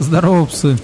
Здорово, 0.00 0.46
псы. 0.46 0.78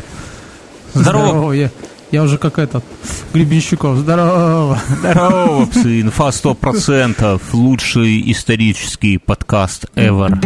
Здорово. 0.92 1.52
Я, 1.52 1.70
я 2.12 2.22
уже 2.22 2.36
как 2.36 2.58
этот, 2.58 2.84
Гребенщиков. 3.32 3.96
Здорово. 3.96 4.78
Здорово, 5.00 5.66
псы. 5.66 6.02
Инфа 6.02 6.28
100%. 6.28 7.40
Лучший 7.52 8.30
исторический 8.30 9.16
подкаст 9.18 9.86
ever. 9.96 10.38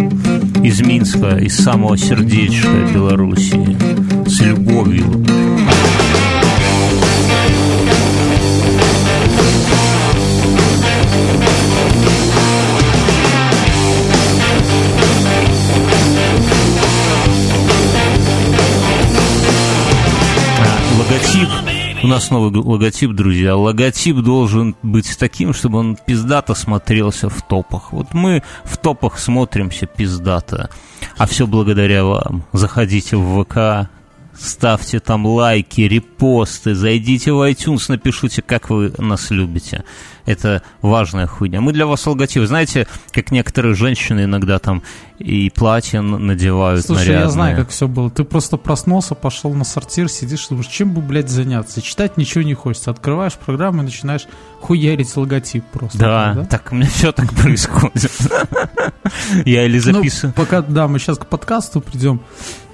Из 0.65 0.80
Минска, 0.80 1.37
из 1.37 1.56
самого 1.56 1.98
сердечка 1.98 2.69
Белоруссии. 2.94 3.76
С 4.29 4.40
любовью. 4.40 5.49
Нас 22.10 22.30
новый 22.30 22.52
логотип, 22.60 23.12
друзья. 23.12 23.56
Логотип 23.56 24.16
должен 24.16 24.74
быть 24.82 25.16
таким, 25.16 25.55
чтобы 25.55 25.78
он 25.78 25.96
пиздато 25.96 26.55
смотрелся 26.55 27.28
в 27.28 27.41
топах. 27.41 27.92
Вот 27.92 28.12
мы 28.14 28.42
в 28.64 28.77
топах 28.78 29.19
смотримся 29.19 29.86
пиздато. 29.86 30.70
А 31.16 31.27
все 31.27 31.46
благодаря 31.46 32.05
вам. 32.05 32.45
Заходите 32.52 33.16
в 33.16 33.45
ВК, 33.45 33.88
ставьте 34.41 35.01
там 35.01 35.27
лайки, 35.27 35.83
репосты, 35.83 36.75
зайдите 36.75 37.33
в 37.33 37.48
iTunes, 37.48 37.85
напишите, 37.89 38.43
как 38.43 38.71
вы 38.71 38.93
нас 38.98 39.31
любите. 39.31 39.85
Это 40.27 40.62
важная 40.83 41.27
хуйня. 41.27 41.61
Мы 41.61 41.73
для 41.73 41.87
вас 41.87 42.07
логотип. 42.07 42.45
Знаете, 42.45 42.87
как 43.11 43.31
некоторые 43.33 43.75
женщины 43.75 44.25
иногда 44.25 44.59
там 44.59 44.83
и 45.19 45.51
платья 45.51 46.03
надевают 46.03 46.84
Слушай, 46.87 47.01
нарядные. 47.09 47.25
я 47.25 47.31
знаю, 47.31 47.57
как 47.57 47.71
все 47.71 47.89
было. 47.89 48.11
Ты 48.11 48.23
просто 48.25 48.56
проснулся, 48.56 49.14
пошел 49.14 49.53
на 49.55 49.64
сортир, 49.64 50.09
сидишь, 50.09 50.47
думаешь, 50.48 50.69
чем 50.69 50.92
бы, 50.92 51.01
блядь, 51.01 51.29
заняться? 51.31 51.83
Читать 51.83 52.17
ничего 52.17 52.42
не 52.42 52.55
хочется. 52.55 52.91
Открываешь 52.91 53.34
программу 53.34 53.83
и 53.83 53.86
начинаешь 53.86 54.27
хуярить 54.61 55.17
логотип 55.17 55.64
просто. 55.73 55.98
Да, 55.98 56.34
да? 56.34 56.45
так 56.45 56.69
у 56.70 56.77
меня 56.77 56.86
все 56.89 57.12
так 57.12 57.33
происходит. 57.34 58.12
Я 59.45 59.64
или 59.64 59.77
Ну, 59.86 59.95
записываю. 59.95 60.34
пока, 60.34 60.62
да, 60.62 60.86
мы 60.86 60.98
сейчас 60.98 61.19
к 61.19 61.27
подкасту 61.27 61.81
придем. 61.81 62.20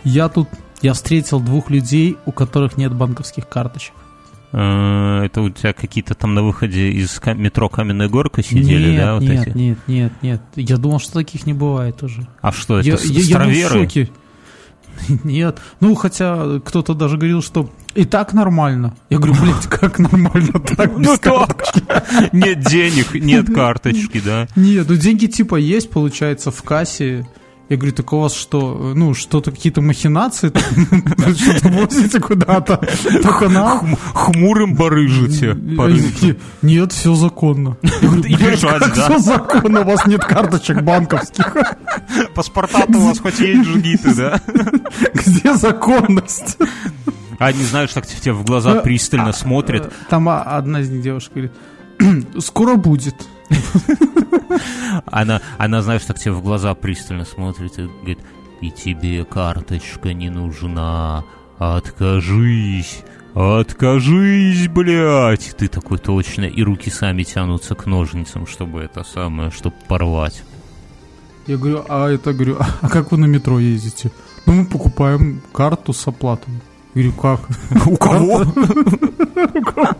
Я 0.04 0.28
тут, 0.28 0.48
я 0.82 0.92
встретил 0.92 1.40
двух 1.40 1.70
людей, 1.70 2.16
у 2.26 2.32
которых 2.32 2.76
нет 2.76 2.92
банковских 2.94 3.48
карточек. 3.48 3.92
Э, 4.52 5.22
Это 5.24 5.42
у 5.42 5.50
тебя 5.50 5.72
какие-то 5.72 6.14
там 6.14 6.34
на 6.34 6.42
выходе 6.42 6.90
из 6.90 7.20
метро 7.24 7.68
Каменная 7.68 8.08
Горка 8.08 8.42
сидели, 8.42 8.90
нет, 8.92 9.00
да, 9.04 9.14
вот 9.14 9.22
нет, 9.22 9.48
эти? 9.48 9.56
нет, 9.56 9.78
нет, 9.86 10.12
нет. 10.22 10.42
Я 10.54 10.76
думал, 10.76 10.98
что 11.00 11.14
таких 11.14 11.46
не 11.46 11.52
бывает 11.52 12.02
уже. 12.02 12.26
А 12.40 12.52
что, 12.52 12.78
это 12.78 12.88
я, 12.88 12.96
с- 12.96 13.04
я- 13.04 13.10
я 13.10 13.14
был 13.14 13.22
в 13.22 13.26
староверы? 13.26 13.80
шоке. 13.80 14.10
Нет. 15.24 15.58
Ну, 15.80 15.94
хотя 15.94 16.58
кто-то 16.64 16.94
даже 16.94 17.18
говорил, 17.18 17.42
что 17.42 17.68
и 17.94 18.06
так 18.06 18.32
нормально. 18.32 18.94
Я 19.10 19.18
говорю, 19.18 19.34
блядь, 19.42 19.66
как 19.68 19.98
нормально 19.98 20.52
так? 20.60 20.98
без 20.98 21.06
Ну 21.06 21.18
карточки?» 21.18 21.82
Нет 22.32 22.60
денег, 22.60 23.12
нет 23.14 23.46
карточки, 23.54 24.22
да. 24.24 24.48
Нет, 24.56 24.86
ну 24.88 24.96
деньги 24.96 25.26
типа 25.26 25.56
есть, 25.56 25.90
получается, 25.90 26.50
в 26.50 26.62
кассе. 26.62 27.26
Я 27.68 27.76
говорю, 27.76 27.92
так 27.94 28.12
у 28.12 28.20
вас 28.20 28.32
что, 28.34 28.92
ну, 28.94 29.12
что-то, 29.12 29.50
какие-то 29.50 29.80
махинации? 29.80 30.48
Что-то 30.52 31.68
возите 31.68 32.20
куда-то 32.20 32.80
по 33.24 33.32
каналу? 33.32 33.80
Хм- 33.80 33.96
Хмурым 34.14 34.74
барыжите. 34.76 35.56
Нет, 36.62 36.92
все 36.92 37.14
законно. 37.16 37.76
Я 37.82 37.90
говорю, 38.00 38.22
И 38.22 38.36
«Блядь, 38.36 38.52
бежать, 38.52 38.78
как 38.82 38.94
да. 38.94 39.04
все 39.08 39.18
законно? 39.18 39.80
У 39.80 39.84
вас 39.84 40.06
нет 40.06 40.24
карточек 40.24 40.82
банковских. 40.82 41.56
Паспорта-то 42.34 42.98
у 42.98 43.08
вас 43.08 43.18
хоть 43.18 43.40
есть 43.40 43.68
жгиты, 43.68 44.14
да? 44.14 44.40
Где 45.14 45.56
законность? 45.56 46.58
А 47.38 47.46
они, 47.46 47.64
знаешь, 47.64 47.92
так 47.92 48.06
тебе 48.06 48.32
в 48.32 48.44
глаза 48.44 48.76
пристально 48.76 49.32
смотрят. 49.32 49.92
Там 50.08 50.28
а, 50.28 50.40
одна 50.42 50.80
из 50.80 50.88
них 50.88 51.02
девушек 51.02 51.32
говорит, 51.34 51.52
скоро 52.38 52.76
будет. 52.76 53.14
Она, 55.06 55.40
она, 55.58 55.82
знаешь, 55.82 56.04
так 56.04 56.18
тебе 56.18 56.32
в 56.32 56.42
глаза 56.42 56.74
пристально 56.74 57.24
смотрит 57.24 57.78
и 57.78 57.82
говорит, 57.82 58.18
и 58.60 58.70
тебе 58.70 59.24
карточка 59.24 60.12
не 60.12 60.30
нужна, 60.30 61.24
откажись, 61.58 63.02
откажись, 63.34 64.68
блядь. 64.68 65.54
Ты 65.56 65.68
такой 65.68 65.98
точно, 65.98 66.44
и 66.44 66.62
руки 66.62 66.90
сами 66.90 67.22
тянутся 67.22 67.74
к 67.74 67.86
ножницам, 67.86 68.46
чтобы 68.46 68.80
это 68.80 69.04
самое, 69.04 69.50
чтобы 69.50 69.76
порвать. 69.88 70.42
Я 71.46 71.56
говорю, 71.56 71.84
а 71.88 72.08
это, 72.08 72.32
говорю, 72.32 72.56
а 72.58 72.88
как 72.88 73.12
вы 73.12 73.18
на 73.18 73.26
метро 73.26 73.60
ездите? 73.60 74.10
Ну, 74.46 74.54
мы 74.54 74.66
покупаем 74.66 75.42
карту 75.52 75.92
с 75.92 76.06
оплатой. 76.06 76.54
Я 76.94 77.02
говорю, 77.02 77.12
как? 77.12 77.40
У 77.86 77.96
кого? 77.96 78.44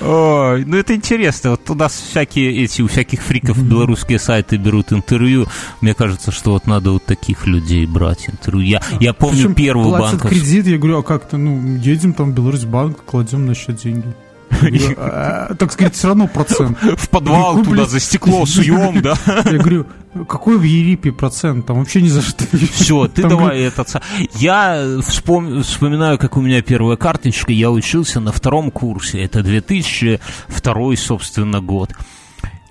Ой, 0.00 0.64
ну 0.64 0.76
это 0.76 0.94
интересно. 0.94 1.50
Вот 1.50 1.64
туда 1.64 1.88
всякие 1.88 2.64
эти, 2.64 2.82
у 2.82 2.88
всяких 2.88 3.22
фриков 3.22 3.62
белорусские 3.62 4.18
сайты 4.18 4.56
берут 4.56 4.92
интервью. 4.92 5.46
Мне 5.80 5.94
кажется, 5.94 6.32
что 6.32 6.52
вот 6.52 6.66
надо 6.66 6.92
вот 6.92 7.04
таких 7.04 7.46
людей 7.46 7.86
брать 7.86 8.28
интервью. 8.28 8.66
Я, 8.66 8.82
я 9.00 9.12
помню 9.12 9.36
Причем 9.36 9.54
первую 9.54 9.90
банковскую. 9.90 10.30
кредит, 10.30 10.66
я 10.66 10.78
говорю, 10.78 10.98
а 10.98 11.02
как-то, 11.02 11.36
ну, 11.36 11.76
едем 11.76 12.12
там 12.12 12.32
в 12.32 12.34
Беларусьбанк, 12.34 13.04
кладем 13.04 13.46
на 13.46 13.54
счет 13.54 13.76
деньги. 13.76 14.14
Говорю, 14.60 14.94
«А, 14.98 15.54
Так 15.54 15.72
сказать, 15.72 15.94
все 15.94 16.08
равно 16.08 16.26
процент. 16.26 16.78
В 16.82 17.08
подвал 17.08 17.56
Ну, 17.58 17.64
туда 17.64 17.86
за 17.86 18.00
стекло 18.00 18.46
суем, 18.46 19.02
да? 19.02 19.14
Я 19.26 19.58
говорю, 19.58 19.86
какой 20.28 20.58
в 20.58 20.62
Ерипе 20.62 21.12
процент? 21.12 21.66
Там 21.66 21.78
вообще 21.78 22.00
ни 22.02 22.08
за 22.08 22.22
что. 22.22 22.44
Все, 22.72 23.08
ты 23.14 23.22
давай 23.28 23.60
этот... 23.62 23.88
Я 24.36 24.76
вспом- 25.00 25.62
вспоминаю, 25.62 26.18
как 26.18 26.36
у 26.36 26.40
меня 26.40 26.62
первая 26.62 26.96
карточка. 26.96 27.52
Я 27.52 27.70
учился 27.70 28.20
на 28.20 28.32
втором 28.32 28.70
курсе. 28.70 29.22
Это 29.22 29.42
2002, 29.42 30.96
собственно, 30.96 31.60
год. 31.60 31.90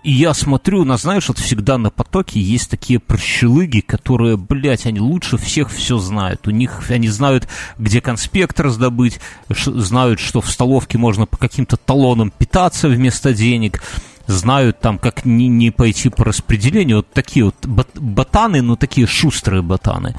И 0.03 0.11
я 0.11 0.33
смотрю, 0.33 0.81
у 0.81 0.85
нас, 0.85 1.03
знаешь, 1.03 1.29
вот 1.29 1.39
всегда 1.39 1.77
на 1.77 1.89
потоке 1.89 2.39
есть 2.41 2.69
такие 2.69 2.99
прощелыги, 2.99 3.79
которые, 3.79 4.35
блядь, 4.35 4.85
они 4.85 4.99
лучше 4.99 5.37
всех 5.37 5.71
все 5.71 5.97
знают. 5.97 6.45
У 6.45 6.51
них, 6.51 6.83
они 6.89 7.07
знают, 7.07 7.47
где 7.77 8.01
конспект 8.01 8.59
раздобыть, 8.59 9.21
знают, 9.49 10.19
что 10.19 10.41
в 10.41 10.51
столовке 10.51 10.97
можно 10.97 11.25
по 11.25 11.37
каким-то 11.37 11.77
талонам 11.77 12.31
питаться 12.31 12.89
вместо 12.89 13.33
денег, 13.33 13.81
знают 14.27 14.81
там, 14.81 14.97
как 14.97 15.23
не, 15.23 15.47
не 15.47 15.71
пойти 15.71 16.09
по 16.09 16.25
распределению. 16.25 16.97
Вот 16.97 17.11
такие 17.11 17.45
вот 17.45 17.65
бот- 17.65 17.97
ботаны, 17.97 18.61
но 18.61 18.75
такие 18.75 19.07
шустрые 19.07 19.61
ботаны. 19.61 20.15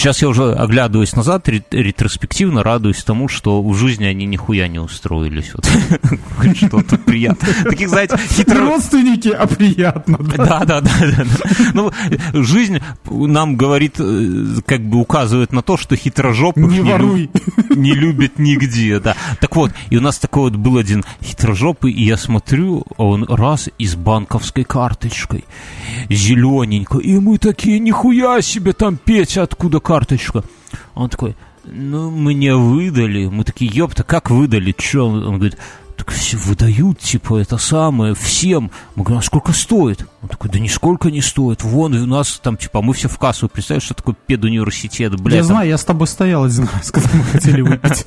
Сейчас 0.00 0.22
я 0.22 0.28
уже 0.30 0.54
оглядываясь 0.54 1.14
назад, 1.14 1.46
ре- 1.46 1.62
ретроспективно 1.70 2.62
радуюсь 2.62 3.04
тому, 3.04 3.28
что 3.28 3.62
в 3.62 3.74
жизни 3.76 4.06
они 4.06 4.24
нихуя 4.24 4.66
не 4.66 4.78
устроились. 4.78 5.52
Вот. 5.54 6.56
Что-то 6.56 6.96
приятное. 6.96 7.52
Таких, 7.64 7.90
знаете, 7.90 8.16
хитро... 8.30 8.60
родственники, 8.64 9.28
а 9.28 9.46
приятно. 9.46 10.16
да. 10.18 10.64
Да, 10.64 10.64
да, 10.64 10.80
да. 10.80 11.24
Ну, 11.74 11.90
жизнь 12.32 12.80
нам 13.10 13.56
говорит, 13.56 13.96
э, 13.98 14.60
как 14.64 14.80
бы 14.80 15.00
указывает 15.00 15.52
на 15.52 15.60
то, 15.60 15.76
что 15.76 15.96
хитрожопых 15.96 16.64
Не 16.70 16.78
лю- 16.78 16.84
воруй. 16.92 17.30
не 17.68 17.92
любят 17.92 18.38
нигде, 18.38 19.00
да. 19.00 19.14
Так 19.38 19.54
вот, 19.54 19.70
и 19.90 19.98
у 19.98 20.00
нас 20.00 20.18
такой 20.18 20.44
вот 20.44 20.56
был 20.56 20.78
один 20.78 21.04
хитрожопый, 21.22 21.92
и 21.92 22.04
я 22.04 22.16
смотрю, 22.16 22.84
а 22.96 23.04
он 23.04 23.24
раз 23.24 23.68
и 23.76 23.86
с 23.86 23.96
банковской 23.96 24.64
карточкой, 24.64 25.44
зелененько, 26.08 26.96
и 26.98 27.18
мы 27.18 27.36
такие, 27.36 27.78
нихуя 27.78 28.40
себе 28.40 28.72
там, 28.72 28.96
Петя, 28.96 29.42
откуда 29.42 29.78
карточка? 29.90 30.44
Он 30.94 31.08
такой, 31.08 31.34
ну, 31.64 32.12
мне 32.12 32.54
выдали. 32.54 33.26
Мы 33.26 33.42
такие, 33.42 33.68
ёпта, 33.74 34.04
как 34.04 34.30
выдали? 34.30 34.70
Чё? 34.70 35.06
Он 35.06 35.34
говорит, 35.34 35.58
так 36.00 36.10
все 36.14 36.36
выдают, 36.38 36.98
типа, 36.98 37.38
это 37.38 37.58
самое, 37.58 38.14
всем. 38.14 38.70
Мы 38.96 39.04
говорим, 39.04 39.18
а 39.20 39.22
сколько 39.22 39.52
стоит? 39.52 40.06
Он 40.22 40.28
такой, 40.28 40.50
да 40.50 40.58
нисколько 40.58 41.10
не 41.10 41.20
стоит. 41.20 41.62
Вон, 41.62 41.94
у 41.94 42.06
нас 42.06 42.40
там, 42.42 42.56
типа, 42.56 42.82
мы 42.82 42.92
все 42.94 43.08
в 43.08 43.18
кассу. 43.18 43.48
Представляешь, 43.48 43.84
что 43.84 43.94
такое 43.94 44.14
педуниверситет, 44.26 45.18
блядь. 45.20 45.34
Я 45.36 45.40
там 45.42 45.46
знаю, 45.48 45.68
я 45.68 45.78
с 45.78 45.84
тобой 45.84 46.06
стоял 46.06 46.44
один 46.44 46.68
раз, 46.72 46.90
когда 46.90 47.08
мы 47.12 47.24
хотели 47.24 47.60
выпить. 47.62 48.04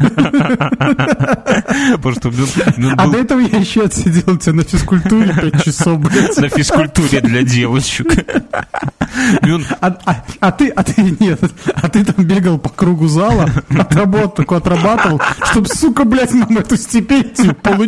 Он- 2.78 2.94
он 2.94 3.00
А 3.00 3.08
до 3.08 3.18
этого 3.20 3.40
я 3.40 3.58
еще 3.60 3.84
отсидел 3.86 4.38
тебя 4.38 4.54
на 4.54 4.64
физкультуре 4.64 5.34
5 5.34 5.64
часов, 5.64 6.00
блядь. 6.00 6.38
на 6.38 6.50
физкультуре 6.50 7.22
для 7.22 7.44
девочек. 7.44 8.08
Он- 9.44 9.66
А, 9.82 9.96
а- 10.06 10.24
а 10.40 10.52
ты, 10.52 10.70
а 10.70 10.84
ты 10.84 11.16
нет, 11.20 11.40
а 11.76 11.88
ты 11.90 12.04
там 12.04 12.26
бегал 12.26 12.58
по 12.58 12.70
кругу 12.70 13.08
зала, 13.08 13.48
отработал, 13.70 14.30
такой 14.30 14.58
отрабатывал, 14.58 15.22
чтобы, 15.46 15.68
сука, 15.68 16.04
блядь, 16.04 16.34
нам 16.34 16.58
эту 16.58 16.76
стипендию 16.78 17.54
получить 17.56 17.83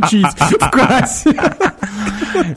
в 0.60 0.70
кассе. 0.72 1.36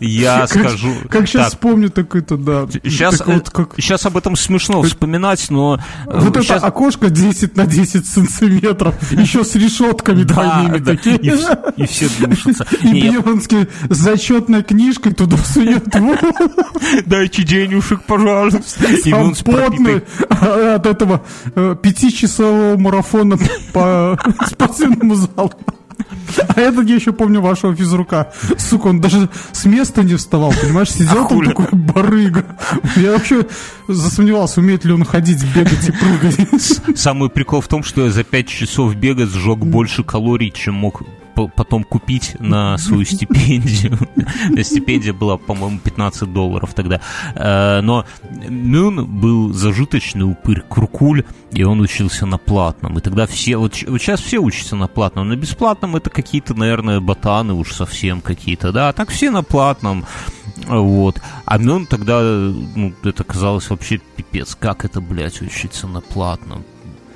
Я 0.01 0.47
скажу... 0.47 0.93
Как 1.09 1.27
сейчас 1.29 1.53
так, 1.53 1.61
помню, 1.61 1.91
такой 1.91 2.23
то 2.23 2.37
да. 2.37 2.67
Сейчас, 2.83 3.19
так 3.19 4.07
об 4.07 4.17
этом 4.17 4.37
смешно 4.37 4.83
вспоминать, 4.83 5.47
но... 5.51 5.79
э, 6.07 6.19
Вот 6.21 6.37
это 6.37 6.55
окошко 6.57 7.11
10 7.11 7.57
на 7.57 7.67
10 7.67 8.07
сантиметров, 8.07 8.95
еще 9.13 9.45
с 9.45 9.55
решетками 9.55 10.25
двойными 10.25 10.79
такие. 10.79 11.17
и, 11.17 11.31
вс- 11.31 11.75
и 11.77 11.87
все 11.87 12.09
душатся. 12.27 12.67
И 12.83 12.93
Бьернский 12.93 13.69
с 13.89 13.97
зачетной 13.97 14.63
книжкой 14.63 15.13
туда 15.15 15.37
сует. 15.39 15.85
Дайте 17.07 17.43
денежек, 17.45 18.03
пожалуйста. 18.03 18.85
Иммун 19.05 19.35
с 19.35 19.43
потный 19.43 20.03
от 20.29 20.87
этого 20.87 21.23
э, 21.55 21.77
пятичасового 21.81 22.77
марафона 22.77 23.37
по 23.73 24.19
спортивному 24.47 25.15
залу. 25.15 25.53
А 26.49 26.61
этот, 26.61 26.89
я 26.89 26.97
еще 26.97 27.13
помню 27.13 27.41
вашего 27.41 27.75
физрука. 27.75 28.33
Сука, 28.59 28.89
он 28.89 29.01
даже 29.01 29.29
с 29.53 29.65
места 29.65 30.03
не 30.03 30.15
вставал, 30.15 30.53
понимаешь? 30.53 30.91
Сидел 30.91 31.27
там 31.29 31.45
такой 31.45 31.67
барыга. 31.73 32.45
Я 32.97 33.13
вообще 33.13 33.47
засомневался, 33.89 34.61
умеет 34.61 34.85
ли 34.85 34.93
он 34.93 35.05
ходить, 35.05 35.43
бегать 35.55 35.89
и 35.89 35.93
прыгать. 35.93 36.99
Самый 36.99 37.31
прикол 37.31 37.61
в 37.61 37.69
том, 37.69 37.83
что 37.83 38.05
я 38.05 38.11
за 38.11 38.25
5 38.25 38.49
часов 38.49 38.95
бега 38.95 39.27
сжег 39.27 39.59
больше 39.59 40.05
калорий, 40.05 40.51
чем 40.51 40.75
мог 40.75 41.03
потом 41.47 41.85
купить 41.85 42.37
на 42.41 42.77
свою 42.79 43.05
стипендию. 43.05 43.99
Стипендия 44.63 45.13
была, 45.13 45.37
по-моему, 45.37 45.79
15 45.79 46.33
долларов 46.33 46.75
тогда. 46.75 47.01
Э, 47.35 47.81
но 47.81 48.05
Мюн 48.49 49.07
был 49.07 49.53
зажиточный 49.53 50.25
упырь, 50.25 50.63
куркуль, 50.63 51.25
и 51.53 51.63
он 51.63 51.81
учился 51.81 52.27
на 52.27 52.39
платном. 52.39 52.99
И 52.99 53.01
тогда 53.01 53.27
все, 53.27 53.57
вот, 53.57 53.75
сейчас 53.75 54.21
все 54.21 54.39
учатся 54.39 54.77
на 54.77 54.89
платном, 54.89 55.29
на 55.29 55.37
бесплатном 55.37 55.97
это 55.97 56.11
какие-то, 56.11 56.55
наверное, 56.55 57.01
ботаны 57.01 57.55
уж 57.55 57.73
совсем 57.73 58.21
какие-то, 58.21 58.73
да, 58.73 58.89
а 58.89 58.93
так 58.93 59.11
все 59.11 59.31
на 59.31 59.43
платном. 59.43 60.05
Вот. 60.67 61.21
А 61.45 61.59
Мюн 61.59 61.87
тогда, 61.87 62.21
ну, 62.21 62.93
это 63.05 63.25
казалось 63.25 63.71
вообще 63.71 64.01
пипец, 64.17 64.55
как 64.55 64.85
это, 64.85 65.01
блядь, 65.01 65.41
учиться 65.41 65.87
на 65.87 66.01
платном 66.01 66.65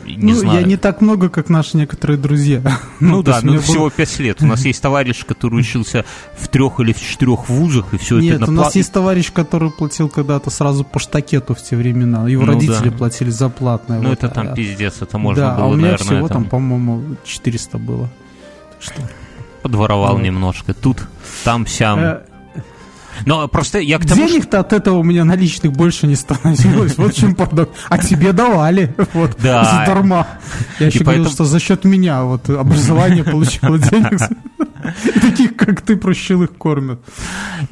не 0.05 0.33
ну, 0.33 0.39
знаю. 0.39 0.61
я 0.61 0.67
не 0.67 0.77
так 0.77 1.01
много, 1.01 1.29
как 1.29 1.49
наши 1.49 1.77
некоторые 1.77 2.19
друзья. 2.19 2.63
Ну, 3.01 3.17
ну 3.17 3.23
да, 3.23 3.41
ну 3.43 3.59
всего 3.61 3.91
пять 3.91 4.17
лет. 4.21 4.43
У 4.43 4.47
нас 4.47 4.65
есть 4.65 4.81
товарищ, 4.81 5.25
который 5.25 5.59
учился 5.59 6.05
в 6.37 6.47
трех 6.49 6.79
или 6.79 6.93
в 6.93 7.01
четырех 7.01 7.49
вузах, 7.49 7.93
и 7.95 7.99
все 7.99 8.19
Нет, 8.19 8.35
это 8.35 8.41
Нет, 8.43 8.49
у 8.49 8.53
нас 8.53 8.77
есть 8.77 8.93
товарищ, 8.93 9.33
который 9.33 9.71
платил 9.71 10.09
когда-то 10.09 10.51
сразу 10.51 10.85
по 10.85 11.01
штакету 11.01 11.55
в 11.55 11.63
те 11.63 11.77
времена. 11.77 12.29
Его 12.29 12.45
ну, 12.45 12.53
родители 12.53 12.91
да. 12.91 12.97
платили 12.97 13.31
за 13.31 13.49
платное. 13.49 14.01
Ну, 14.01 14.11
вот, 14.11 14.19
это 14.19 14.29
там 14.29 14.49
а, 14.53 14.55
пиздец, 14.55 15.03
это 15.03 15.19
можно 15.19 15.43
да, 15.43 15.55
было, 15.57 15.65
а 15.65 15.69
у 15.69 15.75
меня 15.75 15.83
наверное, 15.93 16.07
всего 16.07 16.29
там, 16.29 16.45
по-моему, 16.45 17.17
400 17.25 17.79
было. 17.79 18.09
Что? 18.79 19.03
Подворовал 19.63 20.19
ну. 20.19 20.25
немножко. 20.25 20.75
Тут, 20.75 21.09
там, 21.45 21.67
сям. 21.67 21.99
Э, 21.99 22.23
но 23.27 23.49
просто 23.49 23.79
я 23.79 23.99
к 23.99 24.07
тому, 24.07 24.27
Денег-то 24.27 24.61
от 24.61 24.73
этого 24.73 24.99
у 24.99 25.03
меня 25.03 25.25
наличных 25.25 25.73
больше 25.73 26.07
не 26.07 26.17
становилось. 26.17 26.97
Вот 26.99 27.15
чем 27.15 27.35
парадокс. 27.35 27.71
А 27.89 27.99
тебе 27.99 28.33
давали. 28.33 28.95
Вот. 29.13 29.37
Да. 29.39 29.65
Задарма. 29.65 30.27
Я 30.79 30.87
еще 30.87 31.01
говорил, 31.01 31.29
что 31.29 31.45
за 31.45 31.61
счет 31.61 31.85
меня 31.85 32.25
вот 32.25 32.49
образование 32.51 33.25
получило 33.25 33.79
денег. 33.79 34.21
Таких, 35.21 35.57
как 35.57 35.83
ты, 35.83 35.97
прощил 35.97 36.43
их 36.43 36.53
кормят. 36.53 37.01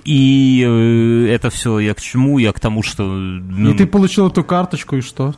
И 0.04 0.64
э, 0.66 1.34
это 1.34 1.50
все 1.50 1.78
я 1.80 1.94
к 1.94 2.00
чему? 2.00 2.38
Я 2.38 2.52
к 2.52 2.60
тому, 2.60 2.82
что... 2.82 3.04
И 3.14 3.74
ты 3.74 3.86
получил 3.86 4.28
эту 4.28 4.44
карточку, 4.44 4.96
и 4.96 5.00
что? 5.00 5.34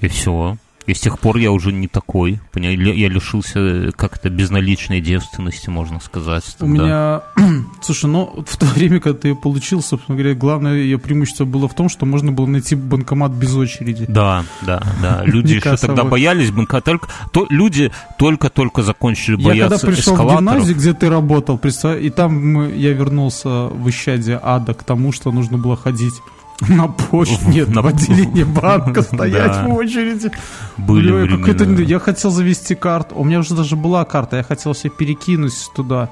И 0.00 0.08
все. 0.08 0.56
И 0.88 0.94
с 0.94 1.00
тех 1.00 1.18
пор 1.18 1.36
я 1.36 1.52
уже 1.52 1.70
не 1.70 1.86
такой. 1.86 2.40
Я 2.54 3.08
лишился 3.08 3.92
как-то 3.92 4.30
безналичной 4.30 5.02
девственности, 5.02 5.68
можно 5.68 6.00
сказать. 6.00 6.44
У 6.60 6.66
меня... 6.66 7.20
Слушай, 7.82 8.06
ну, 8.06 8.42
в 8.46 8.56
то 8.56 8.64
время, 8.64 8.98
когда 8.98 9.18
ты 9.18 9.28
ее 9.28 9.36
получил, 9.36 9.82
собственно 9.82 10.16
говоря, 10.16 10.34
главное 10.34 10.76
ее 10.76 10.98
преимущество 10.98 11.44
было 11.44 11.68
в 11.68 11.74
том, 11.74 11.90
что 11.90 12.06
можно 12.06 12.32
было 12.32 12.46
найти 12.46 12.74
банкомат 12.74 13.32
без 13.32 13.54
очереди. 13.54 14.06
Да, 14.08 14.46
да, 14.62 14.82
да. 15.02 15.22
Люди 15.26 15.56
еще 15.56 15.76
тогда 15.76 16.04
боялись 16.04 16.50
банкомата. 16.50 16.86
Только, 16.86 17.08
то, 17.34 17.46
люди 17.50 17.92
только-только 18.18 18.82
закончили 18.82 19.36
бояться 19.36 19.56
Я 19.56 19.68
когда 19.68 19.86
пришел 19.86 20.16
в 20.16 20.36
гимназию, 20.36 20.74
где 20.74 20.94
ты 20.94 21.10
работал, 21.10 21.60
и 22.00 22.08
там 22.08 22.74
я 22.74 22.94
вернулся 22.94 23.66
в 23.66 23.90
исчадие 23.90 24.40
ада 24.42 24.72
к 24.72 24.84
тому, 24.84 25.12
что 25.12 25.32
нужно 25.32 25.58
было 25.58 25.76
ходить 25.76 26.14
на 26.68 26.88
почту, 26.88 27.48
нет, 27.48 27.68
на 27.68 27.80
отделение 27.80 28.44
банка 28.44 29.02
стоять 29.02 29.64
в 29.64 29.74
очереди. 29.74 30.30
Были 30.76 31.84
Я 31.84 31.98
хотел 31.98 32.30
завести 32.30 32.74
карту, 32.74 33.14
у 33.16 33.24
меня 33.24 33.40
уже 33.40 33.54
даже 33.54 33.76
была 33.76 34.04
карта, 34.04 34.36
я 34.36 34.42
хотел 34.42 34.74
себе 34.74 34.90
перекинуть 34.90 35.70
туда. 35.74 36.10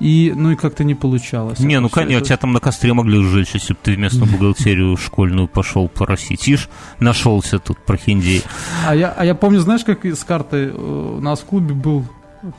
И, 0.00 0.32
ну 0.34 0.52
и 0.52 0.56
как-то 0.56 0.84
не 0.84 0.94
получалось. 0.94 1.58
Не, 1.58 1.80
ну 1.80 1.88
конечно, 1.88 2.24
тебя 2.24 2.36
там 2.36 2.52
на 2.52 2.60
костре 2.60 2.92
могли 2.94 3.20
сжечь, 3.20 3.54
если 3.54 3.72
бы 3.72 3.80
ты 3.82 3.94
в 3.94 3.98
местную 3.98 4.30
бухгалтерию 4.30 4.96
школьную 4.96 5.48
пошел 5.48 5.88
поросить. 5.88 6.48
Ишь, 6.48 6.68
нашелся 7.00 7.58
тут 7.58 7.78
прохиндей. 7.78 8.44
А 8.86 8.94
я, 8.94 9.10
а 9.10 9.24
я 9.24 9.34
помню, 9.34 9.58
знаешь, 9.58 9.84
как 9.84 10.04
с 10.04 10.22
картой 10.22 10.66
э, 10.66 10.70
у 10.70 11.20
нас 11.20 11.40
в 11.40 11.46
клубе 11.46 11.74
был 11.74 12.06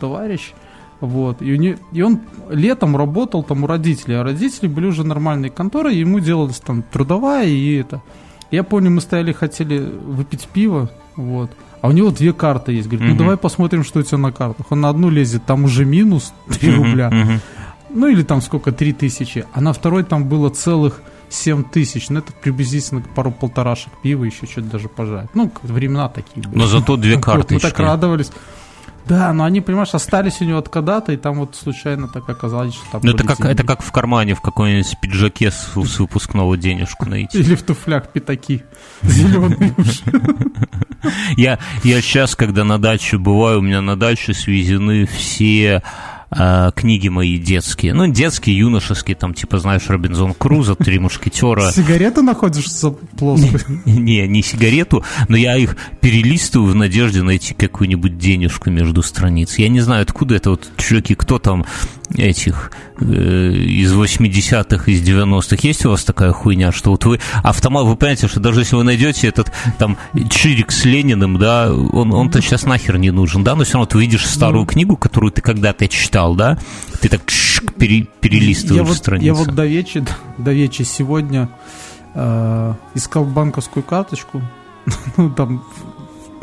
товарищ, 0.02 0.52
вот. 1.02 1.42
И, 1.42 1.58
не, 1.58 1.78
и 1.92 2.02
он 2.02 2.22
летом 2.50 2.98
работал 2.98 3.44
там 3.44 3.64
у 3.64 3.68
родителей, 3.68 4.16
а 4.16 4.24
родители 4.24 4.68
были 4.68 4.88
уже 4.88 5.04
нормальные 5.04 5.50
конторы, 5.50 5.94
и 5.94 6.00
ему 6.00 6.20
делалась 6.20 6.60
там 6.60 6.84
трудовая 6.84 7.48
и 7.48 7.76
это. 7.76 8.02
Я 8.52 8.64
помню, 8.64 8.92
мы 8.92 9.02
стояли, 9.02 9.32
хотели 9.32 9.80
выпить 9.80 10.48
пиво, 10.48 10.90
вот. 11.16 11.52
А 11.82 11.88
у 11.88 11.92
него 11.92 12.12
две 12.12 12.34
карты 12.34 12.74
есть. 12.74 12.90
Говорит, 12.90 13.12
ну 13.12 13.18
давай 13.18 13.38
посмотрим, 13.38 13.84
что 13.84 14.00
у 14.00 14.04
тебя 14.04 14.18
на 14.18 14.32
картах. 14.32 14.66
Он 14.72 14.82
на 14.82 14.90
одну 14.90 15.10
лезет, 15.10 15.46
там 15.46 15.64
уже 15.64 15.86
минус 15.86 16.34
3 16.48 16.76
рубля. 16.76 17.40
Ну 17.92 18.08
или 18.08 18.22
там 18.24 18.42
сколько, 18.42 18.72
3 18.72 18.94
тысячи. 18.94 19.46
А 19.54 19.62
на 19.62 19.74
второй 19.74 20.04
там 20.04 20.28
было 20.28 20.50
целых 20.50 21.02
7 21.30 21.64
тысяч. 21.64 22.10
Ну 22.10 22.20
это 22.20 22.34
приблизительно 22.34 23.02
пару 23.02 23.32
полторашек 23.32 23.94
пива, 24.04 24.26
еще 24.26 24.46
что-то 24.46 24.68
даже 24.68 24.90
пожать. 24.90 25.30
Ну, 25.34 25.52
времена 25.64 26.10
такие 26.10 26.46
были. 26.48 26.58
Но 26.58 26.68
зато 26.68 26.98
две 26.98 27.18
карты. 27.22 27.56
Мы 27.56 27.60
так 27.60 27.80
радовались. 27.80 28.32
Да, 29.10 29.34
но 29.34 29.44
они, 29.44 29.60
понимаешь, 29.60 29.90
остались 29.94 30.40
у 30.40 30.46
него 30.46 30.60
от 30.60 30.70
когда-то, 30.70 31.12
и 31.12 31.18
там 31.18 31.40
вот 31.40 31.56
случайно 31.56 32.08
так 32.08 32.30
оказалось, 32.30 32.76
что 32.76 32.84
там... 32.92 33.02
Ну, 33.04 33.12
это 33.12 33.24
как, 33.24 33.40
это 33.40 33.64
как 33.64 33.82
в 33.82 33.92
кармане 33.92 34.36
в 34.36 34.42
какой-нибудь 34.42 35.00
пиджаке 35.02 35.50
с, 35.50 35.74
с 35.74 36.00
выпускного 36.00 36.56
денежку 36.56 37.10
найти. 37.10 37.40
Или 37.40 37.56
в 37.56 37.64
туфлях 37.64 38.10
пятаки 38.10 38.64
зеленые 39.02 39.74
я, 41.38 41.58
я 41.84 42.02
сейчас, 42.02 42.36
когда 42.36 42.64
на 42.64 42.78
даче 42.78 43.18
бываю, 43.18 43.60
у 43.60 43.62
меня 43.64 43.82
на 43.82 43.98
даче 43.98 44.36
свезены 44.36 45.08
все 45.08 45.82
э, 46.32 46.72
книги 46.76 47.08
мои 47.08 47.38
детские. 47.38 47.94
Ну, 47.94 48.08
детские, 48.08 48.58
юношеские, 48.58 49.16
там, 49.16 49.34
типа, 49.34 49.60
знаешь, 49.60 49.90
Робинзон 49.90 50.34
Круза, 50.34 50.76
Три 50.76 51.00
мушкетера. 51.00 51.72
Сигарету 51.76 52.22
находишь 52.22 52.70
за 52.70 52.92
плоскую? 52.92 53.62
Не, 53.86 54.28
не 54.28 54.42
сигарету, 54.42 55.04
но 55.28 55.38
я 55.38 55.56
их 55.58 55.76
перелистываю 56.02 56.72
в 56.72 56.76
надежде 56.76 57.22
найти 57.22 57.54
какую-нибудь 57.54 58.18
денежку 58.18 58.70
между 58.70 59.02
страниц. 59.04 59.58
Я 59.58 59.70
не 59.70 59.82
знаю, 59.82 60.04
откуда 60.04 60.36
это 60.36 60.52
вот 60.52 60.70
чуваки, 60.78 61.16
кто 61.16 61.40
там 61.40 61.66
этих 62.16 62.72
э, 63.00 63.06
из 63.06 63.94
80-х, 63.94 64.92
из 64.92 65.02
90-х. 65.02 65.58
Есть 65.62 65.86
у 65.86 65.92
вас 65.92 66.04
такая 66.04 66.32
хуйня, 66.32 66.72
что 66.72 66.92
вот 66.92 67.06
вы 67.06 67.20
автомат, 67.44 67.86
вы 67.86 67.96
понимаете, 67.96 68.28
что 68.28 68.40
даже 68.40 68.62
если 68.62 68.76
вы 68.76 68.84
найдете 68.84 69.28
этот 69.28 69.52
там 69.78 69.98
чирик 70.30 70.72
с 70.72 70.86
Лениным, 70.86 71.38
да, 71.38 71.72
он, 71.72 72.14
он-то 72.14 72.42
сейчас 72.42 72.64
нахер 72.64 72.98
не 72.98 73.12
нужен, 73.12 73.44
да, 73.44 73.56
но 73.56 73.64
все 73.64 73.74
равно 73.74 73.86
ты 73.86 74.00
видишь 74.00 74.26
старую 74.26 74.62
ну. 74.62 74.68
книгу, 74.68 74.98
которую 74.98 75.32
ты 75.32 75.42
когда-то 75.42 75.88
читал, 75.88 76.19
да, 76.36 76.58
ты 77.02 77.10
так 77.10 77.22
пере, 77.78 78.08
перелистываешь 78.22 78.88
я 78.88 78.94
страницу. 78.94 79.26
Я 79.26 79.34
вот 79.34 79.54
до 79.54 79.66
вечера, 79.66 80.06
до 80.38 80.54
вечера 80.54 80.86
сегодня 80.86 81.50
э, 82.14 82.74
искал 82.96 83.26
банковскую 83.26 83.84
карточку, 83.84 84.42
ну, 85.18 85.30
там, 85.32 85.64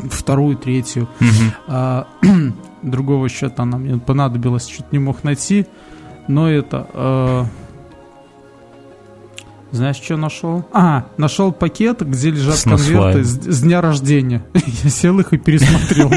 вторую, 0.09 0.57
третью. 0.57 1.07
Угу. 1.19 1.53
А, 1.67 2.07
другого 2.81 3.29
счета 3.29 3.63
она 3.63 3.77
мне 3.77 3.97
понадобилась, 3.97 4.65
чуть 4.65 4.91
не 4.91 4.99
мог 4.99 5.23
найти. 5.23 5.65
Но 6.27 6.49
это... 6.49 6.87
Э, 6.93 7.45
знаешь, 9.71 9.97
что 9.97 10.15
нашел? 10.15 10.65
А, 10.71 11.05
нашел 11.17 11.51
пакет, 11.51 12.01
где 12.01 12.31
лежат 12.31 12.55
с 12.55 12.63
конверты 12.63 13.23
с, 13.23 13.31
с 13.31 13.61
дня 13.61 13.81
рождения. 13.81 14.43
Я 14.53 14.89
сел 14.89 15.19
их 15.19 15.33
и 15.33 15.37
пересмотрел. 15.37 16.09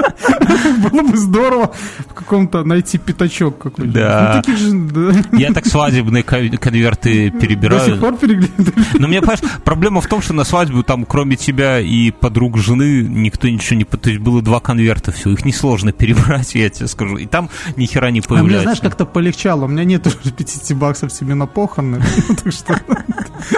Было 0.90 1.02
бы 1.02 1.16
здорово 1.16 1.72
в 2.08 2.14
каком-то 2.14 2.64
найти 2.64 2.98
пятачок 2.98 3.58
какой-то. 3.58 3.92
Да. 3.92 4.42
Ну, 4.46 5.12
Я 5.32 5.52
так 5.52 5.66
свадебные 5.66 6.22
конверты 6.22 7.30
перебираю. 7.30 7.80
До 7.80 7.86
сих 7.86 8.00
пор 8.00 8.16
переглядываю. 8.16 8.86
Но 8.94 9.08
мне, 9.08 9.20
понимаешь, 9.20 9.40
проблема 9.64 10.00
в 10.00 10.06
том, 10.06 10.22
что 10.22 10.32
на 10.32 10.44
свадьбу 10.44 10.82
там, 10.82 11.04
кроме 11.04 11.36
тебя 11.36 11.80
и 11.80 12.10
подруг 12.10 12.58
жены, 12.58 13.02
никто 13.02 13.48
ничего 13.48 13.76
не... 13.78 13.84
То 13.84 14.10
есть 14.10 14.20
было 14.20 14.42
два 14.42 14.60
конверта, 14.60 15.12
все, 15.12 15.30
их 15.30 15.44
несложно 15.44 15.92
перебрать, 15.92 16.54
я 16.54 16.68
тебе 16.70 16.88
скажу. 16.88 17.16
И 17.16 17.26
там 17.26 17.50
ни 17.76 17.86
хера 17.86 18.10
не 18.10 18.20
появляется. 18.20 18.40
А 18.40 18.56
мне, 18.56 18.62
знаешь, 18.62 18.80
как-то 18.80 19.06
полегчало. 19.06 19.64
У 19.64 19.68
меня 19.68 19.84
нет 19.84 20.06
уже 20.06 20.32
50 20.32 20.76
баксов 20.76 21.12
себе 21.12 21.34
на 21.34 21.46
похороны. 21.46 22.02
Так 22.42 22.52
что 22.52 22.80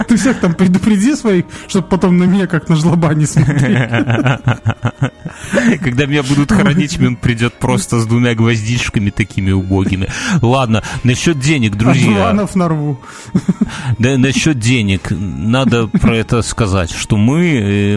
ты 0.08 0.16
всех 0.16 0.40
там 0.40 0.54
предупреди 0.54 1.14
своих, 1.14 1.44
чтобы 1.68 1.86
потом 1.88 2.18
на 2.18 2.24
меня 2.24 2.46
как 2.46 2.68
на 2.68 2.76
жлоба 2.76 3.14
не 3.14 3.26
смотреть. 3.26 3.78
Когда 5.82 6.06
меня 6.06 6.22
будут 6.34 6.52
хоронить, 6.52 7.00
он 7.00 7.16
придет 7.16 7.54
просто 7.54 8.00
с 8.00 8.06
двумя 8.06 8.34
гвоздичками 8.34 9.10
такими 9.10 9.50
убогими. 9.50 10.08
Ладно, 10.40 10.82
насчет 11.04 11.38
денег, 11.38 11.76
друзья. 11.76 12.28
Обманов 12.28 12.54
нарву. 12.54 13.00
Да, 13.98 14.16
насчет 14.18 14.58
денег. 14.58 15.10
Надо 15.10 15.86
про 15.86 16.16
это 16.16 16.42
сказать, 16.42 16.90
что 16.90 17.16
мы... 17.16 17.96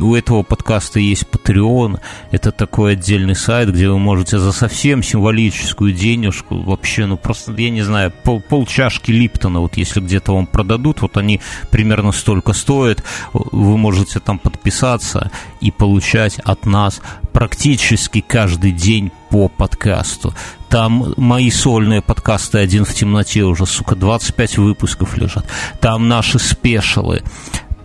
у 0.00 0.14
этого 0.14 0.42
подкаста 0.42 1.00
есть 1.00 1.24
Patreon. 1.24 2.00
Это 2.30 2.52
такой 2.52 2.92
отдельный 2.92 3.34
сайт, 3.34 3.70
где 3.70 3.88
вы 3.88 3.98
можете 3.98 4.38
за 4.38 4.52
совсем 4.52 5.02
символическую 5.02 5.92
денежку 5.92 6.56
вообще, 6.62 7.06
ну 7.06 7.16
просто, 7.16 7.52
я 7.52 7.70
не 7.70 7.82
знаю, 7.82 8.12
пол, 8.24 8.40
пол 8.40 8.66
чашки 8.66 9.10
Липтона, 9.10 9.60
вот 9.60 9.76
если 9.76 10.00
где-то 10.00 10.34
вам 10.34 10.46
продадут, 10.46 11.02
вот 11.02 11.16
они 11.16 11.40
примерно 11.70 12.12
столько 12.12 12.52
стоят, 12.52 13.02
вы 13.32 13.76
можете 13.76 14.20
там 14.20 14.38
подписаться 14.38 15.30
и 15.60 15.70
получать 15.70 16.38
от 16.40 16.66
нас 16.66 17.00
практически 17.38 18.20
каждый 18.20 18.72
день 18.72 19.12
по 19.30 19.46
подкасту. 19.48 20.34
Там 20.68 21.14
мои 21.16 21.52
сольные 21.52 22.02
подкасты 22.02 22.58
«Один 22.58 22.84
в 22.84 22.92
темноте» 22.92 23.44
уже, 23.44 23.64
сука, 23.64 23.94
25 23.94 24.58
выпусков 24.58 25.16
лежат. 25.16 25.46
Там 25.80 26.08
наши 26.08 26.40
спешалы 26.40 27.22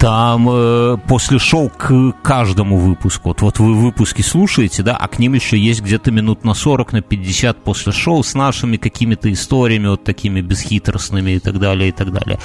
там 0.03 0.49
э, 0.51 0.97
после 1.07 1.39
шоу 1.39 1.69
к 1.69 2.11
каждому 2.23 2.75
выпуску. 2.75 3.29
Вот, 3.29 3.41
вот 3.41 3.59
вы 3.59 3.73
выпуски 3.73 4.21
слушаете, 4.21 4.83
да, 4.83 4.97
а 4.97 5.07
к 5.07 5.17
ним 5.17 5.33
еще 5.33 5.57
есть 5.57 5.81
где-то 5.81 6.11
минут 6.11 6.43
на 6.43 6.53
40, 6.53 6.91
на 6.91 7.01
50 7.01 7.63
после 7.63 7.93
шоу 7.93 8.21
с 8.21 8.33
нашими 8.33 8.75
какими-то 8.75 9.31
историями, 9.31 9.87
вот 9.87 10.03
такими 10.03 10.41
бесхитростными 10.41 11.31
и 11.31 11.39
так 11.39 11.57
далее, 11.57 11.87
и 11.87 11.91
так 11.93 12.11
далее. 12.11 12.37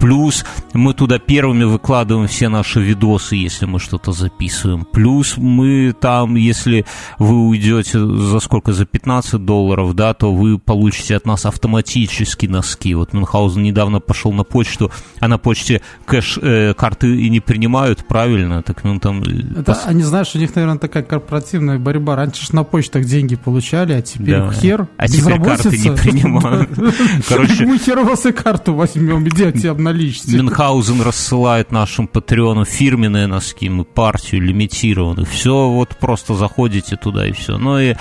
Плюс 0.00 0.44
мы 0.72 0.92
туда 0.92 1.20
первыми 1.20 1.62
выкладываем 1.62 2.26
все 2.26 2.48
наши 2.48 2.80
видосы, 2.80 3.36
если 3.36 3.66
мы 3.66 3.78
что-то 3.78 4.10
записываем. 4.10 4.84
Плюс 4.84 5.36
мы 5.36 5.92
там, 5.92 6.34
если 6.34 6.84
вы 7.20 7.46
уйдете 7.46 8.04
за 8.04 8.40
сколько, 8.40 8.72
за 8.72 8.86
15 8.86 9.44
долларов, 9.44 9.94
да, 9.94 10.14
то 10.14 10.34
вы 10.34 10.58
получите 10.58 11.14
от 11.14 11.26
нас 11.26 11.46
автоматически 11.46 12.46
носки. 12.46 12.92
Вот 12.96 13.12
Мюнхгаузен 13.12 13.62
недавно 13.62 14.00
пошел 14.00 14.32
на 14.32 14.42
почту, 14.42 14.90
а 15.20 15.28
на 15.28 15.38
почте 15.38 15.80
кэш, 16.06 16.38
э, 16.42 16.74
карты 16.74 17.03
и 17.06 17.28
не 17.28 17.40
принимают 17.40 18.06
правильно, 18.06 18.62
так 18.62 18.84
ну 18.84 18.98
там... 18.98 19.22
Это, 19.22 19.62
пос... 19.62 19.82
Они, 19.86 20.02
знаешь, 20.02 20.34
у 20.34 20.38
них, 20.38 20.54
наверное, 20.54 20.78
такая 20.78 21.02
корпоративная 21.02 21.78
борьба. 21.78 22.16
Раньше 22.16 22.46
же 22.46 22.54
на 22.54 22.64
почтах 22.64 23.04
деньги 23.04 23.36
получали, 23.36 23.92
а 23.92 24.02
теперь 24.02 24.40
да. 24.40 24.52
хер 24.52 24.88
А 24.96 25.08
теперь 25.08 25.40
карты 25.40 25.70
не 25.70 25.90
принимают. 25.96 26.70
Короче... 27.28 27.66
Мы 27.66 27.78
хер 27.78 28.00
вас 28.00 28.26
и 28.26 28.32
карту 28.32 28.74
возьмем, 28.74 29.26
идите 29.28 29.70
обналичьте. 29.70 30.36
Мюнхгаузен 30.36 31.00
рассылает 31.02 31.72
нашим 31.72 32.06
патреонам 32.06 32.64
фирменные 32.64 33.26
носки, 33.26 33.68
мы 33.68 33.84
партию 33.84 34.42
лимитированных. 34.42 35.28
Все, 35.28 35.68
вот 35.68 35.96
просто 35.96 36.34
заходите 36.34 36.96
туда 36.96 37.26
и 37.26 37.32
все. 37.32 37.58
Ну 37.58 37.78
и 37.78 37.94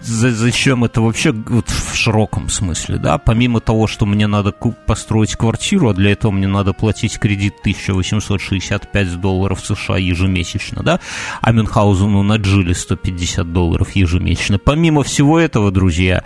зачем 0.00 0.84
это 0.84 1.00
вообще 1.00 1.32
вот 1.32 1.68
в 1.68 1.94
широком 1.94 2.48
смысле, 2.48 2.98
да? 2.98 3.18
Помимо 3.18 3.60
того, 3.60 3.86
что 3.86 4.06
мне 4.06 4.26
надо 4.26 4.52
построить 4.52 5.36
квартиру, 5.36 5.90
а 5.90 5.94
для 5.94 6.12
этого 6.12 6.30
мне 6.32 6.46
надо 6.46 6.72
платить 6.72 7.18
кредит 7.18 7.54
1800 7.60 8.29
765 8.38 9.20
долларов 9.20 9.60
США 9.60 9.96
ежемесячно, 9.96 10.82
да, 10.82 11.00
а 11.40 11.52
Мюнхгаузену 11.52 12.22
наджили 12.22 12.72
150 12.72 13.52
долларов 13.52 13.90
ежемесячно. 13.92 14.58
Помимо 14.58 15.02
всего 15.02 15.38
этого, 15.38 15.70
друзья... 15.70 16.22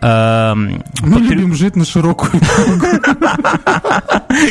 Э, 0.00 0.54
Мы 0.54 0.80
потр... 1.00 1.22
любим 1.22 1.54
жить 1.54 1.76
на 1.76 1.84
широкую 1.84 2.32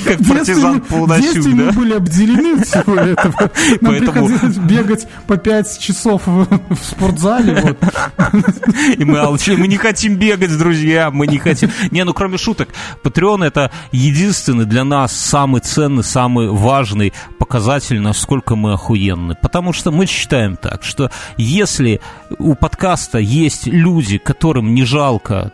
Как 0.05 0.17
партизан 0.27 0.81
полнощук, 0.81 1.43
да? 1.43 1.49
мы 1.49 1.71
были 1.71 1.93
обделены 1.93 2.63
всего 2.63 2.95
этого. 2.95 3.51
Нам 3.81 3.97
приходилось 3.97 4.57
бегать 4.57 5.07
по 5.27 5.37
5 5.37 5.79
часов 5.79 6.23
в 6.25 6.47
спортзале. 6.81 7.75
И 8.97 9.03
мы 9.03 9.19
алчим. 9.19 9.59
Мы 9.59 9.67
не 9.67 9.77
хотим 9.77 10.15
бегать, 10.15 10.57
друзья, 10.57 11.11
мы 11.11 11.27
не 11.27 11.37
хотим. 11.37 11.69
Не, 11.91 12.03
ну 12.03 12.13
кроме 12.13 12.37
шуток, 12.37 12.69
Patreon 13.03 13.45
это 13.45 13.71
единственный 13.91 14.65
для 14.65 14.83
нас 14.83 15.13
самый 15.15 15.61
ценный, 15.61 16.03
самый 16.03 16.49
важный 16.49 16.74
важный 16.75 17.13
показатель, 17.39 17.99
насколько 18.01 18.55
мы 18.55 18.73
охуенны. 18.73 19.35
Потому 19.41 19.71
что 19.71 19.91
мы 19.91 20.07
считаем 20.07 20.57
так, 20.57 20.83
что 20.83 21.09
если 21.37 22.01
у 22.37 22.53
подкаста 22.55 23.17
есть 23.17 23.65
люди, 23.65 24.17
которым 24.17 24.73
не 24.73 24.83
жалко 24.83 25.53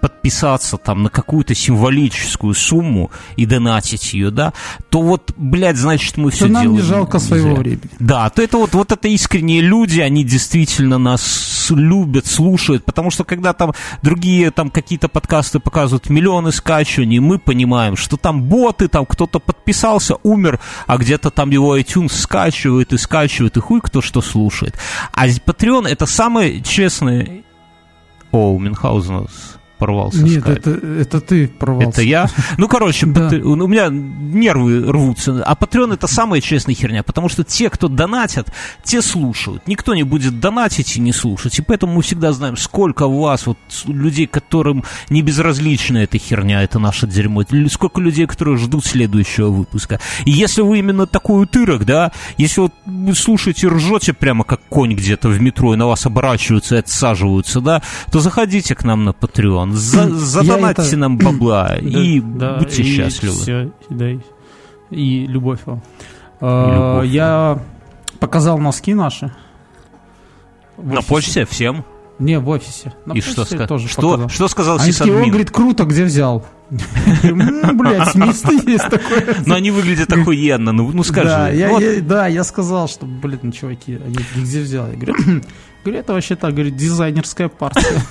подписаться 0.00 0.76
там 0.76 1.02
на 1.02 1.10
какую-то 1.10 1.54
символическую 1.54 2.54
сумму 2.54 3.10
и 3.36 3.46
донатить 3.46 4.14
ее, 4.14 4.30
да, 4.30 4.52
то 4.90 5.02
вот, 5.02 5.32
блядь, 5.36 5.76
значит, 5.76 6.16
мы 6.16 6.30
все 6.30 6.46
нам 6.46 6.62
делаем. 6.62 6.80
не 6.80 6.86
жалко 6.86 7.18
своего 7.18 7.54
времени. 7.54 7.90
Да, 7.98 8.30
то 8.30 8.42
это 8.42 8.58
вот, 8.58 8.74
вот 8.74 8.92
это 8.92 9.08
искренние 9.08 9.60
люди, 9.60 10.00
они 10.00 10.24
действительно 10.24 10.98
нас 10.98 11.70
любят, 11.70 12.26
слушают, 12.26 12.84
потому 12.84 13.10
что 13.10 13.24
когда 13.24 13.52
там 13.52 13.72
другие 14.02 14.50
там 14.50 14.70
какие-то 14.70 15.08
подкасты 15.08 15.60
показывают 15.60 16.08
миллионы 16.08 16.52
скачиваний, 16.52 17.18
мы 17.18 17.38
понимаем, 17.38 17.96
что 17.96 18.16
там 18.16 18.42
боты, 18.44 18.88
там 18.88 19.06
кто-то 19.06 19.38
подписался, 19.38 20.16
умер, 20.22 20.60
а 20.86 20.96
где-то 20.96 21.30
там 21.30 21.50
его 21.50 21.76
iTunes 21.78 22.12
скачивает 22.12 22.92
и 22.92 22.98
скачивает, 22.98 23.56
и 23.56 23.60
хуй 23.60 23.80
кто 23.80 24.00
что 24.00 24.20
слушает. 24.20 24.76
А 25.12 25.26
Patreon 25.26 25.88
это 25.88 26.06
самое 26.06 26.62
честное... 26.62 27.42
О, 28.30 28.52
у 28.54 28.58
Мюнхгаузена 28.58 29.26
порвался 29.78 30.22
Нет, 30.22 30.46
это, 30.46 30.70
это 30.70 31.20
ты 31.20 31.48
порвался. 31.48 31.88
Это 31.88 32.02
я? 32.02 32.28
Ну, 32.56 32.68
короче, 32.68 33.06
да. 33.06 33.28
у 33.28 33.66
меня 33.66 33.88
нервы 33.88 34.80
рвутся. 34.90 35.42
А 35.44 35.54
Patreon 35.54 35.94
это 35.94 36.06
самая 36.06 36.40
честная 36.40 36.74
херня, 36.74 37.02
потому 37.02 37.28
что 37.28 37.44
те, 37.44 37.70
кто 37.70 37.88
донатят, 37.88 38.52
те 38.82 39.00
слушают. 39.00 39.66
Никто 39.66 39.94
не 39.94 40.02
будет 40.02 40.40
донатить 40.40 40.96
и 40.96 41.00
не 41.00 41.12
слушать. 41.12 41.58
И 41.58 41.62
поэтому 41.62 41.94
мы 41.94 42.02
всегда 42.02 42.32
знаем, 42.32 42.56
сколько 42.56 43.04
у 43.04 43.20
вас 43.20 43.46
вот 43.46 43.58
людей, 43.86 44.26
которым 44.26 44.84
не 45.08 45.22
безразлична 45.22 45.98
эта 45.98 46.18
херня, 46.18 46.62
это 46.62 46.78
наше 46.78 47.06
дерьмо. 47.06 47.44
Сколько 47.70 48.00
людей, 48.00 48.26
которые 48.26 48.58
ждут 48.58 48.84
следующего 48.84 49.48
выпуска. 49.48 50.00
И 50.24 50.30
если 50.30 50.62
вы 50.62 50.80
именно 50.80 51.06
такой 51.06 51.44
утырок, 51.44 51.84
да, 51.84 52.12
если 52.36 52.62
вот 52.62 52.74
вы 52.84 53.14
слушаете, 53.14 53.68
ржете 53.68 54.12
прямо 54.12 54.44
как 54.44 54.60
конь 54.68 54.94
где-то 54.94 55.28
в 55.28 55.40
метро, 55.40 55.74
и 55.74 55.76
на 55.76 55.86
вас 55.86 56.06
оборачиваются 56.06 56.76
и 56.76 56.78
отсаживаются, 56.78 57.60
да, 57.60 57.82
то 58.10 58.20
заходите 58.20 58.74
к 58.74 58.84
нам 58.84 59.04
на 59.04 59.10
Patreon 59.10 59.67
Антон, 59.68 60.18
за, 60.18 60.42
задонатьте 60.42 60.82
это... 60.82 60.96
нам 60.96 61.18
бабла 61.18 61.76
и 61.80 62.20
да, 62.20 62.58
будьте 62.58 62.82
и 62.82 62.84
счастливы. 62.84 63.34
Все, 63.34 63.70
да, 63.90 64.06
и 64.90 65.26
любовь 65.26 65.60
вам. 65.66 65.82
А, 66.40 67.00
любовь. 67.00 67.12
Я 67.12 67.60
показал 68.20 68.58
носки 68.58 68.94
наши. 68.94 69.32
На 70.76 71.02
почте 71.02 71.44
всем? 71.44 71.84
Не, 72.18 72.38
в 72.38 72.48
офисе. 72.48 72.94
На 73.06 73.12
и 73.12 73.20
что, 73.20 73.44
ска... 73.44 73.66
тоже 73.66 73.88
что, 73.88 74.28
что 74.28 74.48
сказал 74.48 74.78
такие, 74.78 75.14
он 75.14 75.28
говорит, 75.28 75.50
круто, 75.50 75.84
где 75.84 76.04
взял? 76.04 76.44
Блять, 76.70 78.14
место 78.14 78.52
есть 78.52 78.84
такое. 78.84 79.36
Но 79.46 79.54
они 79.54 79.70
выглядят 79.70 80.12
охуенно, 80.12 80.72
ну, 80.72 80.90
ну 80.92 81.02
скажи. 81.02 81.28
Да, 81.28 81.48
я, 81.50 82.00
да, 82.00 82.26
я 82.26 82.44
сказал, 82.44 82.88
что, 82.88 83.06
блин, 83.06 83.40
ну, 83.42 83.52
чуваки, 83.52 83.98
они 84.04 84.16
где 84.36 84.60
взял? 84.60 84.88
Я 84.90 84.96
говорю, 84.96 85.42
Говорю, 85.84 86.00
это 86.00 86.12
вообще 86.12 86.34
так, 86.34 86.52
говорит, 86.54 86.76
дизайнерская 86.76 87.48
партия. 87.48 88.02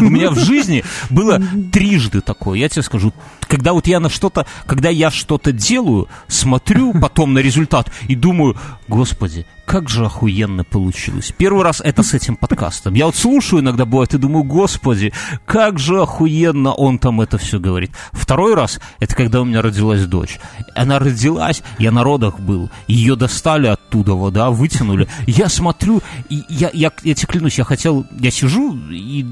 У 0.00 0.10
меня 0.10 0.30
в 0.30 0.38
жизни 0.38 0.84
было 1.08 1.40
трижды 1.72 2.20
такое, 2.20 2.58
я 2.58 2.68
тебе 2.68 2.82
скажу. 2.82 3.14
Когда 3.48 3.72
вот 3.72 3.86
я 3.86 4.00
на 4.00 4.10
что-то, 4.10 4.46
когда 4.66 4.88
я 4.88 5.10
что-то 5.10 5.52
делаю, 5.52 6.08
смотрю 6.26 6.92
потом 7.00 7.32
на 7.32 7.38
результат 7.38 7.90
и 8.08 8.16
думаю, 8.16 8.56
господи, 8.88 9.46
как 9.64 9.88
же 9.88 10.04
охуенно 10.04 10.64
получилось. 10.64 11.32
Первый 11.36 11.62
раз 11.62 11.80
это 11.80 12.02
с 12.02 12.12
этим 12.12 12.36
подкастом. 12.36 12.94
Я 12.94 13.06
вот 13.06 13.16
слушаю 13.16 13.62
иногда 13.62 13.84
бывает 13.84 14.12
и 14.14 14.18
думаю, 14.18 14.44
господи, 14.44 15.12
как 15.46 15.78
же 15.78 16.02
охуенно 16.02 16.72
он 16.72 16.98
там 16.98 17.20
это 17.20 17.38
все 17.38 17.60
говорит. 17.60 17.92
Второй 18.12 18.54
раз, 18.54 18.80
это 19.00 19.14
когда 19.14 19.40
у 19.40 19.44
меня 19.44 19.62
родилась 19.62 20.04
дочь. 20.06 20.38
Она 20.74 20.98
родилась, 20.98 21.62
я 21.78 21.92
на 21.92 22.02
родах 22.02 22.40
был, 22.40 22.70
ее 22.86 23.16
достали 23.16 23.66
оттуда, 23.68 24.14
вода, 24.14 24.50
вытянули. 24.50 25.08
Я 25.26 25.48
смотрю, 25.48 26.02
и 26.28 26.42
я, 26.48 26.70
я, 26.72 26.90
я 27.02 27.14
тебе 27.14 27.26
клянусь, 27.28 27.58
я 27.58 27.64
хотел, 27.64 28.06
я 28.18 28.30
сижу, 28.30 28.76
и 28.90 29.26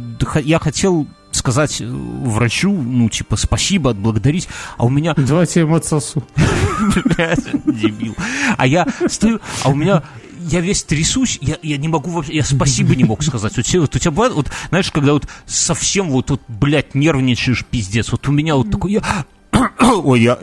я 0.45 0.59
хотел 0.59 1.07
сказать 1.33 1.81
врачу, 1.81 2.71
ну, 2.71 3.09
типа, 3.09 3.37
спасибо, 3.37 3.91
отблагодарить, 3.91 4.49
а 4.77 4.85
у 4.85 4.89
меня... 4.89 5.15
Давайте 5.17 5.61
я 5.61 5.67
ему 5.67 5.77
отсосу. 5.77 6.25
Дебил. 7.67 8.17
А 8.57 8.67
я 8.67 8.87
стою, 9.09 9.41
а 9.63 9.71
у 9.71 9.75
меня 9.75 10.03
я 10.51 10.61
весь 10.61 10.83
трясусь, 10.83 11.39
я, 11.41 11.57
я 11.63 11.77
не 11.77 11.89
могу 11.89 12.11
вообще, 12.11 12.35
я 12.35 12.45
спасибо 12.45 12.97
не 12.97 13.05
мог 13.05 13.23
сказать. 13.23 13.57
Вот, 13.57 13.75
вот 13.75 13.97
у 13.97 13.99
тебя 13.99 14.11
бывает, 14.11 14.35
вот, 14.35 14.51
знаешь, 14.69 14.91
когда 14.91 15.13
вот 15.13 15.27
совсем 15.47 16.11
вот, 16.11 16.31
вот, 16.31 16.43
блядь, 16.49 16.95
нервничаешь, 16.95 17.65
пиздец, 17.65 18.11
вот 18.13 18.27
у 18.29 18.33
меня 18.33 18.57
вот 18.57 18.71
такой, 18.71 18.93
я... 18.93 19.25
Ой, 19.81 20.21
я, 20.21 20.39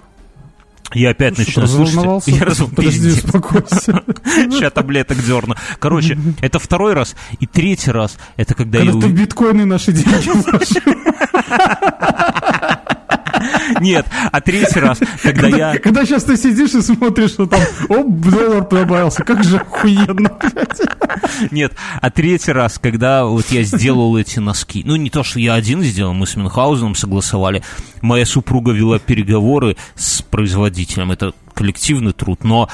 я 0.93 1.09
опять 1.09 1.37
ну, 1.37 1.43
начну 1.45 1.67
слушать. 1.67 2.27
Я 2.27 2.45
раз... 2.45 2.59
Подожди, 2.59 3.09
успокойся. 3.09 4.01
Сейчас 4.25 4.71
таблеток 4.71 5.23
дерну. 5.23 5.55
Короче, 5.79 6.17
это 6.41 6.59
второй 6.59 6.93
раз. 6.93 7.15
И 7.39 7.45
третий 7.45 7.91
раз, 7.91 8.17
это 8.37 8.55
когда, 8.55 8.79
когда 8.79 8.93
я... 8.93 9.01
Ты 9.01 9.09
биткоины 9.09 9.65
наши 9.65 9.91
деньги 9.91 10.07
Нет, 13.79 14.05
а 14.31 14.41
третий 14.41 14.79
раз, 14.79 14.99
когда 15.21 15.47
я... 15.47 15.77
Когда 15.79 16.05
сейчас 16.05 16.23
ты 16.23 16.37
сидишь 16.37 16.73
и 16.73 16.81
смотришь, 16.81 17.31
что 17.31 17.45
там, 17.45 17.61
оп, 17.89 18.07
доллар 18.07 18.67
добавился, 18.67 19.23
как 19.23 19.43
же 19.43 19.57
охуенно. 19.57 20.31
Нет, 21.51 21.73
а 22.01 22.09
третий 22.09 22.51
раз, 22.51 22.79
когда 22.79 23.25
вот 23.25 23.45
я 23.49 23.63
сделал 23.63 24.17
эти 24.17 24.39
носки, 24.39 24.83
ну 24.85 24.95
не 24.95 25.09
то, 25.09 25.23
что 25.23 25.39
я 25.39 25.53
один 25.53 25.81
сделал, 25.81 26.13
мы 26.13 26.27
с 26.27 26.35
Мюнхгаузеном 26.35 26.95
согласовали, 26.95 27.63
моя 28.01 28.25
супруга 28.25 28.71
вела 28.71 28.99
переговоры 28.99 29.77
с 29.95 30.21
производителем, 30.21 31.11
это 31.11 31.33
коллективный 31.53 32.13
труд, 32.13 32.43
но 32.43 32.69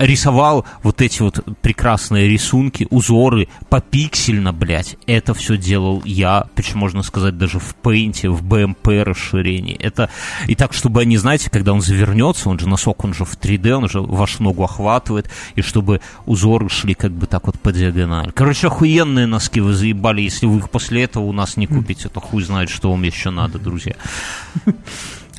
рисовал 0.00 0.64
вот 0.82 1.02
эти 1.02 1.20
вот 1.22 1.44
прекрасные 1.60 2.26
рисунки, 2.26 2.86
узоры 2.90 3.48
попиксельно, 3.68 4.52
блядь. 4.52 4.96
Это 5.06 5.34
все 5.34 5.56
делал 5.56 6.02
я, 6.04 6.46
причем 6.54 6.78
можно 6.78 7.02
сказать 7.02 7.36
даже 7.36 7.58
в 7.58 7.76
Paint, 7.82 8.28
в 8.28 8.42
BMP 8.42 9.02
расширении. 9.02 9.76
Это 9.76 10.10
и 10.48 10.54
так, 10.54 10.72
чтобы 10.72 11.02
они, 11.02 11.18
знаете, 11.18 11.50
когда 11.50 11.72
он 11.72 11.82
завернется, 11.82 12.48
он 12.48 12.58
же 12.58 12.68
носок, 12.68 13.04
он 13.04 13.12
же 13.14 13.24
в 13.24 13.38
3D, 13.38 13.70
он 13.72 13.88
же 13.88 14.00
вашу 14.00 14.42
ногу 14.42 14.64
охватывает, 14.64 15.30
и 15.54 15.60
чтобы 15.60 16.00
узоры 16.24 16.68
шли 16.68 16.94
как 16.94 17.12
бы 17.12 17.26
так 17.26 17.46
вот 17.46 17.60
по 17.60 17.70
диагонали. 17.70 18.30
Короче, 18.30 18.68
охуенные 18.68 19.26
носки 19.26 19.60
вы 19.60 19.74
заебали, 19.74 20.22
если 20.22 20.46
вы 20.46 20.58
их 20.58 20.70
после 20.70 21.04
этого 21.04 21.24
у 21.24 21.32
нас 21.32 21.56
не 21.56 21.66
купите, 21.66 22.08
то 22.08 22.20
хуй 22.20 22.42
знает, 22.42 22.70
что 22.70 22.90
вам 22.90 23.02
еще 23.02 23.30
надо, 23.30 23.58
друзья. 23.58 23.94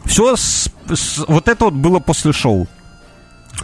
Все, 0.05 0.35
с, 0.35 0.69
с, 0.89 1.25
вот 1.27 1.47
это 1.47 1.65
вот 1.65 1.73
было 1.73 1.99
после 1.99 2.33
шоу. 2.33 2.67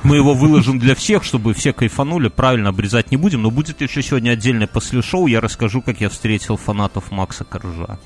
Мы 0.04 0.18
его 0.18 0.34
выложим 0.34 0.80
для 0.80 0.96
всех, 0.96 1.24
чтобы 1.24 1.54
все 1.54 1.74
кайфанули. 1.74 2.30
Правильно 2.30 2.70
обрезать 2.70 3.12
не 3.12 3.18
будем, 3.18 3.42
но 3.42 3.52
будет 3.52 3.82
еще 3.82 4.02
сегодня 4.02 4.32
отдельное 4.32 4.68
после 4.68 5.02
шоу. 5.02 5.28
Я 5.28 5.42
расскажу, 5.42 5.82
как 5.82 6.02
я 6.02 6.10
встретил 6.10 6.58
фанатов 6.58 7.12
Макса 7.12 7.44
Коржа. 7.44 8.00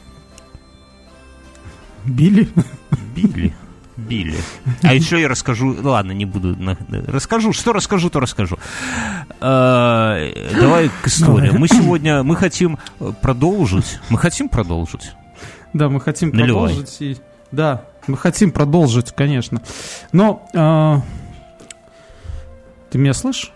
Били? 2.05 2.49
Били. 3.15 3.53
Били. 3.97 4.37
А 4.83 4.93
еще 4.93 5.19
я 5.21 5.27
расскажу, 5.27 5.75
ладно, 5.83 6.13
не 6.13 6.25
буду, 6.25 6.57
расскажу, 7.07 7.53
что 7.53 7.73
расскажу, 7.73 8.09
то 8.09 8.19
расскажу. 8.19 8.57
А, 9.39 10.17
давай 10.59 10.89
к 11.03 11.07
истории. 11.07 11.51
Мы 11.51 11.67
сегодня, 11.67 12.23
мы 12.23 12.35
хотим 12.35 12.79
продолжить, 13.21 13.99
мы 14.09 14.17
хотим 14.17 14.49
продолжить. 14.49 15.11
Да, 15.73 15.89
мы 15.89 15.99
хотим 15.99 16.31
продолжить. 16.31 16.97
И, 16.99 17.17
да, 17.51 17.83
мы 18.07 18.17
хотим 18.17 18.51
продолжить, 18.51 19.11
конечно. 19.11 19.61
Но 20.11 20.47
а, 20.55 21.01
ты 22.91 22.97
меня 22.97 23.13
слышишь? 23.13 23.51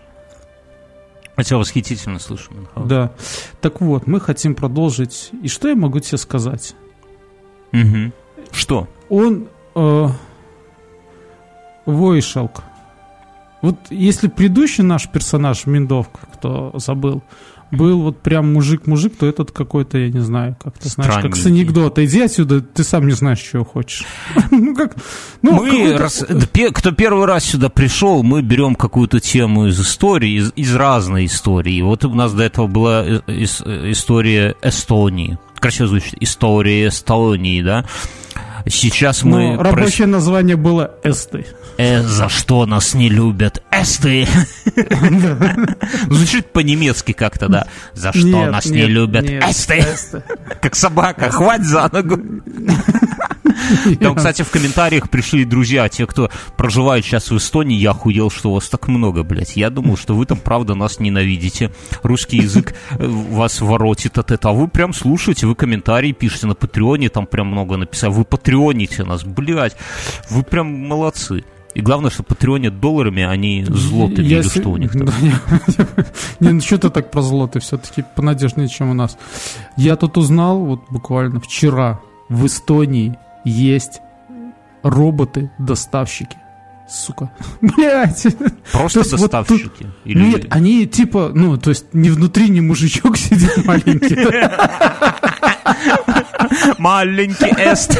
Я 1.36 1.44
тебя 1.44 1.58
восхитительно 1.58 2.18
слышу, 2.18 2.52
Мюнхгаузен. 2.54 2.88
Да. 2.88 3.12
Так 3.60 3.82
вот, 3.82 4.06
мы 4.06 4.20
хотим 4.20 4.54
продолжить. 4.54 5.30
И 5.42 5.48
что 5.48 5.68
я 5.68 5.76
могу 5.76 6.00
тебе 6.00 6.16
сказать? 6.16 6.74
Угу. 7.74 8.12
Что? 8.52 8.88
Он 9.10 9.46
э, 9.74 10.08
Войшелк. 11.84 12.62
Вот 13.60 13.76
если 13.90 14.28
предыдущий 14.28 14.82
наш 14.82 15.08
персонаж 15.08 15.66
Миндовка, 15.66 16.26
кто 16.32 16.72
забыл, 16.78 17.22
был 17.70 18.02
вот 18.02 18.22
прям 18.22 18.52
мужик-мужик, 18.52 19.16
то 19.16 19.26
этот 19.26 19.50
какой-то, 19.50 19.98
я 19.98 20.10
не 20.10 20.20
знаю, 20.20 20.56
как 20.62 20.78
ты 20.78 20.88
знаешь, 20.88 21.22
как 21.22 21.36
с 21.36 21.46
анекдота. 21.46 22.04
Иди 22.04 22.22
отсюда, 22.22 22.60
ты 22.60 22.84
сам 22.84 23.06
не 23.06 23.12
знаешь, 23.12 23.40
чего 23.40 23.64
хочешь. 23.64 24.04
ну, 24.50 24.74
как... 24.74 24.96
Ну, 25.42 25.52
мы, 25.52 25.96
раз, 25.96 26.24
кто 26.72 26.92
первый 26.92 27.26
раз 27.26 27.44
сюда 27.44 27.68
пришел, 27.68 28.22
мы 28.22 28.42
берем 28.42 28.74
какую-то 28.74 29.20
тему 29.20 29.66
из 29.66 29.80
истории, 29.80 30.38
из, 30.38 30.52
из 30.56 30.74
разной 30.74 31.26
истории. 31.26 31.82
Вот 31.82 32.04
у 32.04 32.14
нас 32.14 32.32
до 32.32 32.44
этого 32.44 32.66
была 32.66 33.04
э, 33.04 33.20
история 33.26 34.54
Эстонии. 34.62 35.38
Красиво 35.58 35.88
звучит. 35.88 36.14
История 36.20 36.88
Эстонии, 36.88 37.62
да? 37.62 37.84
Сейчас 38.68 39.22
мы... 39.22 39.54
Ну, 39.54 39.62
рабочее 39.62 40.06
прос... 40.06 40.14
название 40.14 40.56
было 40.56 40.94
Эсты. 41.02 41.46
Э, 41.78 42.02
за 42.02 42.28
что 42.28 42.66
нас 42.66 42.94
не 42.94 43.08
любят? 43.08 43.62
Эсты! 43.70 44.26
Звучит 46.08 46.52
по-немецки 46.52 47.12
как-то, 47.12 47.48
да. 47.48 47.66
За 47.92 48.12
что 48.12 48.46
нас 48.46 48.66
не 48.66 48.86
любят? 48.86 49.24
Эсты! 49.24 49.84
Как 50.60 50.74
собака, 50.74 51.30
хвать 51.30 51.64
за 51.64 51.88
ногу. 51.92 52.18
Там, 54.00 54.14
кстати, 54.14 54.42
в 54.42 54.50
комментариях 54.50 55.10
пришли 55.10 55.44
друзья, 55.44 55.88
те, 55.88 56.06
кто 56.06 56.30
проживает 56.56 57.04
сейчас 57.04 57.30
в 57.30 57.36
Эстонии, 57.36 57.76
я 57.76 57.90
охуел, 57.90 58.30
что 58.30 58.50
у 58.50 58.54
вас 58.54 58.68
так 58.68 58.88
много, 58.88 59.22
блядь. 59.22 59.56
Я 59.56 59.70
думал, 59.70 59.96
что 59.96 60.14
вы 60.14 60.26
там, 60.26 60.38
правда, 60.38 60.74
нас 60.74 61.00
ненавидите. 61.00 61.72
Русский 62.02 62.38
язык 62.38 62.74
э, 62.90 63.06
вас 63.06 63.60
воротит 63.60 64.18
от 64.18 64.30
этого. 64.30 64.54
А 64.54 64.56
вы 64.56 64.68
прям 64.68 64.92
слушаете, 64.92 65.46
вы 65.46 65.54
комментарии 65.54 66.12
пишете 66.12 66.46
на 66.46 66.54
Патреоне, 66.54 67.08
там 67.08 67.26
прям 67.26 67.48
много 67.48 67.76
написано. 67.76 68.10
Вы 68.10 68.24
патреоните 68.24 69.04
нас, 69.04 69.24
блядь. 69.24 69.76
Вы 70.30 70.42
прям 70.42 70.66
молодцы. 70.68 71.44
И 71.76 71.82
главное, 71.82 72.10
что 72.10 72.22
патреонят 72.22 72.80
долларами, 72.80 73.22
а 73.22 73.36
не 73.36 73.62
злотами, 73.66 74.24
или 74.24 74.40
что 74.40 74.70
у 74.70 74.78
них 74.78 74.92
там. 74.92 75.08
Не, 76.40 76.52
ну 76.52 76.60
что 76.62 76.78
ты 76.78 76.88
так 76.88 77.10
про 77.10 77.20
злоты, 77.20 77.60
все-таки 77.60 78.02
понадежнее, 78.14 78.66
чем 78.66 78.88
у 78.88 78.94
нас. 78.94 79.18
Я 79.76 79.96
тут 79.96 80.16
узнал, 80.16 80.58
вот 80.64 80.84
буквально 80.88 81.38
вчера, 81.38 82.00
в 82.30 82.46
Эстонии 82.46 83.18
есть 83.44 84.00
роботы-доставщики. 84.82 86.38
Сука. 86.88 87.30
Блять. 87.60 88.26
Просто 88.72 89.00
есть, 89.00 89.10
доставщики? 89.10 89.62
Вот 89.62 89.78
тут... 89.78 89.86
Или... 90.04 90.24
Нет, 90.24 90.46
они 90.50 90.86
типа, 90.86 91.32
ну, 91.34 91.56
то 91.56 91.70
есть 91.70 91.86
не 91.92 92.10
внутри 92.10 92.48
не 92.48 92.60
мужичок 92.60 93.16
сидит 93.16 93.64
маленький. 93.64 94.16
Маленький 96.78 97.52
эст. 97.58 97.98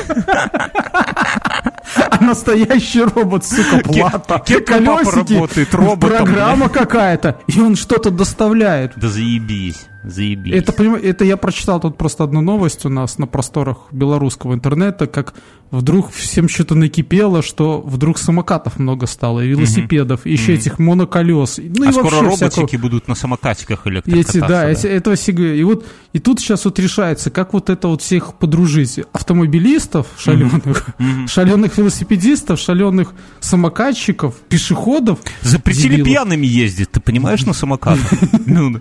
А 2.11 2.25
настоящий 2.25 3.03
робот, 3.03 3.45
сука, 3.45 3.81
плата. 3.83 4.39
Колесики, 4.39 5.35
работает, 5.35 5.71
программа 6.01 6.69
какая-то, 6.69 7.41
и 7.47 7.61
он 7.61 7.77
что-то 7.77 8.11
доставляет. 8.11 8.93
Да 8.97 9.09
заебись. 9.09 9.87
Заебись. 10.05 10.55
Это, 10.55 10.83
это 10.83 11.25
я 11.25 11.37
прочитал 11.37 11.81
тут 11.81 11.99
просто 11.99 12.25
одну 12.25 12.41
новость 12.41 12.87
у 12.87 12.89
нас 12.89 13.19
на 13.19 13.27
просторах 13.27 13.89
белорусского 13.91 14.55
интернета, 14.55 15.09
как 15.09 15.35
вдруг 15.71 16.13
всем 16.13 16.49
что-то 16.49 16.75
накипело, 16.75 17.43
что 17.43 17.81
вдруг 17.81 18.19
самокатов 18.19 18.79
много 18.79 19.07
стало, 19.07 19.41
и 19.41 19.49
велосипедов, 19.49 20.21
угу. 20.21 20.29
и 20.29 20.33
еще 20.33 20.53
угу. 20.53 20.61
этих 20.61 20.79
моноколес. 20.79 21.59
Ну, 21.59 21.87
а 21.87 21.91
и 21.91 21.93
скоро 21.93 22.23
роботики 22.23 22.49
всякого... 22.49 22.81
будут 22.81 23.09
на 23.09 23.15
самокатиках 23.15 23.87
эти, 23.87 24.39
да, 24.39 24.49
да. 24.49 24.71
Эти, 24.71 24.87
этого 24.87 25.17
всего. 25.17 25.43
И 25.43 25.63
вот 25.65 25.87
и 26.13 26.19
тут 26.19 26.41
сейчас 26.41 26.65
вот 26.65 26.79
решается, 26.79 27.31
как 27.31 27.53
вот 27.53 27.71
это 27.71 27.89
вот 27.89 28.03
всех 28.03 28.35
подружить. 28.35 29.01
Автомобилистов 29.13 30.07
шаленых, 30.19 30.89
угу. 30.99 31.29
шаленых 31.29 31.77
велосипедистов, 31.77 32.61
шаленых 32.61 33.13
самокатчиков, 33.41 34.35
пешеходов. 34.49 35.19
Запретили 35.43 35.97
дебилов. 35.97 36.09
пьяными 36.09 36.47
ездить, 36.47 36.93
ты 36.93 37.01
понимаешь, 37.01 37.45
на 37.45 37.53
самокатах? 37.53 38.13
Ну, 38.47 38.81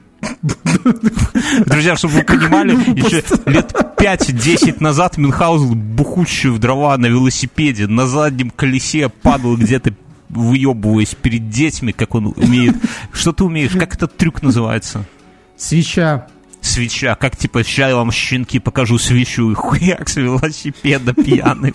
Друзья, 1.65 1.95
чтобы 1.95 2.15
вы 2.15 2.23
понимали, 2.23 2.71
еще 2.95 3.23
лет 3.45 3.94
5-10 4.05 4.83
назад 4.83 5.17
Мюнхгаузен, 5.17 5.73
бухущий 5.73 6.51
в 6.51 6.59
дрова 6.59 6.95
на 6.97 7.07
велосипеде, 7.07 7.87
на 7.87 8.05
заднем 8.05 8.51
колесе 8.51 9.09
падал 9.09 9.57
где-то 9.57 9.93
выебываясь 10.29 11.15
перед 11.15 11.49
детьми, 11.49 11.91
как 11.91 12.13
он 12.13 12.33
умеет. 12.35 12.75
Что 13.11 13.31
ты 13.31 13.43
умеешь? 13.43 13.71
Как 13.71 13.95
этот 13.95 14.15
трюк 14.15 14.43
называется? 14.43 15.05
Свеча. 15.57 16.27
Свеча. 16.75 17.15
Как 17.15 17.37
типа, 17.37 17.63
сейчас 17.63 17.89
я 17.89 17.95
вам 17.95 18.11
щенки 18.11 18.59
покажу 18.59 18.97
свечу. 18.97 19.51
И 19.51 19.53
хуяк 19.53 20.09
с 20.09 20.17
велосипеда 20.17 21.13
пьяный. 21.13 21.73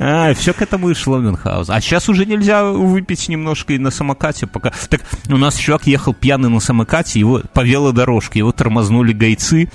А, 0.00 0.34
все 0.34 0.52
к 0.52 0.60
этому 0.60 0.90
и 0.90 0.94
шло 0.94 1.18
Мюнхгаузен. 1.18 1.72
А 1.72 1.80
сейчас 1.80 2.08
уже 2.08 2.26
нельзя 2.26 2.64
выпить 2.64 3.28
немножко 3.28 3.74
и 3.74 3.78
на 3.78 3.90
самокате 3.90 4.48
пока. 4.48 4.72
Так 4.88 5.02
у 5.28 5.36
нас 5.36 5.56
чувак 5.56 5.86
ехал 5.86 6.14
пьяный 6.14 6.48
на 6.48 6.58
самокате, 6.58 7.20
его 7.20 7.42
по 7.52 7.60
велодорожке, 7.60 8.40
его 8.40 8.50
тормознули 8.50 9.12
гайцы, 9.12 9.70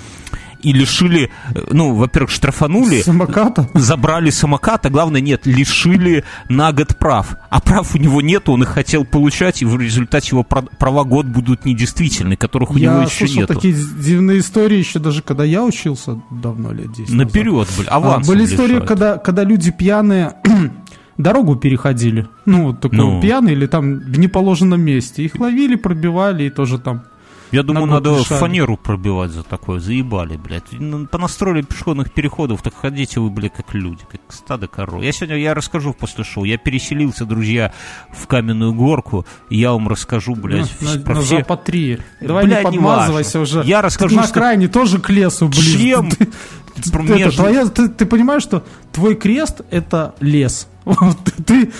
и 0.62 0.72
лишили, 0.72 1.30
э, 1.54 1.60
ну, 1.70 1.94
во-первых, 1.94 2.30
штрафанули. 2.30 3.02
Самоката? 3.02 3.68
Забрали 3.74 4.30
самокат, 4.30 4.86
а 4.86 4.90
главное, 4.90 5.20
нет, 5.20 5.46
лишили 5.46 6.24
на 6.48 6.72
год 6.72 6.96
прав. 6.98 7.36
А 7.48 7.60
прав 7.60 7.94
у 7.94 7.98
него 7.98 8.20
нет, 8.20 8.48
он 8.48 8.62
их 8.62 8.68
хотел 8.68 9.04
получать, 9.04 9.62
и 9.62 9.64
в 9.64 9.78
результате 9.78 10.30
его 10.32 10.44
права 10.44 11.04
год 11.04 11.26
будут 11.26 11.64
недействительны, 11.64 12.36
которых 12.36 12.72
у 12.72 12.76
я 12.76 12.92
него 12.92 13.02
еще 13.02 13.28
нет. 13.28 13.48
такие 13.48 13.74
дивные 13.74 14.40
истории 14.40 14.78
еще 14.78 14.98
даже 14.98 15.22
когда 15.22 15.44
я 15.44 15.64
учился 15.64 16.20
давно, 16.30 16.72
лет 16.72 16.92
10 16.92 17.14
Наперед, 17.14 17.68
блин, 17.76 17.88
аванс 17.90 18.28
а, 18.28 18.32
Были 18.32 18.44
истории, 18.44 18.80
когда, 18.80 19.18
когда 19.18 19.44
люди 19.44 19.70
пьяные 19.70 20.34
дорогу 21.18 21.56
переходили. 21.56 22.28
Ну, 22.46 22.74
такой 22.74 22.98
ну. 22.98 23.20
пьяный 23.20 23.52
или 23.52 23.66
там 23.66 23.98
в 23.98 24.18
неположенном 24.18 24.80
месте. 24.80 25.24
Их 25.24 25.36
ловили, 25.36 25.76
пробивали 25.76 26.44
и 26.44 26.50
тоже 26.50 26.78
там 26.78 27.04
Я 27.52 27.62
думаю, 27.62 27.86
на 27.86 27.94
надо 27.94 28.18
лишали. 28.18 28.38
фанеру 28.40 28.76
пробивать 28.76 29.30
за 29.32 29.42
такое. 29.42 29.80
Заебали, 29.80 30.36
блядь. 30.36 30.64
Ну, 30.72 31.06
Понастроили 31.06 31.62
пешеходных 31.62 32.12
переходов, 32.12 32.62
так 32.62 32.74
ходите 32.74 33.18
вы, 33.20 33.30
блядь, 33.30 33.54
как 33.54 33.74
люди, 33.74 34.02
как 34.10 34.20
стадо 34.28 34.68
коров. 34.68 35.02
Я 35.02 35.10
сегодня, 35.12 35.36
я 35.36 35.54
расскажу 35.54 35.92
после 35.92 36.22
шоу. 36.24 36.44
Я 36.44 36.58
переселился, 36.58 37.24
друзья, 37.24 37.72
в 38.12 38.26
каменную 38.26 38.72
горку. 38.72 39.26
Я 39.48 39.72
вам 39.72 39.88
расскажу, 39.88 40.34
блядь, 40.36 40.70
Ну, 40.80 40.86
вс- 40.88 40.98
на, 40.98 41.04
про 41.04 41.14
на 41.16 41.20
все... 41.22 41.36
Запад 41.38 41.64
3. 41.64 41.98
Давай 42.20 42.44
Блядь, 42.44 42.64
не 42.64 42.70
не 42.70 42.76
подмазывайся 42.76 43.38
важно. 43.40 43.60
уже. 43.60 43.68
Я 43.68 43.82
расскажу, 43.82 44.14
на 44.16 44.22
что- 44.22 44.30
окраине 44.32 44.68
тоже 44.68 44.98
к 45.00 45.10
лесу 45.10 45.48
ближе. 45.48 45.78
Чем? 45.78 46.10
Ты, 46.10 46.28
это, 46.76 47.30
твоя- 47.32 47.66
ты- 47.66 47.88
ты 47.88 48.06
понимаешь, 48.06 48.42
что 48.42 48.64
твой 48.92 49.14
крест 49.16 49.60
это 49.70 50.14
лес. 50.20 50.68
Вот 50.84 51.18
ты, 51.46 51.72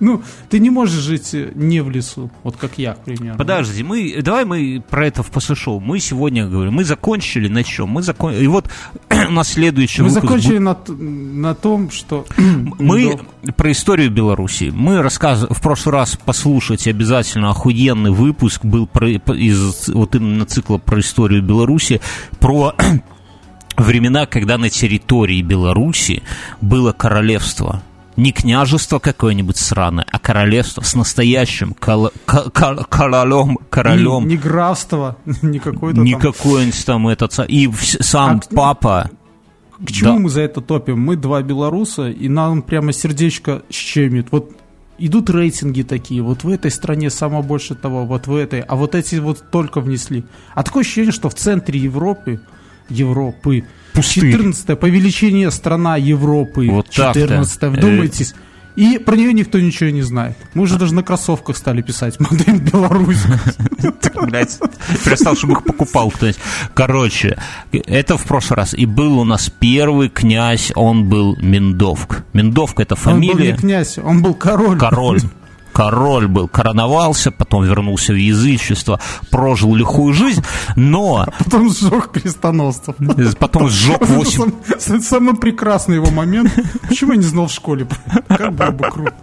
ну, 0.00 0.22
ты 0.48 0.58
не 0.58 0.70
можешь 0.70 1.00
жить 1.00 1.34
э, 1.34 1.50
не 1.54 1.80
в 1.80 1.90
лесу, 1.90 2.30
вот 2.42 2.56
как 2.56 2.78
я, 2.78 2.94
к 2.94 3.04
примеру. 3.04 3.36
Подожди, 3.36 3.82
мы, 3.82 4.20
давай 4.22 4.44
мы 4.44 4.82
про 4.88 5.06
это 5.06 5.22
в 5.22 5.30
после 5.30 5.54
шоу. 5.54 5.80
Мы 5.80 6.00
сегодня 6.00 6.46
говорим, 6.46 6.74
мы 6.74 6.84
закончили 6.84 7.48
на 7.48 7.64
чем? 7.64 7.88
Мы 7.90 8.02
закон... 8.02 8.32
И 8.32 8.46
вот 8.46 8.70
у 9.10 9.32
нас 9.32 9.52
следующий 9.52 10.02
Мы 10.02 10.08
выпуск 10.08 10.22
закончили 10.22 10.58
на, 10.58 10.76
на 10.88 11.54
том, 11.54 11.90
что 11.90 12.26
Мы 12.78 13.18
про 13.56 13.72
историю 13.72 14.10
Беларуси. 14.10 14.70
Мы 14.74 15.02
рассказывали 15.02 15.52
в 15.52 15.60
прошлый 15.60 15.94
раз 15.94 16.18
послушайте 16.24 16.90
обязательно 16.90 17.50
охуенный 17.50 18.10
выпуск 18.10 18.64
был 18.64 18.86
про, 18.86 19.08
из 19.08 19.88
вот 19.88 20.14
именно 20.14 20.46
цикла 20.46 20.78
про 20.78 21.00
историю 21.00 21.42
Беларуси 21.42 22.00
про 22.38 22.74
времена, 23.76 24.26
когда 24.26 24.58
на 24.58 24.70
территории 24.70 25.42
Беларуси 25.42 26.22
было 26.60 26.92
королевство. 26.92 27.82
Не 28.18 28.32
княжество 28.32 28.98
какое-нибудь 28.98 29.56
сраное, 29.56 30.04
а 30.10 30.18
королевство 30.18 30.82
с 30.82 30.94
настоящим 30.94 31.72
кол- 31.72 32.10
ко- 32.26 32.50
ко- 32.50 32.84
королем, 32.84 33.58
королем. 33.70 34.24
не, 34.24 34.30
не 34.34 34.36
графство, 34.36 35.16
не 35.42 35.60
какое-то 35.60 36.00
Не 36.00 36.12
там. 36.12 36.20
какой-нибудь 36.20 36.84
там 36.84 37.06
этот... 37.08 37.32
И 37.48 37.70
сам 38.00 38.40
А- 38.50 38.54
папа... 38.54 39.10
К 39.80 39.92
чему 39.92 40.14
Да. 40.14 40.18
мы 40.18 40.28
за 40.30 40.40
это 40.40 40.60
топим? 40.60 41.00
Мы 41.00 41.14
два 41.14 41.40
белоруса, 41.42 42.08
и 42.08 42.28
нам 42.28 42.62
прямо 42.62 42.92
сердечко 42.92 43.62
щемит. 43.70 44.26
Вот 44.32 44.50
идут 44.98 45.30
рейтинги 45.30 45.82
такие, 45.82 46.20
вот 46.20 46.42
в 46.42 46.48
этой 46.48 46.72
стране 46.72 47.10
самое 47.10 47.44
больше 47.44 47.76
того, 47.76 48.04
вот 48.04 48.26
в 48.26 48.34
этой, 48.34 48.60
а 48.62 48.74
вот 48.74 48.96
эти 48.96 49.14
вот 49.14 49.52
только 49.52 49.80
внесли. 49.80 50.24
А 50.56 50.64
такое 50.64 50.80
ощущение, 50.82 51.12
что 51.12 51.28
в 51.28 51.34
центре 51.34 51.78
Европы, 51.78 52.40
Европы, 52.88 53.64
Пустырь. 53.92 54.30
14 54.32 54.78
по 54.78 54.86
величине 54.86 55.50
страна 55.50 55.96
Европы, 55.96 56.68
Вот 56.70 56.88
так-то. 56.90 57.20
14 57.20 57.62
вдумайтесь. 57.64 58.34
И 58.76 58.98
про 58.98 59.16
нее 59.16 59.32
никто 59.32 59.58
ничего 59.58 59.90
не 59.90 60.02
знает. 60.02 60.36
Мы 60.54 60.62
уже 60.62 60.78
даже 60.78 60.94
на 60.94 61.02
кроссовках 61.02 61.56
стали 61.56 61.82
писать 61.82 62.20
«Модель 62.20 62.60
Беларусь». 62.60 63.24
Блять, 64.22 64.58
перестал, 65.04 65.34
чтобы 65.36 65.54
их 65.54 65.64
покупал 65.64 66.10
кто-нибудь. 66.12 66.40
Короче, 66.74 67.36
это 67.72 68.16
в 68.16 68.24
прошлый 68.24 68.58
раз. 68.58 68.74
И 68.74 68.86
был 68.86 69.18
у 69.18 69.24
нас 69.24 69.50
первый 69.50 70.08
князь, 70.08 70.70
он 70.76 71.08
был 71.08 71.36
Миндовк. 71.40 72.24
Миндовк 72.32 72.78
это 72.78 72.94
Он 72.94 73.14
был 73.14 73.20
не 73.20 73.28
фамилия. 73.32 73.56
князь, 73.56 73.98
он 73.98 74.22
был 74.22 74.34
король. 74.34 74.78
Король. 74.78 75.22
Король 75.78 76.26
был, 76.26 76.48
короновался, 76.48 77.30
потом 77.30 77.62
вернулся 77.62 78.12
в 78.12 78.16
язычество, 78.16 78.98
прожил 79.30 79.76
лихую 79.76 80.12
жизнь, 80.12 80.42
но 80.74 81.24
Потом 81.38 81.72
сжег 81.72 82.10
крестоносцев. 82.10 82.96
потом 83.38 83.68
сжег 83.68 84.02
Это 84.02 84.12
8 84.12 84.30
сам- 84.30 84.80
сам- 84.80 85.00
самый 85.00 85.36
прекрасный 85.36 85.94
его 85.94 86.10
момент. 86.10 86.52
Почему 86.88 87.12
я 87.12 87.18
не 87.18 87.24
знал 87.24 87.46
в 87.46 87.52
школе? 87.52 87.86
Как 88.26 88.52
было 88.54 88.72
бы 88.72 88.90
круто. 88.90 89.14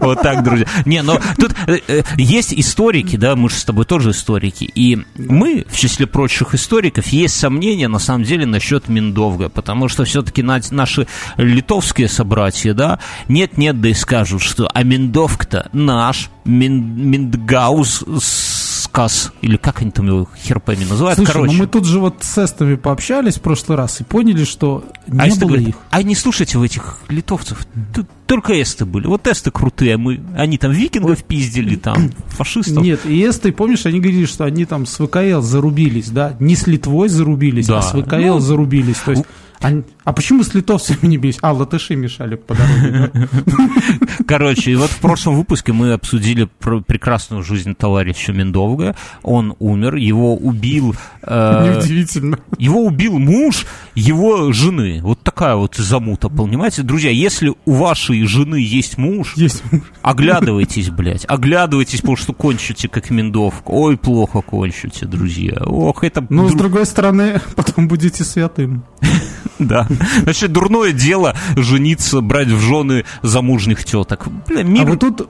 Вот 0.00 0.22
так, 0.22 0.42
друзья. 0.42 0.66
Не, 0.84 1.02
но 1.02 1.20
тут 1.36 1.54
э, 1.66 1.78
э, 1.86 2.02
есть 2.16 2.52
историки, 2.54 3.16
да, 3.16 3.36
мы 3.36 3.50
же 3.50 3.56
с 3.56 3.64
тобой 3.64 3.84
тоже 3.84 4.10
историки, 4.10 4.64
и 4.64 4.98
мы, 5.16 5.64
в 5.68 5.76
числе 5.76 6.06
прочих 6.06 6.54
историков, 6.54 7.06
есть 7.08 7.36
сомнения, 7.36 7.88
на 7.88 7.98
самом 7.98 8.24
деле, 8.24 8.46
насчет 8.46 8.88
Миндовга, 8.88 9.48
потому 9.48 9.88
что 9.88 10.04
все-таки 10.04 10.42
наши 10.42 11.06
литовские 11.36 12.08
собратья, 12.08 12.74
да, 12.74 12.98
нет-нет, 13.28 13.80
да 13.80 13.90
и 13.90 13.94
скажут, 13.94 14.42
что 14.42 14.68
а 14.72 14.82
Миндовг-то 14.82 15.68
наш, 15.86 16.30
Мин, 16.44 16.96
Миндгаус 17.10 18.04
сказ, 18.20 19.32
или 19.42 19.56
как 19.56 19.82
они 19.82 19.90
там 19.90 20.06
его 20.06 20.28
хер 20.42 20.58
пойми 20.58 20.84
называют, 20.84 21.16
Слушай, 21.16 21.32
короче. 21.32 21.52
ну 21.52 21.58
мы 21.60 21.66
тут 21.66 21.84
же 21.84 21.98
вот 22.00 22.16
с 22.22 22.38
эстами 22.38 22.74
пообщались 22.74 23.36
в 23.36 23.40
прошлый 23.40 23.76
раз 23.78 24.00
и 24.00 24.04
поняли, 24.04 24.44
что 24.44 24.84
не 25.06 25.20
А 25.20 25.26
было 25.36 25.48
говорят, 25.48 25.68
их. 25.68 25.74
а 25.90 26.02
не 26.02 26.14
слушайте 26.14 26.58
в 26.58 26.62
этих 26.62 26.98
литовцев, 27.08 27.66
тут 27.94 28.06
только 28.26 28.60
эсты 28.60 28.84
были. 28.86 29.06
Вот 29.06 29.26
эсты 29.26 29.50
крутые, 29.50 29.94
а 29.94 29.98
мы, 29.98 30.20
они 30.36 30.56
там 30.58 30.72
викингов 30.72 31.22
пиздили, 31.24 31.76
там, 31.76 32.10
фашистов. 32.28 32.82
Нет, 32.82 33.00
и 33.06 33.24
эсты, 33.28 33.52
помнишь, 33.52 33.86
они 33.86 34.00
говорили, 34.00 34.24
что 34.26 34.44
они 34.44 34.64
там 34.64 34.86
с 34.86 34.96
ВКЛ 35.04 35.40
зарубились, 35.40 36.08
да? 36.10 36.34
Не 36.40 36.56
с 36.56 36.66
Литвой 36.66 37.08
зарубились, 37.08 37.66
Да. 37.68 37.78
а 37.78 37.82
с 37.82 37.90
ВКЛ 37.92 38.16
Ну, 38.16 38.38
зарубились. 38.40 38.98
То 38.98 39.12
есть, 39.12 39.24
они- 39.60 39.82
А 40.04 40.12
почему 40.12 40.42
с 40.42 40.54
литовцами 40.54 40.98
не 41.02 41.16
бились? 41.18 41.38
А, 41.42 41.52
латыши 41.52 41.94
мешали 41.94 42.34
по 42.36 42.54
дороге? 42.54 43.10
Короче, 44.30 44.70
и 44.70 44.74
вот 44.76 44.90
в 44.90 44.98
прошлом 45.00 45.34
выпуске 45.34 45.72
мы 45.72 45.92
обсудили 45.92 46.48
про 46.60 46.80
прекрасную 46.80 47.42
жизнь 47.42 47.74
товарища 47.74 48.32
Миндовга. 48.32 48.94
Он 49.24 49.56
умер, 49.58 49.96
его 49.96 50.36
убил... 50.36 50.94
э, 51.22 51.72
Неудивительно. 51.74 52.38
его 52.56 52.84
убил 52.84 53.18
муж 53.18 53.66
его 53.96 54.52
жены. 54.52 55.00
Вот 55.02 55.20
такая 55.22 55.56
вот 55.56 55.74
замута, 55.74 56.28
понимаете? 56.28 56.82
Друзья, 56.82 57.10
если 57.10 57.52
у 57.64 57.72
вашей 57.72 58.24
жены 58.24 58.56
есть 58.56 58.98
муж, 58.98 59.36
Есть 59.36 59.64
оглядывайтесь, 60.02 60.90
блядь. 60.90 61.24
Оглядывайтесь, 61.28 62.00
потому 62.00 62.16
что 62.16 62.32
кончите 62.32 62.86
как 62.86 63.10
Миндовка. 63.10 63.68
Ой, 63.70 63.96
плохо 63.96 64.42
кончите, 64.42 65.06
друзья. 65.06 65.56
Ох, 65.66 66.04
это... 66.04 66.24
Но, 66.30 66.48
с 66.48 66.52
дру- 66.52 66.58
другой 66.58 66.86
стороны, 66.86 67.40
потом 67.56 67.88
будете 67.88 68.22
святым. 68.22 68.84
Да. 69.58 69.86
Значит, 70.22 70.52
дурное 70.52 70.92
дело 70.92 71.36
жениться, 71.54 72.22
брать 72.22 72.48
в 72.48 72.58
жены 72.60 73.04
замужних 73.20 73.84
теток. 73.84 74.19
Бля, 74.46 74.62
мир... 74.62 74.82
А 74.82 74.90
вот 74.90 75.00
тут, 75.00 75.28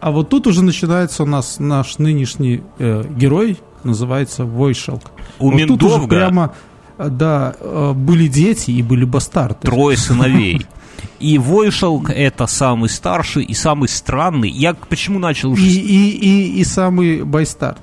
а 0.00 0.10
вот 0.10 0.28
тут 0.28 0.46
уже 0.46 0.62
начинается 0.62 1.22
у 1.22 1.26
нас 1.26 1.58
наш 1.58 1.98
нынешний 1.98 2.62
э, 2.78 3.04
герой, 3.16 3.58
называется 3.84 4.44
Войшелк. 4.44 5.02
У 5.38 5.50
вот 5.50 5.60
тут 5.66 5.82
уже 5.82 5.94
Миндовга 5.94 6.16
прямо, 6.16 6.54
э, 6.98 7.08
да, 7.08 7.54
э, 7.58 7.92
были 7.94 8.28
дети 8.28 8.70
и 8.70 8.82
были 8.82 9.04
бастарды. 9.04 9.66
трое 9.66 9.96
сыновей. 9.96 10.66
И 11.20 11.38
Войшелк 11.38 12.10
это 12.10 12.46
самый 12.46 12.88
старший 12.88 13.44
и 13.44 13.54
самый 13.54 13.88
странный. 13.88 14.48
Я 14.48 14.74
почему 14.74 15.18
начал 15.18 15.50
И, 15.50 15.52
уже... 15.52 15.62
и, 15.62 16.08
и, 16.08 16.60
и 16.60 16.64
самый 16.64 17.22
байстарт. 17.22 17.80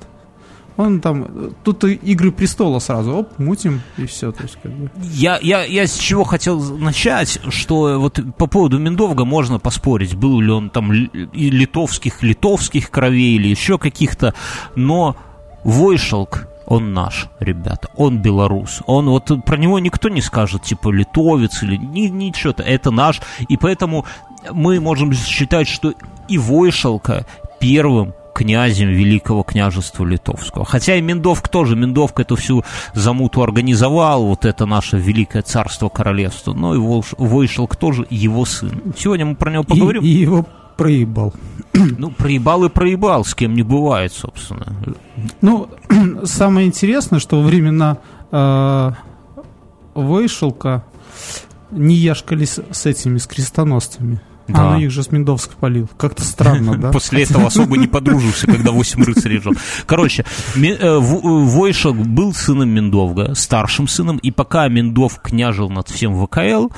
Он 0.78 1.02
там, 1.02 1.54
тут 1.64 1.84
Игры 1.84 2.32
престола 2.32 2.80
сразу, 2.80 3.18
оп, 3.18 3.40
мутим, 3.40 3.82
и 3.98 4.06
все. 4.06 4.32
То 4.32 4.44
есть, 4.44 4.58
как 4.62 4.72
бы. 4.72 4.90
Я, 5.14 5.40
я, 5.42 5.64
я 5.64 5.86
с 5.86 5.98
чего 5.98 6.24
хотел 6.24 6.60
начать, 6.78 7.40
что 7.50 8.00
вот 8.00 8.20
по 8.38 8.48
поводу 8.48 8.80
Миндовга 8.80 9.26
можно 9.26 9.60
поспорить, 9.60 10.16
был 10.16 10.40
ли 10.40 10.52
он 10.52 10.70
там 10.70 10.92
и 10.94 11.50
литовских, 11.50 12.24
литовских 12.24 12.90
кровей 12.90 13.36
или 13.36 13.50
еще 13.50 13.78
каких-то, 13.78 14.34
но 14.76 15.16
Войшелк, 15.64 16.48
он 16.66 16.94
наш, 16.94 17.28
ребята, 17.40 17.90
он 17.96 18.20
белорус, 18.20 18.82
он 18.86 19.10
вот 19.10 19.32
про 19.46 19.58
него 19.58 19.78
никто 19.80 20.10
не 20.10 20.22
скажет, 20.22 20.64
типа 20.64 20.90
литовец 20.90 21.62
или 21.64 21.76
ни, 21.76 22.08
ничего-то, 22.08 22.64
это 22.64 22.92
наш, 22.92 23.22
и 23.50 23.58
поэтому 23.58 24.06
мы 24.52 24.80
можем 24.80 25.14
считать, 25.14 25.68
что 25.68 25.94
и 26.28 26.38
Войшелка 26.38 27.26
первым 27.60 28.14
князем 28.42 28.90
Великого 28.90 29.44
княжества 29.44 30.04
Литовского. 30.04 30.66
Хотя 30.66 30.96
и 30.96 31.02
Миндовк 31.02 31.48
тоже, 31.48 31.76
Миндовк 31.76 32.20
эту 32.20 32.36
всю 32.36 32.64
замуту 32.96 33.44
организовал, 33.44 34.26
вот 34.26 34.46
это 34.46 34.66
наше 34.66 34.98
Великое 34.98 35.44
Царство 35.44 35.90
Королевство, 35.90 36.54
но 36.54 36.74
и 36.74 36.80
Волш- 36.80 37.14
Войшелк 37.20 37.76
тоже 37.76 38.08
его 38.10 38.46
сын. 38.46 38.82
Сегодня 38.98 39.28
мы 39.28 39.36
про 39.36 39.52
него 39.52 39.64
поговорим. 39.64 40.02
И, 40.02 40.08
и 40.08 40.22
его 40.22 40.48
проебал. 40.76 41.34
Ну, 41.74 42.10
проебал 42.10 42.66
и 42.66 42.70
проебал, 42.70 43.24
с 43.24 43.36
кем 43.36 43.54
не 43.54 43.62
бывает, 43.62 44.12
собственно. 44.12 44.76
Ну, 45.42 45.70
самое 46.24 46.66
интересное, 46.66 47.20
что 47.20 47.38
во 47.38 47.44
времена 47.44 48.00
э, 48.32 48.92
Войшелка 49.94 50.84
не 51.70 51.96
яшкали 51.96 52.46
с, 52.46 52.64
с 52.72 52.86
этими, 52.88 53.20
с 53.20 53.28
крестоносцами. 53.28 54.20
Да. 54.52 54.72
А, 54.72 54.74
ну 54.74 54.80
их 54.80 54.92
же 54.92 55.04
с 55.04 55.12
Миндовск 55.12 55.52
полил. 55.56 55.90
Как-то 55.98 56.24
странно, 56.24 56.78
да? 56.78 56.92
После 56.94 57.24
этого 57.24 57.48
особо 57.48 57.78
не 57.78 57.88
подружился, 57.88 58.48
когда 58.48 58.72
восемь 58.72 59.04
рыцарей 59.04 59.40
жил. 59.40 59.54
Короче, 59.86 60.26
э, 60.56 60.98
В- 60.98 61.46
Войшек 61.58 61.96
был 61.96 62.34
сыном 62.34 62.70
Миндовга, 62.70 63.34
старшим 63.36 63.88
сыном, 63.88 64.18
и 64.18 64.32
пока 64.32 64.68
Миндов 64.68 65.20
княжил 65.22 65.70
над 65.70 65.88
всем 65.90 66.16
ВКЛ, 66.26 66.70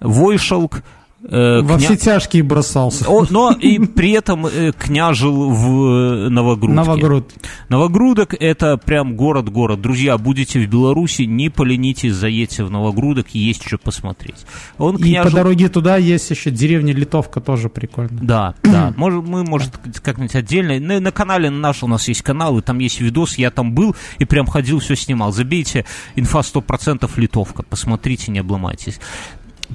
Войшелк 0.00 0.82
э, 1.22 1.60
Во 1.62 1.76
кня- 1.76 1.78
все 1.78 1.96
тяжкие 1.96 2.42
бросался. 2.42 3.04
О, 3.08 3.26
но 3.30 3.52
и 3.52 3.78
при 3.78 4.12
этом 4.12 4.46
э, 4.46 4.72
княжил 4.72 5.50
в 5.50 6.26
э, 6.26 6.28
Новогрудке. 6.28 6.74
Новогруд. 6.74 7.32
Новогрудок 7.68 8.34
это 8.38 8.76
прям 8.76 9.16
город-город. 9.16 9.80
Друзья, 9.80 10.18
будете 10.18 10.60
в 10.60 10.68
Беларуси, 10.68 11.22
не 11.22 11.48
поленитесь, 11.50 12.14
заедьте 12.14 12.64
в 12.64 12.70
Новогрудок, 12.70 13.28
есть 13.30 13.66
что 13.66 13.78
посмотреть. 13.78 14.46
Он 14.78 14.96
И 14.96 15.02
княжил... 15.02 15.30
по 15.30 15.36
дороге 15.36 15.68
туда 15.68 15.96
есть 15.96 16.30
еще 16.30 16.50
деревня 16.50 16.92
Литовка, 16.92 17.40
тоже 17.40 17.68
прикольно. 17.68 18.18
Да, 18.20 18.54
да. 18.62 18.92
Может, 18.96 19.26
мы, 19.26 19.44
может, 19.44 19.76
как-нибудь 20.02 20.34
отдельно. 20.34 20.78
На, 20.80 21.00
на 21.00 21.12
канале 21.12 21.50
наш 21.50 21.82
у 21.82 21.86
нас 21.86 22.08
есть 22.08 22.22
канал, 22.22 22.58
и 22.58 22.62
там 22.62 22.78
есть 22.78 23.00
видос, 23.00 23.38
я 23.38 23.50
там 23.50 23.72
был 23.72 23.94
и 24.18 24.24
прям 24.24 24.46
ходил, 24.46 24.78
все 24.80 24.96
снимал. 24.96 25.32
Забейте 25.32 25.84
инфа 26.16 26.40
100% 26.40 27.08
литовка, 27.16 27.62
посмотрите, 27.62 28.30
не 28.30 28.38
обломайтесь. 28.38 28.98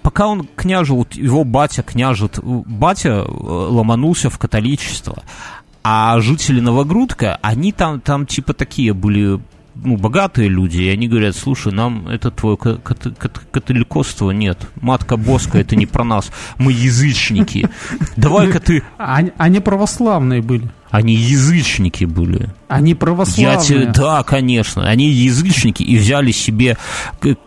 Пока 0.02 0.28
он 0.28 0.48
княжил, 0.56 1.08
его 1.14 1.44
батя 1.44 1.84
княжит, 1.84 2.40
батя 2.42 3.10
э, 3.10 3.24
ломанулся 3.28 4.30
в 4.30 4.38
католичество, 4.38 5.24
а 5.84 6.20
жители 6.20 6.60
Новогрудка, 6.60 7.40
они 7.42 7.72
там, 7.72 8.02
там 8.02 8.26
типа 8.26 8.54
такие 8.54 8.94
были 8.94 9.40
ну, 9.76 9.98
богатые 9.98 10.48
люди, 10.50 10.78
и 10.82 10.90
они 10.90 11.08
говорят, 11.08 11.36
слушай, 11.36 11.72
нам 11.72 12.08
это 12.08 12.32
твое 12.32 12.58
ка- 12.58 12.78
кат- 12.78 13.18
кат- 13.18 13.42
католикоство 13.52 14.32
нет, 14.32 14.58
матка 14.82 15.18
Боска, 15.18 15.58
это 15.58 15.76
не 15.76 15.86
про 15.86 16.04
нас, 16.04 16.32
мы 16.58 16.72
язычники. 16.72 17.70
Давай-ка 18.16 18.60
ты... 18.60 18.84
Они, 18.98 19.32
они 19.38 19.60
православные 19.60 20.42
были. 20.42 20.70
Они 20.90 21.14
язычники 21.14 22.06
были. 22.06 22.50
Они 22.70 22.92
Я 22.92 22.96
православные. 22.96 23.62
тебе, 23.62 23.92
да, 23.92 24.24
конечно. 24.24 24.88
Они 24.88 25.10
язычники 25.10 25.84
и 25.84 25.98
взяли 25.98 26.32
себе 26.32 26.78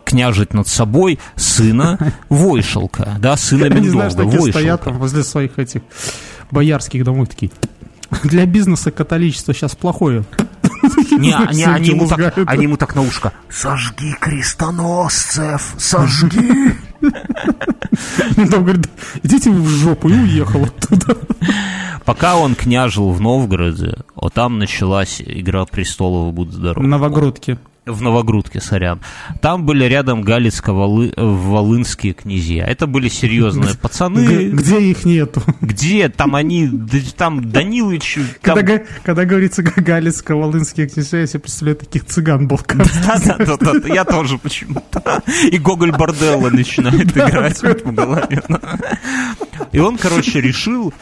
княжить 0.04 0.52
над 0.52 0.68
собой 0.68 1.18
сына 1.34 1.98
Войшелка, 2.28 3.16
да, 3.18 3.36
сына 3.36 3.66
Они, 3.66 3.88
знаешь, 3.88 4.12
Миндовга, 4.12 4.36
такие 4.36 4.52
стоят 4.52 4.84
там 4.84 4.98
возле 4.98 5.24
своих 5.24 5.58
этих 5.58 5.80
боярских 6.50 7.04
домов 7.04 7.28
такие. 7.28 7.50
Для 8.24 8.44
бизнеса 8.46 8.90
католичество 8.90 9.54
сейчас 9.54 9.74
плохое. 9.74 10.24
Не, 11.12 11.34
они, 11.34 11.52
Всем 11.52 11.74
они 11.74 11.88
ему 11.88 12.08
так, 12.08 12.38
они 12.46 12.62
ему 12.64 12.76
так 12.76 12.94
на 12.94 13.02
ушко. 13.02 13.32
Сожги 13.50 14.12
крестоносцев, 14.20 15.74
сожги. 15.78 16.74
Он 18.36 18.48
там 18.48 18.64
говорит, 18.64 18.88
идите 19.22 19.50
в 19.50 19.66
жопу, 19.68 20.08
и 20.08 20.12
уехал 20.12 20.64
оттуда. 20.64 21.16
Пока 22.04 22.36
он 22.36 22.54
княжил 22.54 23.10
в 23.10 23.20
Новгороде, 23.20 23.98
вот 24.14 24.32
там 24.32 24.58
началась 24.58 25.20
«Игра 25.20 25.66
престолов» 25.66 26.32
«Будь 26.32 26.50
здоров». 26.50 26.82
В 26.82 26.86
Новогрудке. 26.86 27.58
В 27.88 28.02
Новогрудке, 28.02 28.60
сорян. 28.60 29.00
Там 29.40 29.64
были 29.64 29.84
рядом 29.84 30.22
галицко-волынские 30.22 32.12
князья. 32.12 32.66
Это 32.66 32.86
были 32.86 33.08
серьезные 33.08 33.74
пацаны. 33.76 34.50
Где 34.50 34.80
их 34.80 35.04
нету? 35.04 35.42
Где? 35.60 36.08
Там 36.08 36.34
они, 36.34 36.68
да 36.68 36.98
там 37.16 37.50
Данилыч... 37.50 38.18
там- 38.42 38.56
Когда, 38.56 38.80
когда 39.02 39.24
говорится 39.24 39.62
галицко-волынские 39.62 40.86
князья, 40.88 41.20
я 41.20 41.26
себе 41.26 41.40
представляю 41.40 41.76
таких 41.76 42.04
цыган 42.04 42.46
балканских. 42.46 43.06
Да-да-да, 43.36 43.94
я 43.94 44.04
тоже 44.04 44.38
почему-то. 44.38 45.22
И 45.50 45.58
Гоголь 45.58 45.92
Борделло 45.92 46.50
начинает 46.50 47.16
играть 47.16 47.62
в 47.62 47.92
голове. 47.92 48.42
И 49.72 49.78
он, 49.78 49.96
короче, 49.98 50.40
решил, 50.40 50.92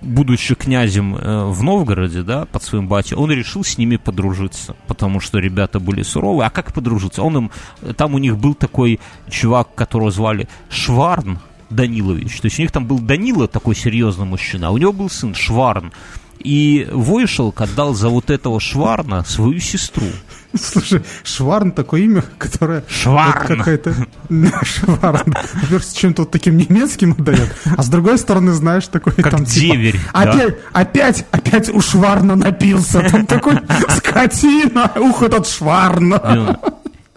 будучи 0.00 0.54
князем 0.54 1.16
э, 1.16 1.44
в 1.46 1.62
Новгороде, 1.62 2.22
да, 2.22 2.46
под 2.46 2.62
своим 2.62 2.88
батей, 2.88 3.16
он 3.16 3.30
решил 3.30 3.64
с 3.64 3.78
ними 3.78 3.96
подружиться, 3.96 4.76
потому 4.86 5.20
что 5.20 5.38
ребята 5.38 5.80
были 5.80 6.02
суровые. 6.02 6.46
А 6.46 6.50
как 6.50 6.72
подружиться? 6.72 7.22
Он 7.22 7.36
им, 7.36 7.50
там 7.96 8.14
у 8.14 8.18
них 8.18 8.36
был 8.36 8.54
такой 8.54 9.00
чувак, 9.28 9.74
которого 9.74 10.10
звали 10.10 10.48
Шварн 10.68 11.38
Данилович. 11.70 12.40
То 12.40 12.46
есть 12.46 12.58
у 12.58 12.62
них 12.62 12.72
там 12.72 12.86
был 12.86 12.98
Данила, 12.98 13.48
такой 13.48 13.74
серьезный 13.74 14.26
мужчина, 14.26 14.68
а 14.68 14.70
у 14.70 14.78
него 14.78 14.92
был 14.92 15.10
сын 15.10 15.34
Шварн. 15.34 15.92
И 16.38 16.88
Войшелк 16.90 17.60
отдал 17.60 17.94
за 17.94 18.08
вот 18.08 18.30
этого 18.30 18.60
Шварна 18.60 19.24
свою 19.24 19.60
сестру. 19.60 20.06
Слушай, 20.60 21.02
Шварн 21.24 21.72
такое 21.72 22.02
имя, 22.02 22.24
которое... 22.38 22.84
Шварн. 22.88 23.58
Какая-то... 23.58 23.94
Шварн. 24.62 25.34
Во-первых, 25.54 25.84
с 25.84 25.92
чем-то 25.92 26.22
вот 26.22 26.30
таким 26.30 26.56
немецким 26.56 27.12
отдает. 27.12 27.54
А 27.76 27.82
с 27.82 27.88
другой 27.88 28.18
стороны, 28.18 28.52
знаешь, 28.52 28.86
такой 28.88 29.14
Как 29.14 29.30
там 29.30 29.44
типа... 29.44 29.74
деверь, 29.76 30.00
да. 30.12 30.20
Опять, 30.20 30.56
опять, 30.72 31.26
опять 31.30 31.68
у 31.70 31.80
Шварна 31.80 32.36
напился. 32.36 33.00
Там 33.02 33.26
такой 33.26 33.58
скотина. 33.88 34.92
Ух, 34.96 35.22
этот 35.22 35.48
Шварн. 35.48 36.14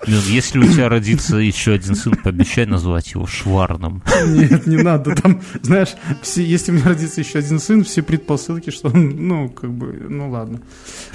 Если 0.07 0.59
у 0.59 0.63
тебя 0.63 0.89
родится 0.89 1.37
еще 1.37 1.73
один 1.73 1.95
сын, 1.95 2.15
пообещай 2.15 2.65
назвать 2.65 3.11
его 3.11 3.25
Шварном. 3.25 4.03
Нет, 4.27 4.67
не 4.67 4.77
надо. 4.77 5.15
Там, 5.15 5.41
знаешь, 5.61 5.95
все, 6.21 6.43
если 6.43 6.71
у 6.71 6.75
меня 6.75 6.85
родится 6.85 7.21
еще 7.21 7.39
один 7.39 7.59
сын, 7.59 7.83
все 7.83 8.01
предпосылки, 8.01 8.69
что 8.69 8.89
он, 8.89 9.27
ну, 9.27 9.49
как 9.49 9.71
бы, 9.71 10.05
ну 10.09 10.29
ладно. 10.29 10.61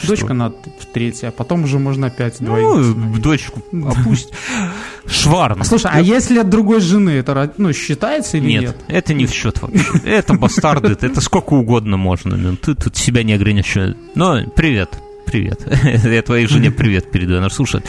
Дочка 0.06 0.34
надо 0.34 0.56
в 0.78 0.86
третья, 0.86 1.28
а 1.28 1.30
потом 1.30 1.64
уже 1.64 1.78
можно 1.78 2.08
опять 2.08 2.38
двоих. 2.40 2.66
Ну, 2.66 3.18
дочку 3.18 3.62
опусть. 3.72 4.30
Шварн. 5.06 5.64
Слушай, 5.64 5.90
а 5.92 6.00
если 6.00 6.38
от 6.38 6.48
другой 6.48 6.80
жены, 6.80 7.10
это 7.10 7.52
ну, 7.56 7.72
считается 7.72 8.36
или 8.36 8.46
нет? 8.46 8.62
Нет, 8.62 8.76
это 8.88 9.14
не 9.14 9.26
в 9.26 9.32
счет 9.32 9.60
вообще. 9.60 9.84
Это 10.04 10.34
бастарды, 10.34 10.96
это 11.00 11.20
сколько 11.20 11.54
угодно 11.54 11.96
можно. 11.96 12.34
Лен. 12.34 12.56
Ты 12.56 12.74
тут 12.74 12.96
себя 12.96 13.22
не 13.22 13.32
ограничивай. 13.34 13.96
Но 14.14 14.42
привет. 14.54 14.90
Привет. 15.26 15.60
Я 16.04 16.22
твоей 16.22 16.46
жене 16.46 16.70
привет 16.70 17.10
передаю, 17.10 17.38
она 17.38 17.50
слушает. 17.50 17.84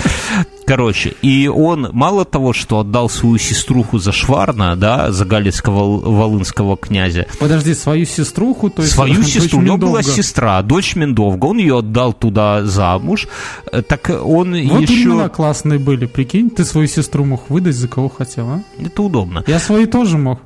Короче, 0.71 1.15
и 1.21 1.49
он 1.49 1.89
мало 1.91 2.23
того, 2.23 2.53
что 2.53 2.79
отдал 2.79 3.09
свою 3.09 3.37
сеструху 3.37 3.99
за 3.99 4.13
Шварна, 4.13 4.77
да, 4.77 5.11
за 5.11 5.25
галицкого 5.25 5.99
волынского 5.99 6.77
князя, 6.77 7.27
Подожди, 7.41 7.73
свою 7.73 8.05
сеструху, 8.05 8.69
то 8.69 8.81
есть... 8.81 8.93
Свою 8.93 9.21
сестру, 9.21 9.59
у 9.59 9.61
него 9.63 9.75
была 9.75 10.01
сестра, 10.01 10.61
дочь 10.61 10.95
Миндовга, 10.95 11.47
он 11.47 11.57
ее 11.57 11.79
отдал 11.79 12.13
туда 12.13 12.63
замуж, 12.63 13.27
Э, 13.69 13.81
так 13.81 14.09
он 14.09 14.51
Вот 14.51 14.81
еще... 14.81 14.93
времена 14.93 15.27
классные 15.27 15.77
были, 15.77 16.05
прикинь, 16.05 16.49
ты 16.49 16.63
свою 16.63 16.87
сестру 16.87 17.25
мог 17.25 17.49
выдать 17.49 17.75
за 17.75 17.89
кого 17.89 18.07
хотел, 18.07 18.47
а? 18.47 18.63
Это 18.79 19.01
удобно. 19.01 19.43
Я 19.47 19.59
свои 19.59 19.85
тоже 19.85 20.17
мог. 20.17 20.39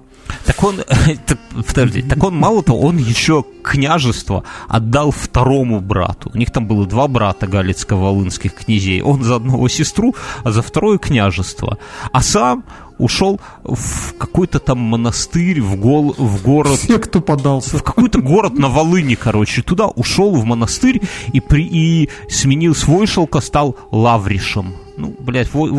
Так 0.46 0.64
он, 0.64 0.82
подожди, 1.68 2.02
так 2.02 2.24
он 2.24 2.36
мало 2.36 2.64
того, 2.64 2.82
он 2.82 2.98
еще 2.98 3.44
княжество 3.64 4.44
отдал 4.68 5.12
второму 5.12 5.80
брату. 5.80 6.32
У 6.34 6.38
них 6.38 6.52
там 6.52 6.68
было 6.68 6.86
два 6.86 7.08
брата 7.08 7.48
галицко-волынских 7.48 8.54
князей. 8.54 9.02
Он 9.02 9.24
за 9.24 9.36
одного 9.36 9.68
сестру, 9.70 10.16
а 10.44 10.52
за 10.52 10.62
второе 10.62 10.98
княжество. 10.98 11.78
А 12.12 12.22
сам 12.22 12.64
ушел 12.98 13.40
в 13.64 14.14
какой-то 14.18 14.60
там 14.60 14.80
монастырь, 14.80 15.62
в, 15.62 15.76
гол, 15.76 16.16
в 16.18 16.42
город 16.44 16.78
Все, 16.78 17.00
кто 17.00 17.22
подался. 17.22 17.78
в 17.78 17.84
какой-то 17.84 18.22
город 18.22 18.58
на 18.58 18.70
Волыни, 18.70 19.16
короче, 19.16 19.62
туда 19.62 19.88
ушел 19.88 20.34
в 20.36 20.46
монастырь 20.46 21.02
и, 21.34 21.40
при, 21.40 21.64
и 21.64 22.10
сменил 22.30 22.76
свой 22.76 23.08
шелка, 23.08 23.42
стал 23.42 23.76
лавришем. 23.92 24.76
Ну, 24.98 25.14
блядь, 25.20 25.50
Вой- 25.54 25.72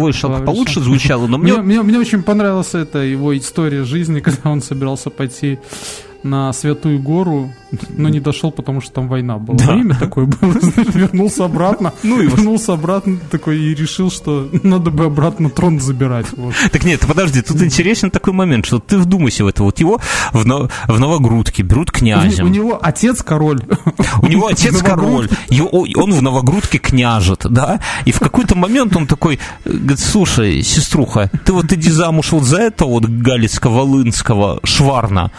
получше 0.44 0.81
звучало, 0.81 1.26
но 1.26 1.38
мне... 1.38 1.55
Мне, 1.55 1.62
мне, 1.62 1.83
мне 1.83 1.98
очень 1.98 2.22
понравилась 2.22 2.74
эта 2.74 2.98
его 2.98 3.37
история 3.37 3.85
жизни, 3.85 4.20
когда 4.26 4.50
он 4.50 4.61
собирался 4.61 5.11
пойти 5.11 5.59
на 6.27 6.53
Святую 6.53 7.01
Гору, 7.01 7.51
но 7.97 8.09
не 8.09 8.21
дошел, 8.21 8.51
потому 8.53 8.81
что 8.81 8.93
там 8.93 9.09
война 9.09 9.39
была. 9.39 9.59
Да. 9.59 9.73
Время 9.75 9.95
такое 9.97 10.27
было, 10.27 10.53
вернулся 10.95 11.45
обратно, 11.45 11.93
Ну 12.03 12.21
и 12.21 12.27
вернулся 12.27 12.73
обратно 12.75 13.19
такой 13.31 13.59
и 13.61 13.75
решил, 13.75 14.11
что 14.11 14.49
надо 14.62 14.91
бы 14.91 15.05
обратно 15.07 15.51
трон 15.51 15.81
забирать. 15.81 16.27
Вот. 16.37 16.55
Так 16.73 16.85
нет, 16.85 17.01
подожди, 17.07 17.43
тут 17.43 17.61
интересен 17.62 18.11
такой 18.11 18.33
момент, 18.33 18.67
что 18.67 18.79
ты 18.79 18.99
вдумайся 18.99 19.45
в 19.45 19.49
это. 19.49 19.62
Вот 19.62 19.79
его 19.81 20.01
в, 20.33 20.47
Но- 20.47 20.69
в 20.89 20.99
Новогрудке 21.01 21.62
берут 21.62 21.91
князем. 21.91 22.47
у 22.47 22.49
него 22.49 22.79
отец 22.81 23.23
король. 23.23 23.61
У 24.23 24.27
него 24.27 24.47
отец 24.51 24.81
король, 24.83 25.29
его- 25.51 25.69
он 25.97 26.12
в 26.12 26.23
Новогрудке 26.23 26.79
княжет, 26.79 27.47
да, 27.51 27.81
и 28.05 28.12
в 28.12 28.21
какой-то 28.21 28.55
момент 28.57 28.97
он 28.97 29.07
такой, 29.07 29.39
говорит, 29.65 29.99
слушай, 30.01 30.62
сеструха, 30.62 31.31
ты 31.45 31.53
вот 31.53 31.73
иди 31.73 31.91
замуж 31.91 32.33
вот 32.33 32.45
за 32.45 32.59
этого 32.59 32.89
вот 32.91 33.05
галицко-волынского 33.05 34.61
шварна, 34.65 35.31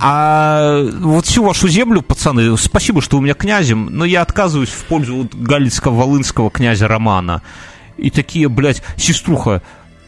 а 0.00 0.82
вот 1.00 1.26
всю 1.26 1.44
вашу 1.44 1.68
землю, 1.68 2.02
пацаны, 2.02 2.56
спасибо, 2.56 3.00
что 3.02 3.18
у 3.18 3.20
меня 3.20 3.34
князем, 3.34 3.88
но 3.90 4.04
я 4.04 4.22
отказываюсь 4.22 4.70
в 4.70 4.84
пользу 4.84 5.16
вот 5.16 5.34
галицко-волынского 5.34 6.50
князя 6.50 6.88
Романа. 6.88 7.42
И 7.96 8.10
такие, 8.10 8.48
блядь, 8.48 8.82
сеструха, 8.96 9.62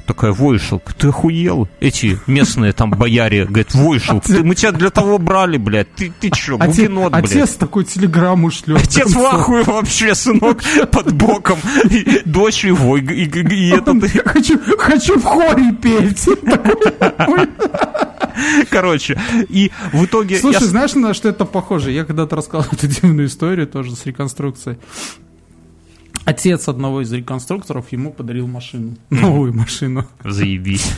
такая, 0.06 0.32
Войшелк, 0.32 0.92
ты 0.94 1.08
охуел? 1.08 1.66
Эти 1.80 2.18
местные 2.26 2.72
там 2.72 2.90
бояре, 2.90 3.44
говорят, 3.46 3.74
Войшелк, 3.74 4.24
ты- 4.24 4.42
мы 4.44 4.54
тебя 4.54 4.72
для 4.72 4.90
того 4.90 5.18
брали, 5.18 5.56
блядь, 5.56 5.94
ты, 5.94 6.12
ты 6.20 6.30
чё, 6.30 6.58
бугенот, 6.58 7.12
блядь. 7.12 7.24
отец 7.30 7.50
такой 7.54 7.84
телеграмму 7.84 8.50
шлет. 8.50 8.82
Отец 8.82 9.14
в 9.14 9.18
ахуе 9.24 9.62
вообще, 9.64 10.14
сынок, 10.14 10.62
под 10.90 11.12
боком. 11.14 11.58
И 11.90 12.20
дочь 12.26 12.64
его, 12.64 12.96
и, 12.98 13.02
и- 13.02 13.24
и- 13.24 13.68
и 13.68 13.70
этот, 13.70 14.04
Хочу, 14.26 14.58
хочу 14.78 15.18
в 15.18 15.24
хоре 15.24 15.72
петь. 15.80 16.28
Короче. 18.70 19.20
И 19.48 19.70
в 19.92 20.04
итоге... 20.04 20.38
Слушай, 20.38 20.62
я 20.62 20.66
знаешь, 20.68 20.94
на 20.94 21.14
что 21.14 21.28
это 21.28 21.44
похоже? 21.44 21.90
Я 21.92 22.04
когда-то 22.04 22.36
рассказал 22.36 22.66
эту 22.72 22.86
дивную 22.86 23.26
историю 23.28 23.66
тоже 23.66 23.94
с 23.96 24.04
реконструкцией. 24.06 24.78
Отец 26.24 26.68
одного 26.68 27.02
из 27.02 27.12
реконструкторов 27.12 27.92
ему 27.92 28.12
подарил 28.12 28.46
машину. 28.46 28.96
Новую 29.10 29.52
машину. 29.54 30.06
Заебись. 30.24 30.90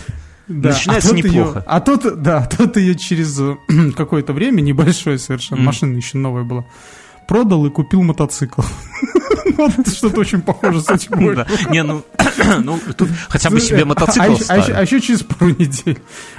Да, 0.46 0.68
Начинается 0.68 1.08
а 1.08 1.14
тут 1.14 1.24
неплохо. 1.24 1.58
Ее, 1.58 1.64
а 1.66 1.80
тут, 1.80 2.22
да, 2.22 2.38
а 2.38 2.46
тут 2.46 2.76
ее 2.76 2.94
через 2.94 3.40
э, 3.40 3.56
какое-то 3.96 4.32
время, 4.32 4.60
небольшое 4.60 5.18
совершенно, 5.18 5.58
Мгм. 5.62 5.66
машина 5.66 5.96
еще 5.96 6.18
новая 6.18 6.44
была, 6.44 6.64
продал 7.26 7.66
и 7.66 7.70
купил 7.70 8.02
мотоцикл. 8.04 8.62
Вот 9.56 9.88
что-то 9.88 10.20
очень 10.20 10.40
похоже 10.42 10.80
с 10.80 10.88
этим. 10.90 11.34
Да. 11.34 11.46
Не, 11.70 11.82
ну, 11.82 12.02
ну, 12.62 12.78
тут 12.96 13.08
хотя 13.28 13.50
бы 13.50 13.60
себе 13.60 13.82
а- 13.82 13.86
мотоцикл 13.86 14.22
а, 14.48 14.56
еще- 14.58 14.72
а, 14.72 14.78
а 14.78 14.82
еще 14.82 15.00
через 15.00 15.22
пару 15.22 15.50
недель 15.50 15.98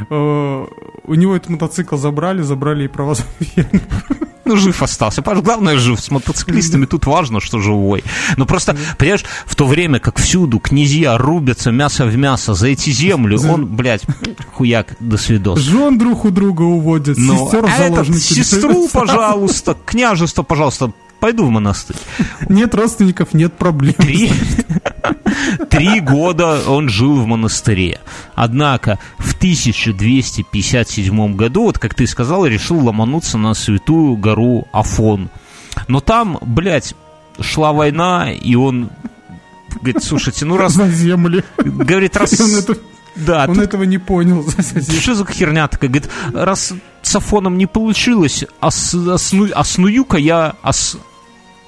э, 0.09 0.65
у 1.03 1.13
него 1.13 1.35
этот 1.35 1.49
мотоцикл 1.49 1.97
забрали, 1.97 2.41
забрали 2.41 2.85
и 2.85 2.87
права. 2.87 3.15
Ну, 4.47 4.55
жив 4.55 4.81
остался. 4.81 5.21
Главное, 5.21 5.77
жив. 5.77 5.99
С 5.99 6.09
мотоциклистами 6.09 6.85
тут 6.85 7.05
важно, 7.05 7.41
что 7.41 7.59
живой. 7.59 8.03
Но 8.37 8.45
просто, 8.45 8.77
понимаешь, 8.97 9.25
в 9.45 9.55
то 9.55 9.65
время, 9.65 9.99
как 9.99 10.19
всюду 10.19 10.59
князья 10.59 11.17
рубятся 11.17 11.71
мясо 11.71 12.05
в 12.05 12.15
мясо 12.15 12.53
за 12.53 12.67
эти 12.69 12.89
землю, 12.91 13.37
За- 13.37 13.51
он, 13.51 13.65
блядь, 13.65 14.03
хуяк, 14.53 14.95
до 15.01 15.17
свидос. 15.17 15.59
Жен 15.59 15.97
друг 15.97 16.23
у 16.23 16.29
друга 16.31 16.61
уводят, 16.61 17.17
Ну, 17.17 17.45
сестер 17.45 17.65
а 17.65 17.77
этот, 17.77 18.15
сестру, 18.17 18.87
пожалуйста, 18.87 19.75
княжество, 19.85 20.43
пожалуйста, 20.43 20.93
пойду 21.19 21.45
в 21.45 21.49
монастырь. 21.49 21.95
Нет 22.49 22.73
родственников, 22.75 23.33
нет 23.33 23.53
проблем. 23.53 23.93
Три, 23.95 24.31
три 25.69 25.99
года 25.99 26.61
он 26.67 26.89
жил 26.89 27.15
в 27.15 27.25
монастыре. 27.25 27.99
Однако 28.35 28.99
в 29.17 29.33
1257 29.35 31.35
году, 31.35 31.63
вот 31.63 31.79
как 31.79 31.93
ты 31.93 32.07
сказал, 32.07 32.45
решил 32.45 32.79
ломануться 32.83 33.37
на 33.37 33.53
святую 33.53 34.15
гору 34.17 34.67
Афон. 34.71 35.29
Но 35.87 35.99
там, 35.99 36.37
блядь, 36.41 36.93
шла 37.39 37.71
война, 37.73 38.31
и 38.31 38.55
он 38.55 38.89
говорит, 39.81 40.03
слушайте, 40.03 40.45
ну 40.45 40.57
раз... 40.57 40.73
За 40.73 40.89
земли. 40.89 41.43
Говорит, 41.57 42.15
раз... 42.17 42.39
Он, 42.39 42.55
это- 42.55 42.77
Да, 43.15 43.45
он 43.47 43.55
тут 43.55 43.63
этого 43.63 43.83
не 43.83 43.97
понял. 43.99 44.45
что 45.01 45.15
за 45.15 45.25
херня 45.25 45.67
такая? 45.67 45.89
Говорит, 45.89 46.09
раз 46.33 46.73
Афоном 47.15 47.57
не 47.57 47.65
получилось, 47.65 48.43
ос- 48.61 48.93
осну- 48.93 49.51
осную-ка 49.51 50.17
я 50.17 50.53
ос- 50.63 50.97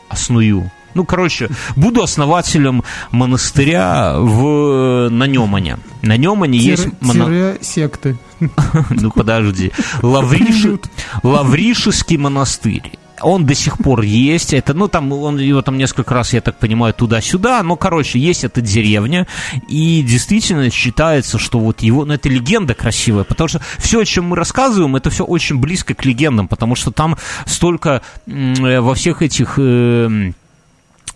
осную. 0.09 0.71
Ну, 0.95 1.05
короче, 1.05 1.49
буду 1.75 2.01
основателем 2.01 2.83
монастыря 3.11 4.15
в 4.17 5.09
на 5.09 5.25
Немане. 5.27 5.77
На 6.01 6.17
Немане 6.17 6.57
есть... 6.57 6.83
Тире- 6.83 6.95
моно- 7.01 7.25
секты. 7.61 8.17
Ну, 8.89 9.11
подожди. 9.11 9.71
Лавриши- 10.01 10.79
Лавришеский 11.23 12.17
монастырь. 12.17 12.97
Он 13.21 13.45
до 13.45 13.53
сих 13.53 13.77
пор 13.77 14.01
есть. 14.01 14.53
Это, 14.53 14.73
ну, 14.73 14.87
там, 14.87 15.11
он 15.11 15.37
его 15.39 15.61
там 15.61 15.77
несколько 15.77 16.13
раз, 16.13 16.33
я 16.33 16.41
так 16.41 16.57
понимаю, 16.57 16.93
туда-сюда. 16.93 17.61
Но, 17.63 17.75
короче, 17.75 18.19
есть 18.19 18.43
эта 18.43 18.61
деревня. 18.61 19.27
И 19.67 20.01
действительно 20.01 20.69
считается, 20.69 21.37
что 21.37 21.59
вот 21.59 21.81
его... 21.81 22.05
Ну, 22.05 22.13
это 22.13 22.29
легенда 22.29 22.73
красивая. 22.73 23.23
Потому 23.23 23.47
что 23.47 23.61
все, 23.77 24.01
о 24.01 24.05
чем 24.05 24.25
мы 24.25 24.35
рассказываем, 24.35 24.95
это 24.95 25.09
все 25.09 25.25
очень 25.25 25.59
близко 25.59 25.93
к 25.93 26.05
легендам. 26.05 26.47
Потому 26.47 26.75
что 26.75 26.91
там 26.91 27.17
столько 27.45 28.01
э, 28.27 28.79
во 28.79 28.95
всех 28.95 29.21
этих... 29.21 29.55
э, 29.57 30.31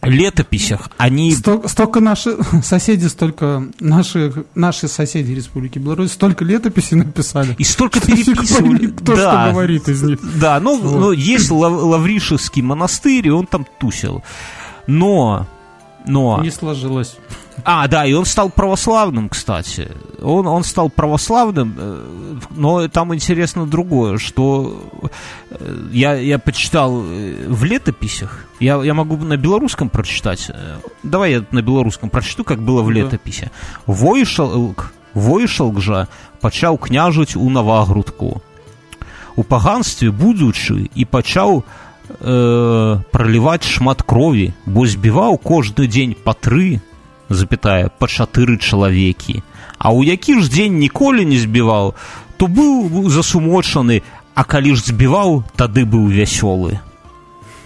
летописях 0.05 0.89
они 0.97 1.33
Сто- 1.35 1.67
столько 1.67 1.99
наши 1.99 2.37
соседи, 2.63 3.05
столько 3.07 3.63
наши, 3.79 4.33
наши 4.55 4.87
соседи 4.87 5.31
Республики 5.31 5.79
Беларусь, 5.79 6.11
столько 6.11 6.43
летописей 6.45 6.97
написали. 6.97 7.55
и 7.57 7.63
столько 7.63 7.99
переписывали. 7.99 8.87
кто 8.87 9.15
что 9.15 9.49
говорит 9.51 9.87
из 9.89 10.01
них. 10.03 10.19
Да, 10.39 10.59
ну, 10.59 10.77
Вот. 10.79 10.99
ну, 10.99 11.11
есть 11.11 11.49
Лав- 11.51 11.81
Лавришевский 11.83 12.61
монастырь, 12.61 13.27
и 13.27 13.31
он 13.31 13.45
там 13.47 13.65
тусил. 13.79 14.23
Но, 14.87 15.47
но... 16.05 16.41
Не 16.43 16.51
сложилось. 16.51 17.17
А, 17.64 17.88
да, 17.88 18.06
и 18.06 18.12
он 18.12 18.24
стал 18.24 18.50
православным, 18.50 19.28
кстати. 19.28 19.90
Он, 20.22 20.46
он 20.46 20.64
стал 20.64 20.90
православным, 20.90 21.74
э, 21.76 22.04
но 22.50 22.88
там 22.88 23.14
интересно 23.14 23.66
другое, 23.66 24.18
что 24.18 24.80
э, 25.50 25.88
я, 25.92 26.14
я 26.14 26.38
почитал 26.38 27.02
э, 27.04 27.46
в 27.48 27.64
летописях, 27.64 28.46
я, 28.60 28.82
я 28.82 28.94
могу 28.94 29.16
на 29.16 29.36
белорусском 29.36 29.88
прочитать. 29.90 30.46
Э, 30.48 30.76
Давай 31.02 31.32
я 31.32 31.44
на 31.50 31.60
белорусском 31.62 32.10
прочту, 32.10 32.44
как 32.44 32.60
было 32.62 32.82
в 32.82 32.88
Да. 32.88 33.00
летописи. 33.00 33.50
Войшалк, 33.86 34.92
Войшалк 35.14 35.80
жа 35.80 36.06
пачаў 36.40 36.78
княжыць 36.78 37.34
у 37.36 37.50
Навагрудку. 37.50 38.40
У 39.34 39.42
паганстве 39.42 40.10
будучы 40.10 40.88
і 40.94 41.04
пачаў 41.04 41.64
э, 42.20 43.00
праліваць 43.10 43.64
шмат 43.66 44.02
крові, 44.02 44.52
бо 44.66 44.86
збіваў 44.86 45.38
кожны 45.38 45.86
дзень 45.86 46.14
па 46.24 46.34
тры 46.34 46.80
запятая 47.32 47.90
па 47.98 48.06
чатыры 48.08 48.58
чалавекі 48.58 49.42
а 49.78 49.92
ў 49.94 50.10
які 50.12 50.40
ж 50.40 50.50
дзень 50.50 50.78
ніколі 50.82 51.24
не 51.28 51.38
збіваў 51.38 51.94
то 52.36 52.46
быў 52.46 53.08
засумочаны 53.12 54.02
а 54.34 54.44
калі 54.44 54.74
ж 54.74 54.90
збіваў 54.90 55.44
тады 55.56 55.84
быў 55.84 56.08
вясёлы 56.08 56.80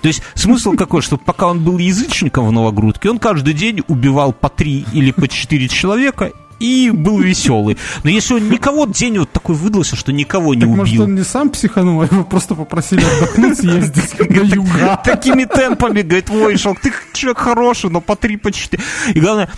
то 0.03 0.09
есть 0.09 0.21
смысл 0.35 0.75
какой, 0.75 1.01
что 1.01 1.17
пока 1.17 1.47
он 1.47 1.63
был 1.63 1.79
язычником 1.79 2.49
в 2.49 2.53
Новогрудке, 2.53 3.09
он 3.09 3.21
каждый 3.21 3.55
день 3.55 3.83
убивал 3.87 4.33
по 4.33 4.49
три 4.49 4.85
или 4.93 5.13
по 5.13 5.29
четыре 5.29 5.69
человека 5.69 6.33
и 6.60 6.92
был 6.92 7.20
веселый. 7.20 7.78
Но 8.04 8.10
если 8.10 8.36
он 8.36 8.50
никого, 8.50 8.86
день 8.86 9.20
вот 9.20 9.32
такой 9.32 9.56
выдался, 9.56 9.96
что 9.96 10.12
никого 10.12 10.54
не 10.54 10.62
Так 10.62 10.70
может 10.70 10.94
убил. 10.94 11.04
он 11.04 11.16
не 11.16 11.24
сам 11.24 11.50
психанул, 11.50 12.02
а 12.02 12.06
его 12.06 12.24
просто 12.24 12.56
попросили 12.56 13.04
отдохнуть, 13.04 13.58
съездить 13.58 14.20
на 14.30 14.42
юга. 14.42 15.02
Такими 15.04 15.46
темпами, 15.46 16.02
говорит, 16.02 16.30
вышел, 16.30 16.76
ты 16.82 16.92
человек 17.14 17.40
хороший, 17.40 17.90
но 17.90 18.02
по 18.02 18.16
три, 18.16 18.38
по 18.38 18.52
четыре. 18.52 18.84
И 19.14 19.20
главное, 19.20 19.50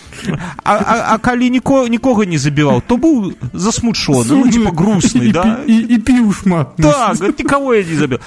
а, 0.64 0.78
а, 0.78 1.14
а 1.16 1.20
коли 1.20 1.50
никого, 1.50 2.24
не 2.24 2.38
забивал, 2.38 2.82
то 2.82 2.98
был 2.98 3.34
засмученный, 3.54 4.44
ну, 4.44 4.50
типа 4.50 4.72
грустный, 4.72 5.32
да? 5.32 5.60
И 5.66 6.00
піў 6.00 6.34
шмат. 6.34 6.74
Да, 6.78 7.14
говорит, 7.14 7.40
никого 7.40 7.74
я 7.74 7.84
не 7.84 7.96
забил. 7.96 8.20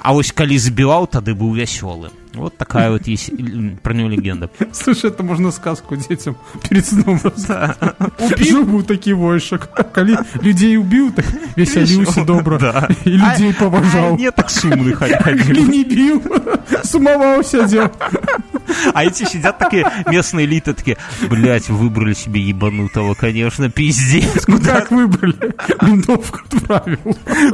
А 0.00 0.12
вот 0.12 0.30
коли 0.32 0.58
забивал, 0.58 1.06
тогда 1.06 1.34
был 1.34 1.54
веселый. 1.54 2.10
Вот 2.34 2.56
такая 2.56 2.90
вот 2.90 3.06
есть 3.06 3.30
м, 3.30 3.78
про 3.82 3.94
него 3.94 4.08
легенда. 4.08 4.50
Слушай, 4.72 5.10
это 5.10 5.22
можно 5.22 5.50
сказку 5.52 5.96
детям 5.96 6.36
перед 6.68 6.86
сном. 6.86 7.20
Жил 8.38 8.64
був 8.64 8.84
такий 8.86 9.12
войшак. 9.12 9.68
Коли 9.94 10.16
людей 10.42 10.76
убил, 10.78 11.12
так 11.12 11.24
веселился 11.56 12.24
добро. 12.24 12.58
И 13.04 13.10
людей 13.10 13.52
А 13.52 13.60
поважал. 13.60 14.16
не 14.16 14.30
так 14.30 14.50
сумный 14.50 14.92
Коли 14.98 15.12
ходил. 15.14 15.66
не 15.66 15.84
бил, 15.84 16.22
сумовал 16.82 17.42
сидел. 17.44 17.90
А 18.92 19.04
эти 19.04 19.24
сидят 19.24 19.58
такие 19.58 19.84
местные 20.10 20.46
элиты, 20.46 20.72
такие, 20.74 20.96
блядь, 21.28 21.68
выбрали 21.68 22.14
себе 22.14 22.40
ебанутого, 22.40 23.14
конечно, 23.14 23.70
пиздец. 23.70 24.44
Ну 24.48 24.58
как 24.60 24.90
выбрали? 24.90 25.54
Винтовку 25.82 26.40
отправил. 26.50 26.98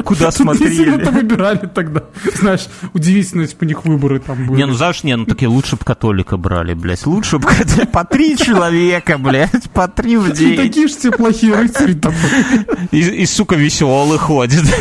Куда 0.05 0.27
Тут 0.27 0.35
смотрели? 0.35 0.91
выбирали 1.11 1.69
тогда. 1.75 2.05
Знаешь, 2.35 2.67
удивительно, 2.95 3.43
если 3.43 3.57
бы 3.57 3.65
у 3.67 3.69
них 3.69 3.85
выборы 3.85 4.21
там 4.21 4.47
были. 4.47 4.59
Не, 4.71 4.73
ну 4.73 4.79
знаешь, 4.79 5.03
не, 5.03 5.17
ну 5.17 5.25
такие 5.25 5.49
лучше 5.49 5.75
бы 5.77 5.85
католика 5.85 6.37
брали, 6.37 6.75
блядь. 6.75 7.05
Лучше 7.05 7.39
бы 7.39 7.49
по 7.93 8.05
три 8.05 8.37
человека, 8.37 9.19
блядь, 9.19 9.69
по 9.73 9.89
три 9.89 10.17
в 10.17 10.33
день. 10.33 10.57
такие 10.57 10.87
же 10.87 10.95
те 10.95 11.11
плохие 11.11 11.55
рыцари 11.57 11.95
там. 11.95 12.15
И, 12.93 13.01
и, 13.01 13.27
сука, 13.27 13.57
веселый 13.57 14.19
ходит. 14.19 14.63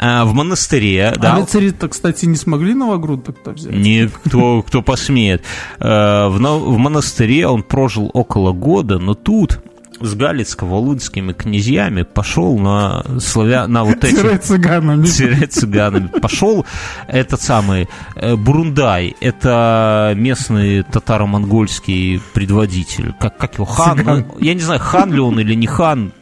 А, 0.00 0.24
В 0.24 0.34
монастыре, 0.34 1.08
А 1.08 1.16
да. 1.18 1.36
рыцари-то, 1.36 1.88
кстати, 1.88 2.26
не 2.26 2.36
смогли 2.36 2.74
Новогруд 2.74 3.24
так-то 3.24 3.52
взять. 3.52 3.72
Никто, 3.74 4.62
кто 4.62 4.82
посмеет. 4.82 5.42
Э, 5.78 6.28
в 6.28 6.38
монастыре 6.78 7.46
он 7.46 7.62
прожил 7.62 8.10
около 8.12 8.52
года, 8.52 8.98
но 8.98 9.14
тут 9.14 9.60
с 10.04 10.14
галицко-волынскими 10.14 11.32
князьями 11.32 12.02
пошел 12.02 12.58
на 12.58 13.04
славя... 13.20 13.66
на 13.66 13.84
вот 13.84 14.04
эти 14.04 14.36
цыганами. 14.38 15.06
Цыганами. 15.06 16.06
Пошел 16.06 16.66
этот 17.08 17.40
самый 17.40 17.88
э, 18.16 18.36
Бурундай, 18.36 19.16
это 19.20 20.12
местный 20.16 20.82
татаро-монгольский 20.82 22.20
предводитель. 22.32 23.14
Как, 23.18 23.36
как 23.36 23.54
его? 23.54 23.64
Хан? 23.64 23.98
Цыган. 23.98 24.26
Ну, 24.28 24.36
я 24.40 24.54
не 24.54 24.60
знаю, 24.60 24.80
хан 24.80 25.12
ли 25.12 25.20
он 25.20 25.40
или 25.40 25.54
не 25.54 25.66
хан. 25.66 26.12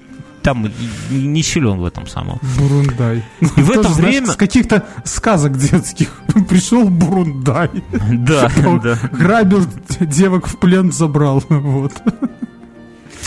Там 0.42 0.68
не 1.10 1.42
силен 1.42 1.78
в 1.78 1.84
этом 1.84 2.08
самом. 2.08 2.40
Бурундай. 2.58 3.24
И 3.40 3.62
в 3.62 3.70
это 3.70 3.82
Тоже, 3.82 3.94
знаешь, 3.94 4.14
время... 4.16 4.32
С 4.32 4.36
каких-то 4.36 4.84
сказок 5.04 5.56
детских 5.56 6.08
пришел 6.48 6.88
Бурундай. 6.88 7.70
Да, 8.12 8.50
да. 8.82 8.98
Грабил 9.12 9.64
девок 10.00 10.48
в 10.48 10.58
плен 10.58 10.90
забрал. 10.92 11.42
Вот. 11.48 11.92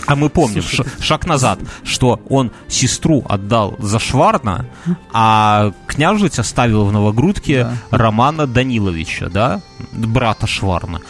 А 0.08 0.16
мы 0.16 0.30
помним, 0.30 0.62
Слушай, 0.62 0.86
ш- 0.98 1.04
шаг 1.04 1.26
назад, 1.28 1.60
что 1.84 2.20
он 2.30 2.52
сестру 2.68 3.24
отдал 3.28 3.76
за 3.80 4.00
Шварна, 4.00 4.66
а 5.14 5.72
княжить 5.88 6.40
оставил 6.40 6.86
в 6.86 6.92
Новогрудке 6.92 7.64
Да. 7.64 7.98
Романа 7.98 8.48
Даниловича, 8.48 9.30
да, 9.30 9.62
брата 9.92 10.48
Шварна. 10.48 11.02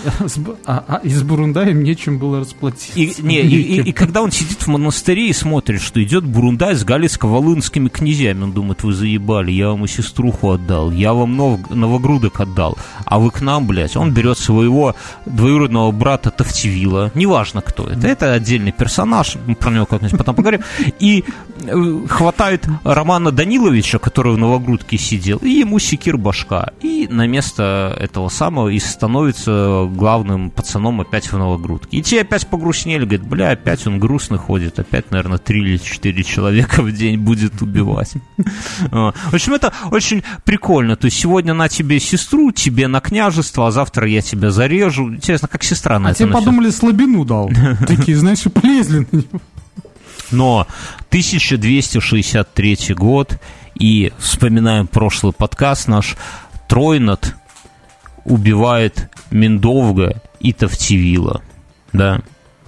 А, 0.65 0.83
а, 0.87 0.95
и 1.03 1.09
с 1.09 1.21
Бурундаем 1.23 1.83
нечем 1.83 2.17
было 2.17 2.39
расплатиться. 2.39 2.97
И, 2.99 3.13
не, 3.21 3.41
и, 3.41 3.61
и- 3.61 3.81
и 3.89 3.91
когда 3.91 4.21
он 4.21 4.31
сидит 4.31 4.61
в 4.63 4.67
монастыре 4.67 5.29
и 5.29 5.33
смотрит, 5.33 5.81
что 5.81 6.01
идет 6.03 6.23
Бурундай 6.25 6.75
с 6.75 6.83
галицко-волынскими 6.83 7.89
князьями, 7.89 8.43
он 8.43 8.51
думает, 8.51 8.83
вы 8.83 8.93
заебали, 8.93 9.51
я 9.51 9.69
вам 9.69 9.85
и 9.85 9.87
сеструху 9.87 10.51
отдал, 10.51 10.91
я 10.91 11.13
вам 11.13 11.35
нов- 11.35 11.69
новогрудок 11.69 12.39
отдал, 12.39 12.77
а 13.05 13.19
вы 13.19 13.31
к 13.31 13.41
нам, 13.41 13.67
блядь. 13.67 13.95
Он 13.95 14.11
берет 14.11 14.37
своего 14.37 14.95
двоюродного 15.25 15.91
брата 15.91 16.31
Тавтивила, 16.31 17.11
неважно 17.13 17.61
кто 17.61 17.87
это, 17.87 18.07
это 18.07 18.33
отдельный 18.33 18.71
персонаж, 18.71 18.84
мы 19.45 19.55
про 19.55 19.71
него 19.71 19.85
как-нибудь 19.85 20.17
потом 20.17 20.35
поговорим, 20.35 20.61
и 20.99 21.23
э, 21.63 21.99
хватает 22.07 22.67
Романа 22.83 23.31
Даниловича, 23.31 23.99
который 23.99 24.33
в 24.33 24.37
новогрудке 24.37 24.97
сидел, 24.97 25.37
и 25.37 25.49
ему 25.49 25.79
секир 25.79 26.17
башка, 26.17 26.71
и 26.81 27.07
на 27.09 27.27
место 27.27 27.95
этого 27.99 28.29
самого 28.29 28.69
и 28.69 28.79
становится 28.79 29.87
главным 29.89 30.49
пацаном 30.49 31.01
опять 31.01 31.31
в 31.31 31.37
новогрудке. 31.37 31.97
И 31.97 32.01
те 32.01 32.21
опять 32.21 32.47
погрустнели, 32.47 33.05
говорят, 33.05 33.27
бля, 33.27 33.49
опять 33.51 33.85
он 33.87 33.99
грустно 33.99 34.37
ходит, 34.37 34.79
опять, 34.79 35.11
наверное, 35.11 35.37
три 35.37 35.61
или 35.61 35.77
четыре 35.77 36.23
человека 36.23 36.81
в 36.81 36.91
день 36.91 37.17
будет 37.17 37.61
убивать. 37.61 38.13
В 38.91 39.33
общем, 39.33 39.53
это 39.53 39.73
очень 39.91 40.23
прикольно. 40.43 40.95
То 40.95 41.05
есть 41.05 41.17
сегодня 41.17 41.53
на 41.53 41.69
тебе 41.69 41.99
сестру, 41.99 42.51
тебе 42.51 42.87
на 42.87 42.99
княжество, 42.99 43.67
а 43.67 43.71
завтра 43.71 44.07
я 44.07 44.21
тебя 44.21 44.51
зарежу. 44.51 45.13
Интересно, 45.13 45.47
как 45.47 45.63
сестра 45.63 45.99
на 45.99 46.09
А 46.09 46.11
это 46.11 46.19
те 46.19 46.25
на 46.25 46.31
всё 46.31 46.39
подумали, 46.39 46.69
слабину 46.69 47.25
дал. 47.25 47.49
Такие, 47.87 48.17
знаешь, 48.17 48.45
и 48.45 48.49
полезли 48.75 49.07
на 49.11 49.17
него. 49.17 49.41
Но 50.31 50.67
1263 51.09 52.95
год, 52.95 53.39
и 53.75 54.11
вспоминаем 54.17 54.87
прошлый 54.87 55.33
подкаст 55.33 55.87
наш, 55.87 56.15
Тройнат 56.67 57.35
убивает 58.23 59.09
Миндовга 59.29 60.21
и 60.39 60.51
Тавтивила, 60.51 61.41
да, 61.93 62.21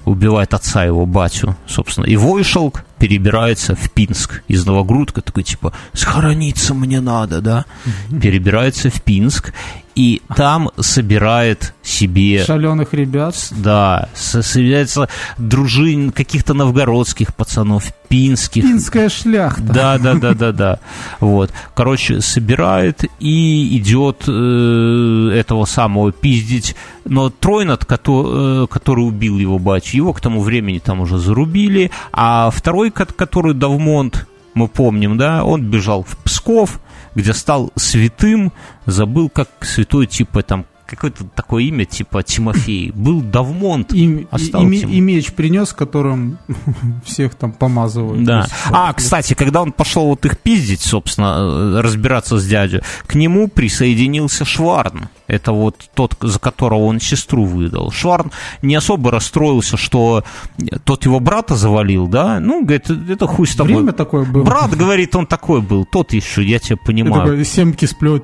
убивает 0.06 0.54
отца 0.54 0.84
его, 0.84 1.06
батю, 1.06 1.58
собственно. 1.66 2.06
И 2.06 2.16
Войшелк 2.16 2.86
перебирается 3.00 3.76
в 3.76 3.92
Пинск 3.92 4.44
из 4.48 4.66
Новогрудка, 4.66 5.22
такой 5.22 5.44
типа, 5.44 5.74
схорониться 5.94 6.74
мне 6.74 7.02
надо, 7.02 7.42
да, 7.42 7.66
перебирается 8.10 8.90
в 8.90 9.02
Пинск, 9.02 9.54
и 9.98 10.22
там 10.36 10.70
собирает 10.80 11.74
себе 11.82 12.46
Шаленых 12.46 12.94
ребят. 12.94 13.36
да, 13.52 14.10
со- 14.14 14.44
собирается 14.44 15.10
дружин 15.40 16.12
каких-то 16.12 16.54
новгородских 16.54 17.34
пацанов, 17.36 17.92
пинских. 18.08 18.62
Пинская 18.64 19.10
шляхта. 19.10 19.62
Да, 19.64 19.98
да, 19.98 20.14
да, 20.14 20.34
да, 20.36 20.52
да. 20.52 20.80
Вот. 21.20 21.52
Короче, 21.74 22.22
собирает 22.22 23.06
и 23.20 23.78
идет 23.78 24.26
э, 24.28 25.32
этого 25.34 25.66
самого 25.66 26.12
пиздить. 26.12 26.76
Но 27.06 27.30
Тройнат, 27.30 27.84
кото- 27.86 28.64
э, 28.64 28.68
который 28.70 29.02
убил 29.08 29.40
его 29.40 29.58
батю, 29.60 29.98
его 29.98 30.14
к 30.14 30.22
тому 30.22 30.42
времени 30.42 30.80
там 30.80 31.00
уже 31.00 31.18
зарубили. 31.18 31.90
А 32.14 32.52
второй, 32.52 32.92
ко- 32.92 33.06
который 33.06 33.54
Давмонт, 33.56 34.28
мы 34.54 34.68
помним, 34.68 35.18
да, 35.18 35.44
он 35.44 35.64
бежал 35.64 36.04
в 36.04 36.18
Псков, 36.18 36.80
где 37.18 37.34
стал 37.34 37.74
святым, 37.76 38.54
забыл, 38.86 39.28
как 39.28 39.50
святой, 39.62 40.06
типа, 40.06 40.44
там, 40.44 40.68
какое-то 40.88 41.26
такое 41.26 41.64
имя, 41.64 41.86
типа 41.86 42.24
Тимофей. 42.24 42.92
Был 42.96 43.22
Давмонт. 43.22 43.94
И, 43.94 44.06
и- 44.06 44.28
и 44.36 44.52
Тим. 44.52 44.72
и 44.72 45.00
меч 45.00 45.34
принес, 45.34 45.74
которым 45.74 46.38
всех 47.06 47.36
там 47.36 47.52
помазывают. 47.52 48.24
Да. 48.24 48.48
А, 48.72 48.94
кстати, 48.94 49.34
когда 49.34 49.62
он 49.62 49.72
пошел 49.72 50.08
вот 50.08 50.26
их 50.26 50.40
пиздить, 50.40 50.82
собственно, 50.82 51.36
э, 51.78 51.82
разбираться 51.82 52.38
с 52.40 52.46
дядей, 52.48 52.82
к 53.06 53.16
нему 53.16 53.48
присоединился 53.48 54.46
Шварн. 54.46 55.10
Это 55.28 55.52
вот 55.52 55.90
тот, 55.94 56.16
за 56.22 56.40
которого 56.40 56.86
он 56.86 57.02
сестру 57.02 57.44
выдал. 57.44 57.92
Шварн 57.92 58.32
не 58.62 58.76
особо 58.76 59.12
расстроился, 59.12 59.76
что 59.76 60.24
тот 60.86 61.06
его 61.06 61.20
брата 61.20 61.56
завалил, 61.56 62.08
да? 62.08 62.40
Ну, 62.40 62.62
говорит, 62.64 62.90
это 62.90 63.28
хуй 63.28 63.46
с 63.46 63.56
тобой. 63.56 63.76
Время 63.76 63.92
такое 63.92 64.24
было. 64.24 64.44
Брат, 64.44 64.74
говорит, 64.76 65.16
он 65.18 65.28
такой 65.28 65.62
был. 65.62 65.84
Тот 65.86 66.14
еще, 66.14 66.42
я 66.44 66.60
тебя 66.60 66.78
Я 66.80 66.86
понимаю 66.86 67.22
такой, 67.24 67.44
семки 67.46 67.86
сплет. 67.86 68.24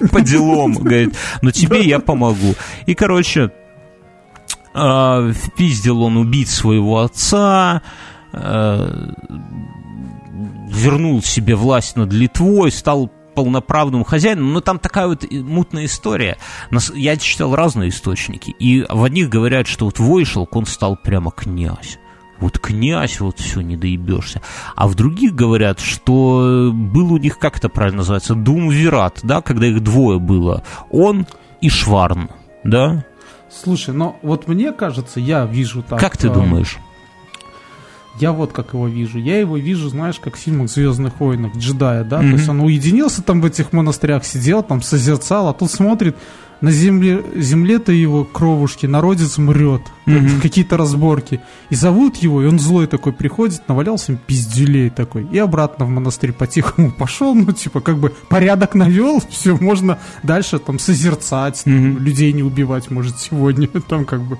по 0.12 0.20
делам, 0.20 0.74
говорит, 0.74 1.16
но 1.42 1.50
тебе 1.50 1.82
я 1.82 1.98
помогу. 2.00 2.54
И, 2.86 2.94
короче, 2.94 3.50
э, 4.74 5.32
впиздил 5.32 6.02
он 6.02 6.16
убить 6.16 6.48
своего 6.48 7.00
отца, 7.00 7.82
э, 8.32 9.08
вернул 10.68 11.22
себе 11.22 11.54
власть 11.54 11.96
над 11.96 12.12
Литвой, 12.12 12.70
стал 12.70 13.10
полноправным 13.34 14.04
хозяином, 14.04 14.52
но 14.52 14.60
там 14.60 14.78
такая 14.78 15.08
вот 15.08 15.30
мутная 15.30 15.86
история. 15.86 16.38
Я 16.94 17.16
читал 17.16 17.54
разные 17.54 17.90
источники, 17.90 18.50
и 18.50 18.86
в 18.88 19.02
одних 19.02 19.28
говорят, 19.28 19.66
что 19.66 19.86
вот 19.86 19.98
Войшелк, 19.98 20.54
он 20.56 20.66
стал 20.66 20.96
прямо 20.96 21.30
князь. 21.30 21.98
Вот 22.40 22.58
князь, 22.58 23.20
вот 23.20 23.38
все, 23.38 23.60
не 23.60 23.76
доебешься. 23.76 24.42
А 24.74 24.88
в 24.88 24.94
других 24.94 25.34
говорят, 25.34 25.80
что 25.80 26.70
был 26.72 27.12
у 27.12 27.18
них, 27.18 27.38
как 27.38 27.58
это 27.58 27.68
правильно 27.68 27.98
называется, 27.98 28.34
думвират, 28.34 29.20
да, 29.22 29.40
когда 29.40 29.66
их 29.66 29.82
двое 29.82 30.18
было. 30.18 30.64
Он 30.90 31.26
и 31.60 31.68
Шварн, 31.68 32.30
да? 32.64 33.04
Слушай, 33.50 33.94
но 33.94 34.18
вот 34.22 34.48
мне 34.48 34.72
кажется, 34.72 35.20
я 35.20 35.46
вижу 35.46 35.82
так. 35.82 36.00
как 36.00 36.16
ты 36.16 36.28
э, 36.28 36.32
думаешь? 36.32 36.78
Я 38.18 38.32
вот 38.32 38.52
как 38.52 38.74
его 38.74 38.86
вижу. 38.86 39.18
Я 39.18 39.38
его 39.38 39.56
вижу, 39.56 39.88
знаешь, 39.88 40.18
как 40.20 40.36
в 40.36 40.38
фильмах 40.38 40.70
Звездных 40.70 41.18
войнах 41.20 41.56
джедая, 41.56 42.04
да? 42.04 42.18
Мгм. 42.18 42.30
То 42.30 42.36
есть 42.36 42.48
он 42.48 42.60
уединился 42.60 43.22
там 43.22 43.40
в 43.40 43.46
этих 43.46 43.72
монастырях, 43.72 44.24
сидел 44.24 44.62
там, 44.62 44.82
созерцал, 44.82 45.48
а 45.48 45.52
тут 45.52 45.70
смотрит, 45.70 46.16
на 46.60 46.70
земле, 46.70 47.22
земле-то 47.36 47.92
его 47.92 48.24
кровушки, 48.24 48.86
народец 48.86 49.38
мрет, 49.38 49.82
Мгм. 50.06 50.40
какие-то 50.42 50.76
разборки. 50.76 51.40
И 51.70 51.74
зовут 51.74 52.16
его, 52.16 52.42
и 52.42 52.46
он 52.46 52.58
злой 52.58 52.86
такой 52.86 53.12
приходит, 53.12 53.68
навалялся 53.68 54.12
им 54.12 54.18
пиздюлей 54.26 54.90
такой, 54.90 55.26
и 55.30 55.38
обратно 55.38 55.84
в 55.86 55.88
монастырь 55.88 56.32
по-тихому 56.32 56.90
пошел, 56.98 57.34
ну, 57.34 57.52
типа, 57.52 57.80
как 57.80 57.98
бы 57.98 58.12
порядок 58.28 58.74
навел, 58.74 59.20
все, 59.30 59.56
можно 59.56 59.98
дальше 60.22 60.58
там 60.58 60.78
созерцать, 60.78 61.62
Мгм. 61.66 61.98
людей 61.98 62.32
не 62.32 62.42
убивать, 62.42 62.90
может, 62.90 63.18
сегодня, 63.20 63.68
там 63.88 64.04
как 64.04 64.22
бы, 64.22 64.38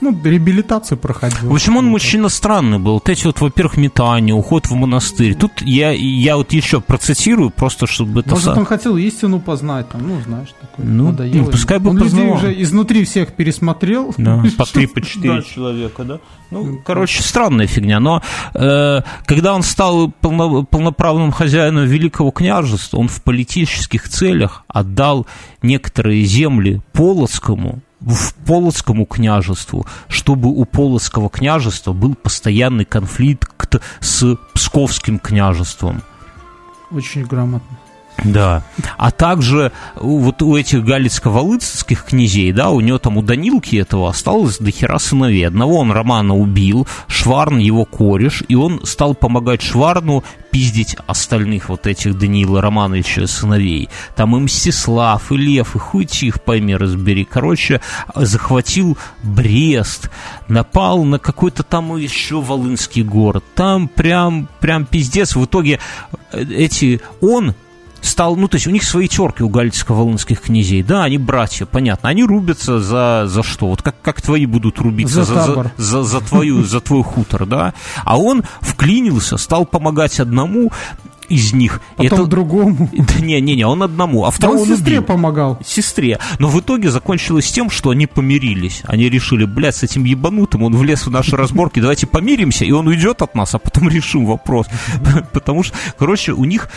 ну, 0.00 0.16
реабилитацию 0.24 0.98
проходил. 0.98 1.50
В 1.50 1.52
общем, 1.54 1.76
он 1.76 1.86
Вот. 1.86 1.90
мужчина 1.92 2.28
странный 2.28 2.78
был. 2.78 2.94
Вот 2.94 3.08
эти 3.08 3.26
вот, 3.26 3.40
во-первых, 3.40 3.76
метания, 3.76 4.34
уход 4.34 4.66
в 4.66 4.74
монастырь. 4.74 5.34
Тут 5.34 5.60
я, 5.62 5.90
я 5.90 6.36
вот 6.36 6.52
еще 6.52 6.80
процитирую, 6.80 7.50
просто 7.50 7.86
чтобы 7.86 8.20
это... 8.20 8.30
Может, 8.30 8.56
он 8.56 8.64
хотел 8.64 8.96
истину 8.96 9.40
познать, 9.40 9.88
там, 9.88 10.06
ну, 10.06 10.20
знаешь, 10.24 10.48
такой, 10.60 10.84
Ну, 10.84 11.12
ну, 11.12 11.44
пускай 11.46 11.78
бы 11.78 11.90
Он 11.90 11.96
людей 11.98 12.10
познавал. 12.10 12.36
уже 12.36 12.62
изнутри 12.62 13.04
всех 13.04 13.32
пересмотрел. 13.34 14.14
Да, 14.16 14.42
по 14.56 14.64
три, 14.66 14.86
по 14.86 15.00
четыре 15.00 15.42
человека, 15.42 16.04
да? 16.04 16.18
Ну, 16.50 16.80
короче, 16.84 17.22
странная 17.22 17.66
фигня. 17.66 18.00
Но 18.00 18.22
э, 18.54 19.00
когда 19.26 19.54
он 19.54 19.62
стал 19.62 20.08
полно- 20.22 20.64
полноправным 20.64 21.30
хозяином 21.30 21.84
Великого 21.86 22.30
княжества, 22.30 22.96
он 22.98 23.08
в 23.08 23.22
политических 23.22 24.08
целях 24.08 24.64
отдал 24.68 25.26
некоторые 25.62 26.24
земли 26.24 26.80
Полоцкому, 26.92 27.80
в 28.00 28.34
Полоцкому 28.46 29.06
княжеству, 29.06 29.86
чтобы 30.08 30.48
у 30.48 30.64
Полоцкого 30.64 31.28
княжества 31.28 31.92
был 31.92 32.14
постоянный 32.14 32.84
конфликт 32.84 33.76
с 34.00 34.36
Псковским 34.54 35.18
княжеством. 35.18 36.02
Очень 36.90 37.24
грамотно. 37.24 37.78
Да. 38.24 38.64
А 38.96 39.10
также 39.10 39.72
вот 39.94 40.42
у 40.42 40.56
этих 40.56 40.84
галицко-волынских 40.84 42.04
князей, 42.04 42.52
да, 42.52 42.70
у 42.70 42.80
него 42.80 42.98
там 42.98 43.16
у 43.16 43.22
Данилки 43.22 43.76
этого 43.76 44.10
осталось 44.10 44.58
до 44.58 44.70
хера 44.70 44.98
сыновей. 44.98 45.46
Одного 45.46 45.78
он 45.78 45.92
Романа 45.92 46.36
убил, 46.36 46.86
Шварн 47.06 47.58
его 47.58 47.84
кореш, 47.84 48.42
и 48.48 48.54
он 48.54 48.84
стал 48.84 49.14
помогать 49.14 49.62
Шварну 49.62 50.24
пиздить 50.50 50.96
остальных 51.06 51.68
вот 51.68 51.86
этих 51.86 52.18
Даниила 52.18 52.60
Романовича 52.60 53.26
сыновей. 53.26 53.88
Там 54.16 54.36
и 54.36 54.40
Мстислав, 54.40 55.30
и 55.30 55.36
Лев, 55.36 55.76
и 55.76 55.78
хуй 55.78 56.08
их 56.22 56.42
пойми, 56.42 56.74
разбери. 56.74 57.24
Короче, 57.24 57.80
захватил 58.14 58.96
Брест, 59.22 60.10
напал 60.48 61.04
на 61.04 61.18
какой-то 61.18 61.62
там 61.62 61.96
еще 61.96 62.40
волынский 62.40 63.02
город. 63.02 63.44
Там 63.54 63.88
прям, 63.88 64.48
прям 64.60 64.86
пиздец. 64.86 65.36
В 65.36 65.44
итоге 65.44 65.78
э, 66.32 66.42
эти, 66.44 67.00
он 67.20 67.54
стал, 68.00 68.36
ну, 68.36 68.48
то 68.48 68.56
есть 68.56 68.66
у 68.66 68.70
них 68.70 68.84
свои 68.84 69.08
терки 69.08 69.42
у 69.42 69.48
галицко-волынских 69.48 70.40
князей, 70.40 70.82
да, 70.82 71.04
они 71.04 71.18
братья, 71.18 71.66
понятно, 71.66 72.08
они 72.08 72.24
рубятся 72.24 72.80
за, 72.80 73.24
за 73.26 73.42
что, 73.42 73.68
вот 73.68 73.82
как, 73.82 74.00
как 74.02 74.22
твои 74.22 74.46
будут 74.46 74.78
рубиться 74.78 75.24
За 75.24 75.44
за, 75.44 75.72
за, 75.76 76.02
за 76.02 76.20
твою, 76.20 76.62
за 76.64 76.80
твой 76.80 77.02
хутор, 77.02 77.46
да, 77.46 77.74
а 78.04 78.18
он 78.18 78.42
вклинился, 78.60 79.36
стал 79.36 79.66
помогать 79.66 80.20
одному 80.20 80.70
из 81.28 81.52
них, 81.52 81.80
Потом 81.96 82.20
это, 82.20 82.26
другому. 82.26 82.90
да, 82.96 83.20
не, 83.20 83.40
не, 83.40 83.56
не, 83.56 83.64
он 83.66 83.82
одному, 83.82 84.24
а 84.24 84.28
Да 84.28 84.36
второго 84.36 84.60
он 84.60 84.66
сестре 84.66 84.98
убил 84.98 85.02
помогал. 85.06 85.58
сестре. 85.64 86.18
Но 86.38 86.48
в 86.48 86.58
итоге 86.60 86.90
закончилось 86.90 87.50
тем, 87.50 87.70
что 87.70 87.90
они 87.90 88.06
помирились. 88.06 88.82
Они 88.86 89.08
решили, 89.08 89.44
блядь, 89.44 89.76
с 89.76 89.82
этим 89.82 90.04
ебанутым 90.04 90.62
он 90.62 90.74
влез 90.74 91.06
в 91.06 91.10
наши 91.10 91.36
разборки, 91.36 91.80
давайте 91.80 92.06
помиримся, 92.06 92.64
и 92.64 92.72
он 92.72 92.86
уйдет 92.86 93.22
от 93.22 93.34
нас, 93.34 93.54
а 93.54 93.58
потом 93.58 93.88
решим 93.88 94.26
вопрос. 94.26 94.66
Потому 95.32 95.62
что, 95.62 95.76
короче, 95.98 96.32
у 96.32 96.44
них 96.44 96.70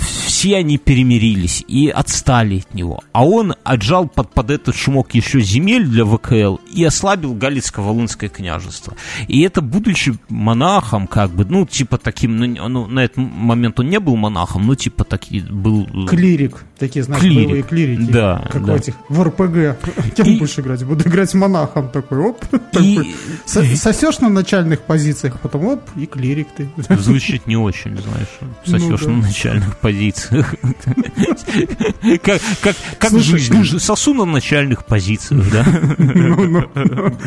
все 0.00 0.56
они 0.56 0.78
перемирились 0.78 1.64
и 1.66 1.88
отстали 1.88 2.58
от 2.58 2.74
него. 2.74 3.02
А 3.12 3.24
он 3.24 3.54
отжал 3.64 4.08
под, 4.08 4.32
под 4.32 4.50
этот 4.50 4.76
шумок 4.76 5.14
еще 5.14 5.40
земель 5.40 5.86
для 5.86 6.04
ВКЛ 6.04 6.56
и 6.72 6.84
ослабил 6.84 7.34
Галицко-Волынское 7.34 8.28
княжество. 8.28 8.96
И 9.28 9.42
это, 9.42 9.60
будучи 9.60 10.14
монахом, 10.28 11.06
как 11.06 11.30
бы, 11.30 11.44
ну, 11.44 11.66
типа 11.66 11.98
таким, 11.98 12.36
ну, 12.36 12.68
ну 12.68 12.86
на 12.86 13.04
этот 13.04 13.18
момент 13.18 13.80
он 13.80 13.88
не 13.88 14.00
был 14.00 14.16
монахом, 14.16 14.66
ну, 14.66 14.74
типа 14.74 15.04
таки 15.04 15.40
был... 15.40 15.86
Э, 15.92 16.08
клирик, 16.08 16.64
такие, 16.78 17.02
знаешь, 17.02 17.22
клирик. 17.22 17.46
боевые 17.46 17.62
клирики. 17.62 18.10
Да, 18.10 18.44
как 18.50 18.64
да. 18.64 18.72
в 18.72 18.76
этих, 18.76 18.94
в 19.08 19.22
РПГ. 19.22 20.14
Кем 20.16 20.26
и... 20.26 20.38
будешь 20.38 20.58
играть? 20.58 20.84
Буду 20.84 21.08
играть 21.08 21.34
монахом 21.34 21.90
такой, 21.90 22.18
оп, 22.18 22.44
и... 22.52 22.96
такой. 22.96 23.14
Сосешь 23.46 24.18
на 24.20 24.28
начальных 24.28 24.82
позициях, 24.82 25.40
потом 25.40 25.66
оп, 25.66 25.80
и 25.96 26.06
клирик 26.06 26.48
ты. 26.56 26.68
Звучит 26.88 27.46
не 27.46 27.56
очень, 27.56 27.96
знаешь, 27.96 28.28
ну 28.40 28.48
сосешь 28.64 29.00
ну, 29.02 29.21
да. 29.21 29.21
На 29.22 29.28
начальных 29.28 29.76
позициях. 29.78 30.54
Как, 32.22 32.40
как, 32.62 32.76
как 32.98 33.18
жизнь? 33.18 33.78
Сосу 33.78 34.14
на 34.14 34.24
начальных 34.24 34.84
позициях, 34.84 35.50
да? 35.50 35.64
Ну, 35.98 36.46
ну, 36.46 36.64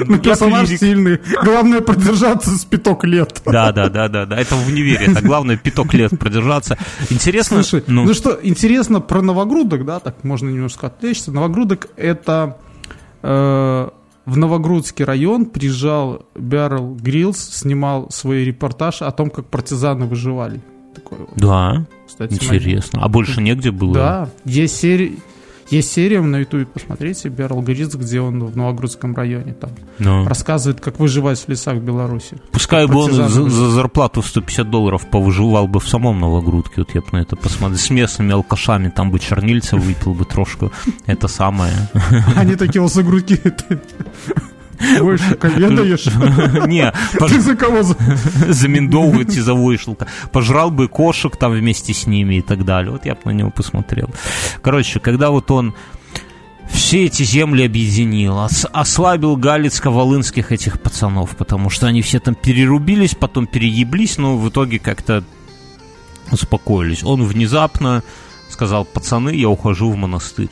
ну 0.07 0.17
персонаж 0.19 0.69
сильный. 0.69 1.19
Главное 1.43 1.81
продержаться 1.81 2.51
с 2.51 2.65
пяток 2.65 3.05
лет. 3.05 3.41
Да, 3.45 3.71
да, 3.71 3.89
да, 3.89 4.07
да, 4.07 4.25
да. 4.25 4.37
Это 4.37 4.55
в 4.55 4.67
универе. 4.67 5.05
Это 5.05 5.21
главное 5.21 5.57
пяток 5.57 5.93
лет 5.93 6.17
продержаться. 6.19 6.77
Интересно. 7.09 7.63
Слушай, 7.63 7.83
ну, 7.87 8.05
ну 8.05 8.13
что, 8.13 8.37
интересно 8.41 9.01
про 9.01 9.21
новогрудок, 9.21 9.85
да, 9.85 9.99
так 9.99 10.23
можно 10.23 10.49
немножко 10.49 10.87
отвлечься. 10.87 11.31
Новогрудок 11.31 11.89
это 11.95 12.57
э, 13.21 13.89
в 14.25 14.37
Новогрудский 14.37 15.05
район 15.05 15.45
приезжал 15.45 16.25
Берл 16.35 16.95
Гриллс, 16.95 17.37
снимал 17.37 18.09
свой 18.11 18.43
репортаж 18.43 19.01
о 19.01 19.11
том, 19.11 19.29
как 19.29 19.45
партизаны 19.47 20.05
выживали. 20.05 20.61
Такой. 21.18 21.28
Да, 21.36 21.86
Кстати, 22.07 22.34
интересно. 22.34 23.01
А 23.03 23.07
больше 23.09 23.41
негде 23.41 23.72
было? 23.72 23.93
Да, 23.93 24.30
есть 24.45 24.78
серии 24.78 25.20
есть 25.70 25.91
серия 25.91 26.22
на 26.22 26.38
ютубе, 26.38 26.68
посмотрите, 26.68 27.30
Берл 27.30 27.61
Гриц, 27.61 27.95
где 27.95 28.22
он 28.22 28.45
в 28.45 28.55
Новогрудском 28.55 29.16
районе 29.16 29.53
там 29.53 29.72
ну. 29.97 30.28
рассказывает, 30.28 30.80
как 30.80 30.99
выживать 30.99 31.39
в 31.39 31.49
лесах 31.49 31.78
Беларуси. 31.78 32.38
Пускай 32.51 32.86
бы 32.86 32.97
он 32.97 33.11
за, 33.11 33.28
за 33.28 33.70
зарплату 33.72 34.22
в 34.22 34.28
150 34.28 34.70
долларов 34.70 35.09
повыживал 35.09 35.68
бы 35.68 35.80
в 35.80 35.89
самом 35.89 36.20
Новогрудке, 36.20 36.74
вот 36.78 36.93
я 36.93 37.01
бы 37.01 37.07
на 37.13 37.18
это 37.18 37.36
посмотрел. 37.36 37.80
С 37.80 37.89
местными 37.89 38.34
алкашами 38.34 38.89
там 38.89 39.09
бы 39.09 39.20
чернильца 39.20 39.76
выпил 39.76 40.13
бы 40.13 40.26
трошку. 40.26 40.72
Это 41.07 41.28
самое. 41.28 41.74
Они 42.36 42.55
такие 42.55 42.82
лосогрудки 42.82 43.41
Войшелка 44.99 45.47
ведаешь? 45.47 46.05
Не. 46.67 46.91
Ты 47.28 47.39
за 47.39 47.55
кого? 47.55 47.84
Заминдовывать 48.47 49.36
из-за 49.36 49.53
Войшелка. 49.53 50.07
Пожрал 50.32 50.71
бы 50.71 50.88
кошек 50.88 51.36
там 51.36 51.51
вместе 51.51 51.93
с 51.93 52.07
ними 52.07 52.36
и 52.36 52.41
так 52.41 52.65
далее. 52.65 52.91
Вот 52.91 53.05
я 53.05 53.15
бы 53.15 53.21
на 53.26 53.32
него 53.32 53.51
посмотрел. 53.51 54.09
Короче, 54.61 54.99
когда 54.99 55.30
вот 55.30 55.49
он 55.51 55.73
все 56.69 57.05
эти 57.05 57.23
земли 57.23 57.63
объединил, 57.63 58.39
ослабил 58.73 59.38
галицко-волынских 59.38 60.51
этих 60.51 60.82
пацанов, 60.82 61.36
потому 61.38 61.69
что 61.69 61.88
они 61.88 62.01
все 62.01 62.19
там 62.19 62.36
перерубились, 62.36 63.15
потом 63.15 63.45
перееблись, 63.45 64.17
но 64.17 64.38
в 64.38 64.49
итоге 64.49 64.80
как-то 64.80 65.23
успокоились. 66.32 67.03
Он 67.03 67.23
внезапно 67.23 68.03
сказал, 68.49 68.86
пацаны, 68.86 69.30
я 69.36 69.49
ухожу 69.49 69.91
в 69.91 69.95
монастырь. 69.95 70.49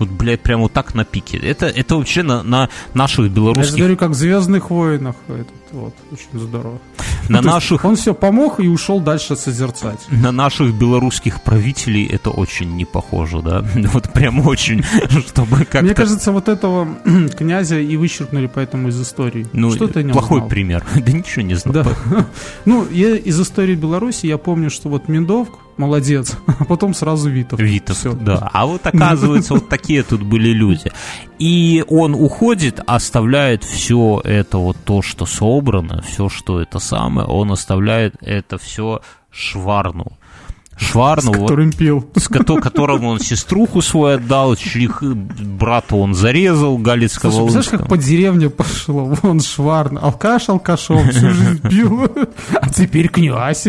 Вот, 0.00 0.08
блядь, 0.08 0.40
прямо 0.40 0.62
вот 0.62 0.72
так 0.72 0.94
на 0.94 1.04
пике. 1.04 1.36
Это, 1.36 1.66
это 1.66 1.96
вообще 1.96 2.22
на, 2.22 2.42
на 2.42 2.70
наших 2.94 3.30
белорусских... 3.30 3.76
Я 3.76 3.78
говорю, 3.78 3.96
как 3.96 4.10
в 4.10 4.14
«Звездных 4.14 4.70
войнах». 4.70 5.14
Этот, 5.28 5.54
вот, 5.72 5.94
очень 6.10 6.40
здорово. 6.40 6.78
На 7.28 7.42
ну, 7.42 7.50
наших... 7.50 7.84
Он 7.84 7.94
все 7.94 8.12
помог 8.12 8.58
и 8.58 8.66
ушел 8.66 9.00
дальше 9.00 9.36
созерцать. 9.36 10.00
На 10.10 10.32
наших 10.32 10.74
белорусских 10.74 11.42
правителей 11.42 12.06
это 12.06 12.30
очень 12.30 12.74
не 12.76 12.84
похоже, 12.84 13.40
да? 13.42 13.64
Вот 13.92 14.12
прям 14.12 14.46
очень, 14.46 14.82
чтобы 15.28 15.58
как-то... 15.58 15.82
Мне 15.82 15.94
кажется, 15.94 16.32
вот 16.32 16.48
этого 16.48 16.88
князя 17.36 17.78
и 17.78 17.96
вычеркнули 17.96 18.50
поэтому 18.52 18.88
из 18.88 19.00
истории. 19.00 19.46
Ну, 19.52 19.70
Что 19.72 19.86
ты 19.86 20.08
плохой 20.08 20.38
знал? 20.38 20.48
пример. 20.48 20.84
Да 21.00 21.12
ничего 21.12 21.42
не 21.42 21.54
знал. 21.54 21.74
Да. 21.74 21.86
Ну, 22.64 22.86
я 22.90 23.16
из 23.16 23.40
истории 23.40 23.74
Беларуси 23.74 24.26
я 24.26 24.38
помню, 24.38 24.70
что 24.70 24.88
вот 24.88 25.08
Миндовк, 25.08 25.58
молодец, 25.76 26.36
а 26.46 26.64
потом 26.64 26.94
сразу 26.94 27.30
Витов. 27.30 27.58
Витов, 27.58 27.96
Все. 27.96 28.12
да. 28.12 28.48
А 28.52 28.66
вот 28.66 28.86
оказывается, 28.86 29.54
вот 29.54 29.68
такие 29.68 30.02
тут 30.02 30.22
были 30.22 30.50
люди. 30.50 30.92
И 31.38 31.82
он 31.88 32.14
уходит, 32.14 32.80
оставляет 32.86 33.64
все 33.64 34.20
это 34.24 34.58
вот 34.58 34.76
то, 34.84 35.00
что 35.00 35.24
собрано, 35.60 36.02
все, 36.02 36.28
что 36.28 36.60
это 36.60 36.78
самое, 36.78 37.26
он 37.26 37.52
оставляет 37.52 38.14
это 38.22 38.56
все 38.58 39.00
Шварну. 39.30 40.12
Шварну, 40.78 41.34
с 41.34 41.36
которым 41.36 41.72
пил. 41.72 42.08
С 42.16 42.28
ко- 42.28 42.42
которому 42.42 43.10
он 43.10 43.20
сеструху 43.20 43.82
свою 43.82 44.16
отдал, 44.16 44.56
чьих 44.56 45.02
брата 45.02 45.94
он 45.94 46.14
зарезал, 46.14 46.78
Галицкого 46.78 47.32
Слушай, 47.32 47.50
знаешь, 47.50 47.68
как 47.68 47.86
по 47.88 47.98
деревне 47.98 48.48
пошло? 48.48 49.04
Вон 49.22 49.40
Шварн, 49.40 49.98
алкаш 49.98 50.48
алкашом, 50.48 51.06
всю 51.10 51.30
жизнь 51.30 51.60
пил, 51.68 52.08
а 52.54 52.70
теперь 52.70 53.08
князь. 53.08 53.66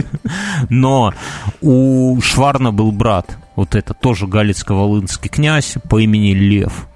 Но 0.70 1.14
у 1.60 2.22
Шварна 2.22 2.72
был 2.72 2.94
брат, 2.94 3.38
вот 3.58 3.76
это 3.76 3.94
тоже 3.94 4.28
Галицко-Волынский 4.28 5.28
князь 5.28 5.76
по 5.90 6.00
имени 6.00 6.32
Лев. 6.34 6.88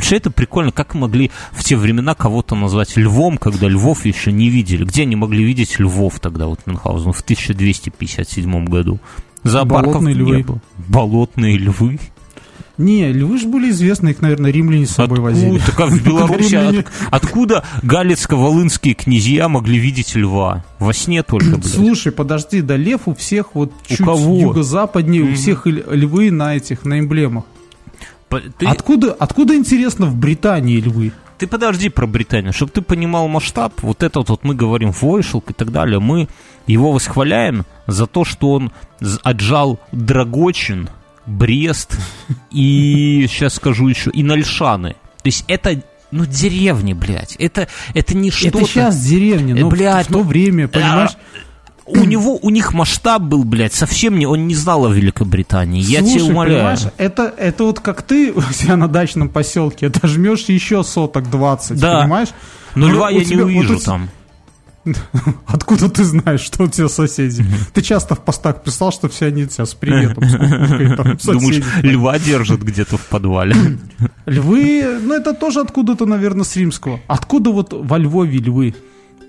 Вообще 0.00 0.16
это 0.16 0.30
прикольно, 0.30 0.72
как 0.72 0.94
могли 0.94 1.30
в 1.52 1.62
те 1.62 1.76
времена 1.76 2.14
кого-то 2.14 2.54
назвать 2.54 2.96
львом, 2.96 3.36
когда 3.36 3.68
львов 3.68 4.06
еще 4.06 4.32
не 4.32 4.48
видели. 4.48 4.82
Где 4.82 5.02
они 5.02 5.14
могли 5.14 5.44
видеть 5.44 5.78
львов 5.78 6.20
тогда, 6.20 6.46
вот 6.46 6.60
Мюнхгаузен, 6.64 7.12
в 7.12 7.20
1257 7.20 8.64
году? 8.64 8.98
Зоопарков 9.42 9.96
Болотные 9.96 10.14
львы. 10.14 10.36
не 10.36 10.42
было. 10.42 10.62
Болотные 10.88 11.58
львы? 11.58 12.00
Не, 12.78 13.12
львы 13.12 13.36
же 13.36 13.46
были 13.46 13.68
известны, 13.68 14.08
их, 14.08 14.22
наверное, 14.22 14.50
римляне 14.50 14.86
с 14.86 14.92
собой 14.92 15.18
откуда, 15.18 15.34
возили. 15.34 15.58
Так 15.58 15.80
а 15.80 15.84
в 15.84 16.02
Беларуси 16.02 16.54
от, 16.54 16.86
откуда 17.10 17.62
галицко-волынские 17.82 18.94
князья 18.94 19.50
могли 19.50 19.78
видеть 19.78 20.14
льва? 20.14 20.64
Во 20.78 20.94
сне 20.94 21.22
только, 21.22 21.58
блядь. 21.58 21.66
Слушай, 21.66 22.10
подожди, 22.10 22.62
да 22.62 22.76
лев 22.76 23.02
у 23.04 23.14
всех 23.14 23.54
вот 23.54 23.70
у 23.84 23.88
чуть 23.90 23.98
кого? 23.98 24.40
юго-западнее, 24.40 25.24
mm-hmm. 25.24 25.32
у 25.32 25.34
всех 25.34 25.66
львы 25.66 26.30
на 26.30 26.56
этих, 26.56 26.86
на 26.86 27.00
эмблемах. 27.00 27.44
Ты... 28.30 28.66
Откуда, 28.66 29.12
откуда, 29.12 29.56
интересно, 29.56 30.06
в 30.06 30.14
Британии 30.14 30.80
львы? 30.80 31.12
Ты 31.38 31.46
подожди 31.46 31.88
про 31.88 32.06
Британию, 32.06 32.52
чтобы 32.52 32.70
ты 32.70 32.82
понимал 32.82 33.26
масштаб. 33.26 33.72
Вот 33.82 34.02
этот 34.02 34.28
вот 34.28 34.44
мы 34.44 34.54
говорим 34.54 34.92
Войшелк 34.92 35.50
и 35.50 35.54
так 35.54 35.72
далее. 35.72 35.98
Мы 35.98 36.28
его 36.66 36.92
восхваляем 36.92 37.64
за 37.86 38.06
то, 38.06 38.24
что 38.24 38.52
он 38.52 38.72
отжал 39.22 39.80
Драгочин, 39.90 40.90
Брест 41.26 41.98
и, 42.50 43.26
сейчас 43.28 43.54
скажу 43.54 43.88
еще, 43.88 44.10
и 44.10 44.22
Нальшаны. 44.22 44.90
То 44.90 45.26
есть 45.26 45.44
это 45.48 45.82
ну, 46.10 46.26
деревни, 46.26 46.92
блядь. 46.92 47.36
Это, 47.36 47.68
это 47.94 48.16
не 48.16 48.30
что-то... 48.30 48.58
Это 48.58 48.66
сейчас 48.66 49.00
деревни, 49.00 49.52
но 49.52 49.68
блядь, 49.68 50.06
в, 50.06 50.10
в 50.10 50.12
то 50.12 50.22
время, 50.22 50.68
понимаешь... 50.68 51.16
у 51.90 52.04
него, 52.04 52.38
у 52.40 52.50
них 52.50 52.72
масштаб 52.72 53.22
был, 53.22 53.44
блядь, 53.44 53.72
совсем 53.72 54.18
не, 54.18 54.26
он 54.26 54.46
не 54.46 54.54
знал 54.54 54.86
о 54.86 54.92
Великобритании. 54.92 55.82
Слушай, 55.82 56.02
Я 56.02 56.02
тебя 56.02 56.24
умоляю. 56.24 56.78
Это, 56.96 57.34
это 57.36 57.64
вот 57.64 57.80
как 57.80 58.02
ты 58.02 58.32
у 58.34 58.40
себя 58.40 58.76
на 58.76 58.88
дачном 58.88 59.28
поселке 59.28 59.88
дожмешь 59.88 60.44
еще 60.44 60.82
соток 60.82 61.30
20, 61.30 61.78
да. 61.78 62.00
понимаешь? 62.00 62.28
Но 62.74 62.86
ну, 62.86 62.94
льва 62.94 63.10
я 63.10 63.24
тебя, 63.24 63.36
не 63.36 63.42
увижу 63.42 63.74
вот 63.74 63.84
там. 63.84 64.08
Откуда 65.46 65.90
ты 65.90 66.04
знаешь, 66.04 66.40
что 66.40 66.64
у 66.64 66.68
тебя 66.68 66.88
соседи? 66.88 67.44
Ты 67.74 67.82
часто 67.82 68.14
в 68.14 68.20
постах 68.20 68.62
писал, 68.62 68.92
что 68.92 69.08
все 69.08 69.26
они 69.26 69.46
тебя 69.46 69.66
с 69.66 69.74
приветом. 69.74 70.24
Думаешь, 71.24 71.62
льва 71.82 72.18
держат 72.18 72.62
где-то 72.62 72.96
в 72.96 73.06
подвале? 73.06 73.54
Львы, 74.26 74.98
ну 75.02 75.14
это 75.14 75.34
тоже 75.34 75.60
откуда-то, 75.60 76.06
наверное, 76.06 76.44
с 76.44 76.56
римского. 76.56 77.00
Откуда 77.08 77.50
вот 77.50 77.72
во 77.72 77.98
Львове 77.98 78.38
львы? 78.38 78.74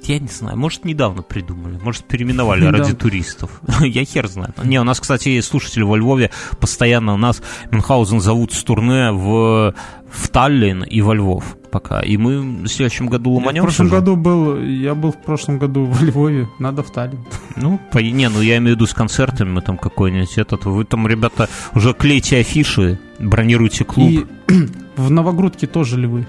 Я 0.04 0.20
не 0.20 0.28
знаю, 0.28 0.58
может, 0.58 0.84
недавно 0.84 1.22
придумали, 1.22 1.80
может, 1.82 2.06
переименовали 2.06 2.66
ради 2.66 2.94
туристов. 2.94 3.62
Я 3.82 4.04
хер 4.04 4.28
знает. 4.28 4.64
Не, 4.64 4.80
у 4.80 4.84
нас, 4.84 5.00
кстати, 5.00 5.40
слушатели 5.42 5.84
во 5.84 5.96
Львове, 5.96 6.32
постоянно 6.60 7.14
у 7.14 7.18
нас 7.18 7.42
Мюнхгаузен 7.72 8.20
зовут 8.20 8.52
с 8.54 8.64
турне 8.64 9.12
в, 9.12 9.76
в 10.10 10.30
Таллин 10.30 10.84
и 10.84 11.02
во 11.02 11.14
Львов 11.14 11.56
пока. 11.72 12.02
И 12.02 12.18
мы 12.18 12.42
в 12.64 12.68
следующем 12.68 13.08
году 13.08 13.32
ломанемся. 13.32 13.62
в 13.62 13.64
прошлом 13.64 13.88
же. 13.88 13.92
году 13.94 14.16
был, 14.16 14.62
я 14.62 14.94
был 14.94 15.12
в 15.12 15.22
прошлом 15.22 15.58
году 15.58 15.86
во 15.86 16.04
Львове, 16.04 16.50
надо 16.60 16.84
в 16.84 16.92
Таллин. 16.92 17.26
Ну, 17.56 17.80
по, 17.92 18.00
не, 18.00 18.28
ну 18.30 18.42
я 18.42 18.58
имею 18.58 18.76
в 18.76 18.78
виду 18.78 18.88
с 18.88 18.94
концертами, 18.94 19.50
мы 19.50 19.62
там 19.62 19.78
какой-нибудь 19.78 20.38
этот, 20.38 20.66
вы 20.66 20.84
там, 20.84 21.08
ребята, 21.08 21.50
уже 21.74 21.94
клейте 21.94 22.40
афиши, 22.40 23.00
бронируйте 23.20 23.86
клуб. 23.86 24.10
И 24.10 24.26
в 24.98 25.10
Новогрудке 25.10 25.68
тоже 25.68 25.98
львы. 25.98 26.28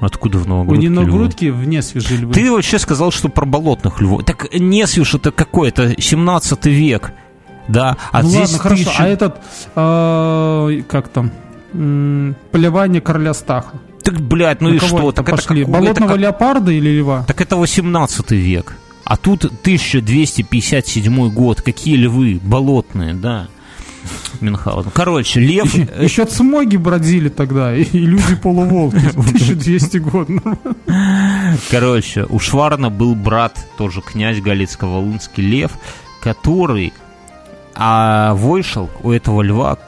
Откуда 0.00 0.38
в 0.38 0.46
Новогрудке? 0.46 0.86
У 0.86 0.90
Новогрудке 0.90 1.52
в 1.52 1.66
Несвеже 1.66 2.16
львы. 2.16 2.32
Ты 2.32 2.50
вообще 2.52 2.78
сказал, 2.78 3.10
что 3.10 3.28
про 3.28 3.44
болотных 3.44 4.00
львов. 4.00 4.24
Так 4.24 4.52
Несвеж 4.54 5.14
это 5.14 5.30
какой? 5.32 5.68
Это 5.70 6.00
17 6.00 6.66
век. 6.66 7.12
Да, 7.66 7.96
а 8.12 8.22
ну 8.22 8.28
здесь 8.30 8.52
ладно, 8.52 8.58
хорошо. 8.58 8.82
Еще... 8.90 9.02
А 9.02 9.06
этот, 9.06 9.36
э, 9.76 10.82
как 10.88 11.08
там, 11.08 11.30
м- 11.74 12.34
полевание 12.50 13.00
короля 13.02 13.34
Стаха. 13.34 13.72
Так, 14.02 14.20
блядь, 14.22 14.62
ну 14.62 14.70
На 14.70 14.74
и 14.74 14.78
что? 14.78 15.12
Так 15.12 15.26
пошли? 15.28 15.62
Это, 15.62 15.70
Болотного 15.70 16.10
это, 16.12 16.18
леопарда 16.18 16.72
или 16.72 16.88
льва? 16.98 17.24
Так 17.26 17.40
это 17.42 17.56
18 17.56 18.30
век. 18.30 18.74
А 19.04 19.16
тут 19.16 19.44
1257 19.44 21.30
год. 21.30 21.60
Какие 21.62 21.96
львы 21.96 22.40
болотные, 22.42 23.14
да. 23.14 23.48
Мюнхгаузен. 24.40 24.90
Короче, 24.92 25.40
лев... 25.40 25.74
Еще, 25.74 25.88
еще 26.00 26.24
цмоги 26.24 26.76
бродили 26.76 27.28
тогда, 27.28 27.74
и, 27.74 27.82
и 27.82 27.98
люди 28.00 28.34
полуволки. 28.36 28.96
1200 29.16 29.96
год. 29.98 30.28
Короче, 31.70 32.26
у 32.28 32.38
Шварна 32.38 32.90
был 32.90 33.14
брат, 33.14 33.58
тоже 33.76 34.00
князь 34.00 34.38
Галицко-Волынский 34.38 35.42
Лев, 35.42 35.72
который... 36.22 36.92
А 37.80 38.34
Войшел 38.34 38.90
у 39.02 39.12
этого 39.12 39.40
льва 39.42 39.78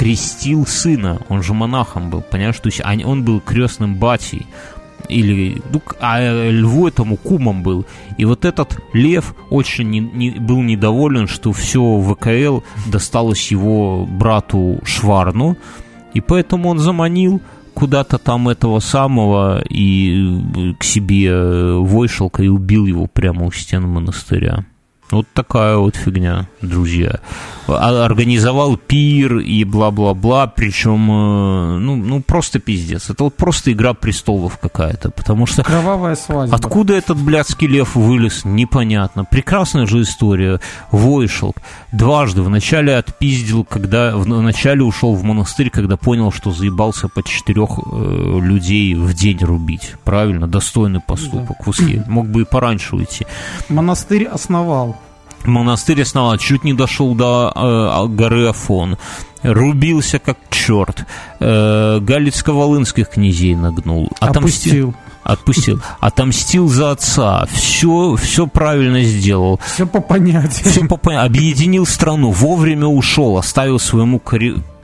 крестил 0.00 0.66
сына, 0.66 1.20
он 1.28 1.42
же 1.42 1.52
монахом 1.52 2.08
был, 2.08 2.22
понимаешь, 2.22 2.58
то 2.58 2.68
есть 2.68 2.80
он 3.04 3.22
был 3.22 3.40
крестным 3.40 3.96
батей 3.96 4.46
или 5.08 5.62
ну, 5.72 5.82
а 6.00 6.50
льву 6.50 6.88
этому 6.88 7.16
кумом 7.16 7.62
был. 7.62 7.86
И 8.18 8.24
вот 8.24 8.44
этот 8.44 8.78
лев 8.92 9.34
очень 9.50 9.90
не, 9.90 10.00
не, 10.00 10.30
был 10.30 10.62
недоволен, 10.62 11.26
что 11.26 11.52
все 11.52 11.80
ВКЛ 12.00 12.60
досталось 12.90 13.50
его 13.50 14.06
брату 14.06 14.80
Шварну, 14.84 15.56
и 16.14 16.20
поэтому 16.20 16.68
он 16.68 16.78
заманил 16.78 17.40
куда-то 17.74 18.18
там 18.18 18.48
этого 18.48 18.80
самого 18.80 19.62
и 19.68 20.74
к 20.78 20.84
себе 20.84 21.76
Войшелка 21.76 22.42
и 22.42 22.48
убил 22.48 22.86
его 22.86 23.06
прямо 23.06 23.46
у 23.46 23.52
стен 23.52 23.88
монастыря. 23.88 24.64
Вот 25.10 25.26
такая 25.34 25.76
вот 25.76 25.96
фигня, 25.96 26.46
друзья. 26.62 27.18
А, 27.66 28.04
организовал 28.04 28.76
пир 28.76 29.38
и 29.38 29.64
бла-бла-бла, 29.64 30.46
причем, 30.46 31.10
э, 31.10 31.78
ну, 31.78 31.96
ну, 31.96 32.22
просто 32.22 32.60
пиздец. 32.60 33.10
Это 33.10 33.24
вот 33.24 33.36
просто 33.36 33.72
игра 33.72 33.92
престолов 33.92 34.58
какая-то, 34.58 35.10
потому 35.10 35.46
что... 35.46 35.64
Кровавая 35.64 36.14
свадьба. 36.14 36.54
Откуда 36.54 36.94
этот 36.94 37.18
блядский 37.18 37.66
лев 37.66 37.96
вылез, 37.96 38.44
непонятно. 38.44 39.24
Прекрасная 39.24 39.86
же 39.86 40.02
история. 40.02 40.60
Войшел 40.92 41.54
дважды. 41.90 42.42
Вначале 42.42 42.96
отпиздил, 42.96 43.64
когда... 43.64 44.16
Вначале 44.16 44.84
ушел 44.84 45.16
в 45.16 45.24
монастырь, 45.24 45.70
когда 45.70 45.96
понял, 45.96 46.30
что 46.30 46.52
заебался 46.52 47.08
по 47.08 47.24
четырех 47.24 47.70
э, 47.78 48.38
людей 48.40 48.94
в 48.94 49.12
день 49.14 49.38
рубить. 49.38 49.94
Правильно? 50.04 50.46
Достойный 50.46 51.00
поступок. 51.00 51.56
Да. 51.66 52.04
Мог 52.06 52.28
бы 52.28 52.42
и 52.42 52.44
пораньше 52.44 52.94
уйти. 52.94 53.26
Монастырь 53.68 54.24
основал 54.24 54.99
монастырь 55.44 56.02
основал, 56.02 56.36
чуть 56.38 56.64
не 56.64 56.74
дошел 56.74 57.14
до 57.14 57.52
э, 57.54 58.06
горы 58.08 58.48
Афон, 58.48 58.98
рубился 59.42 60.18
как 60.18 60.38
черт, 60.50 61.06
э, 61.38 61.98
Галицко-Волынских 62.00 63.10
князей 63.10 63.54
нагнул, 63.54 64.10
отомстил. 64.20 64.94
Отпустил. 65.22 65.80
Отомстил 66.00 66.68
за 66.68 66.92
отца. 66.92 67.46
Все, 67.52 68.16
все 68.16 68.46
правильно 68.46 69.02
сделал. 69.02 69.60
Все 69.64 69.86
по 69.86 70.00
понятиям. 70.00 70.70
Все 70.70 70.86
по 70.86 70.96
понятиям. 70.96 71.26
Объединил 71.26 71.86
страну. 71.86 72.30
Вовремя 72.30 72.86
ушел. 72.86 73.36
Оставил 73.36 73.78
своему 73.78 74.18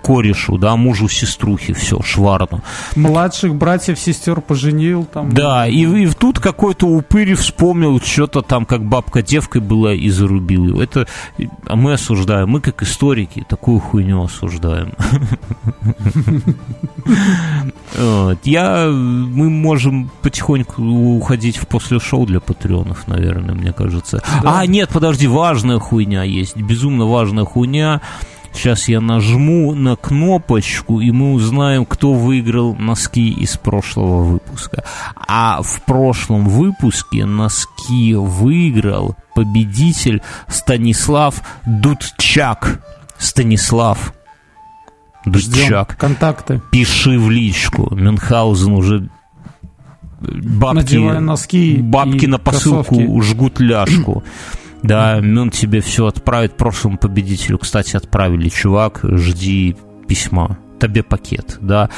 корешу, 0.07 0.59
да, 0.59 0.77
мужу 0.77 1.09
сеструхи, 1.09 1.73
все, 1.73 2.01
шварну. 2.03 2.61
Младших 2.95 3.55
братьев, 3.55 3.99
сестер 3.99 4.41
поженил 4.41 5.05
там. 5.05 5.31
Да, 5.31 5.67
и, 5.67 5.85
и 5.85 6.07
тут 6.09 6.39
какой-то 6.39 6.87
упырь 6.87 7.35
вспомнил 7.35 8.01
что-то 8.01 8.43
там, 8.43 8.67
как 8.67 8.85
бабка 8.85 9.23
девкой 9.23 9.61
была 9.61 9.93
и 9.95 10.09
зарубил 10.11 10.67
его. 10.67 10.83
Это 10.83 11.07
а 11.67 11.77
мы 11.77 11.95
осуждаем, 11.95 12.49
мы 12.49 12.61
как 12.61 12.83
историки 12.83 13.45
такую 13.49 13.81
хуйню 13.81 14.23
осуждаем. 14.23 14.93
Я, 18.45 18.89
мы 18.89 19.51
можем 19.51 20.11
потихоньку 20.23 20.83
уходить 20.83 21.57
в 21.57 21.67
после 21.67 21.99
шоу 21.99 22.27
для 22.27 22.41
патреонов, 22.41 23.09
наверное, 23.09 23.55
мне 23.55 23.73
кажется. 23.73 24.23
А, 24.45 24.67
нет, 24.67 24.91
подожди, 24.91 25.27
важная 25.27 25.79
хуйня 25.79 26.23
есть, 26.23 26.57
безумно 26.57 27.07
важная 27.07 27.45
хуйня. 27.45 28.01
Сейчас 28.57 28.89
я 28.89 29.03
нажму 29.03 29.75
на 29.75 29.97
кнопочку, 29.97 31.01
и 31.01 31.11
мы 31.11 31.35
узнаем, 31.35 31.85
кто 31.85 32.15
выиграл 32.15 32.75
носки 32.75 33.29
из 33.29 33.59
прошлого 33.59 34.23
выпуска. 34.23 34.83
А 35.15 35.61
в 35.63 35.83
прошлом 35.83 36.49
выпуске 36.49 37.27
носки 37.27 38.15
выиграл 38.15 39.15
победитель 39.35 40.23
Станислав 40.49 41.43
Дудчак. 41.67 42.83
Станислав 43.19 44.15
Дудчак. 45.27 45.91
Ждем 45.91 45.99
контакты. 45.99 46.63
Пиши 46.73 47.19
в 47.19 47.31
личку. 47.31 47.95
Мюнхгаузен 47.95 48.73
уже 48.73 49.11
бабки, 50.21 50.97
носки 50.97 51.77
бабки 51.77 52.25
на 52.25 52.39
посылку 52.39 52.95
кроссовки. 52.95 53.21
жгут 53.21 53.61
ляжку. 53.61 54.25
Да, 54.83 55.21
Мюн 55.21 55.51
тебе 55.51 55.81
все 55.81 56.07
отправит. 56.07 56.57
Прошлому 56.57 56.99
победителю, 56.99 57.59
кстати, 57.59 57.97
отправили. 57.97 58.49
Чувак, 58.49 59.01
жди 59.03 59.77
письма. 60.07 60.59
Тебе 60.81 61.03
пакет, 61.03 61.59
да. 61.61 61.89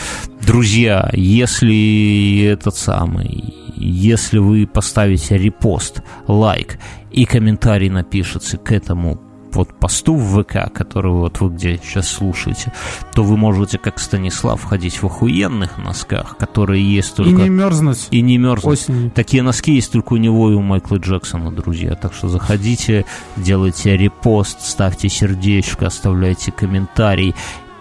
Друзья, 0.46 1.10
если 1.12 2.44
этот 2.44 2.76
самый, 2.76 3.54
если 3.76 4.38
вы 4.38 4.66
поставите 4.66 5.36
репост, 5.36 6.02
лайк 6.28 6.78
и 7.10 7.24
комментарий 7.24 7.88
напишется 7.88 8.56
к 8.56 8.70
этому 8.70 9.20
вот 9.58 9.74
посту 9.74 10.14
в 10.14 10.42
ВК, 10.42 10.72
который 10.72 11.12
вот 11.12 11.40
вы 11.40 11.50
где 11.50 11.78
сейчас 11.82 12.08
слушаете, 12.08 12.72
то 13.12 13.24
вы 13.24 13.36
можете, 13.36 13.76
как 13.76 13.98
Станислав, 13.98 14.62
ходить 14.62 15.02
в 15.02 15.06
охуенных 15.06 15.78
носках, 15.78 16.36
которые 16.36 16.82
есть 16.82 17.16
только... 17.16 17.30
И 17.30 17.34
не 17.34 17.48
мерзнуть. 17.48 18.08
И 18.12 18.22
не 18.22 18.38
мерзнуть. 18.38 18.80
Осенью. 18.80 19.10
Такие 19.10 19.42
носки 19.42 19.74
есть 19.74 19.92
только 19.92 20.12
у 20.14 20.16
него 20.16 20.50
и 20.50 20.54
у 20.54 20.62
Майкла 20.62 20.96
Джексона, 20.96 21.50
друзья. 21.50 21.96
Так 21.96 22.14
что 22.14 22.28
заходите, 22.28 23.04
делайте 23.36 23.96
репост, 23.96 24.60
ставьте 24.62 25.08
сердечко, 25.08 25.88
оставляйте 25.88 26.52
комментарий 26.52 27.34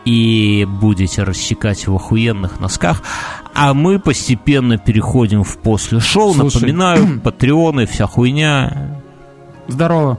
и 0.04 0.66
будете 0.66 1.24
рассекать 1.24 1.86
в 1.86 1.94
охуенных 1.94 2.60
носках. 2.60 3.04
А 3.54 3.76
мы 3.76 4.00
постепенно 4.00 4.80
переходим 4.80 5.44
в 5.44 5.58
после 5.60 6.00
шоу. 6.00 6.34
Слушай. 6.34 6.56
Напоминаю, 6.56 7.20
патреоны, 7.24 7.86
вся 7.86 8.08
хуйня. 8.08 9.00
Здорово. 9.68 10.18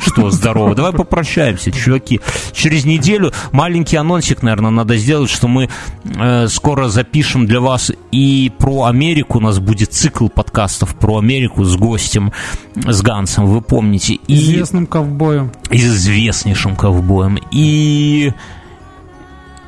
Что, 0.00 0.30
здорово. 0.30 0.74
Давай 0.74 0.92
попрощаемся, 0.92 1.70
чуваки. 1.70 2.20
Через 2.52 2.84
неделю 2.84 3.32
маленький 3.52 3.96
анонсик, 3.96 4.42
наверное, 4.42 4.70
надо 4.70 4.96
сделать, 4.96 5.30
что 5.30 5.48
мы 5.48 5.68
э, 6.04 6.48
скоро 6.48 6.88
запишем 6.88 7.46
для 7.46 7.60
вас 7.60 7.92
и 8.10 8.52
про 8.58 8.84
Америку. 8.84 9.38
У 9.38 9.40
нас 9.40 9.58
будет 9.58 9.92
цикл 9.92 10.28
подкастов 10.28 10.96
про 10.96 11.18
Америку 11.18 11.64
с 11.64 11.76
гостем, 11.76 12.32
с 12.74 13.02
Гансом, 13.02 13.46
вы 13.46 13.60
помните. 13.60 14.14
И... 14.14 14.34
Известным 14.34 14.86
ковбоем. 14.86 15.52
Известнейшим 15.70 16.76
ковбоем. 16.76 17.38
И 17.50 18.32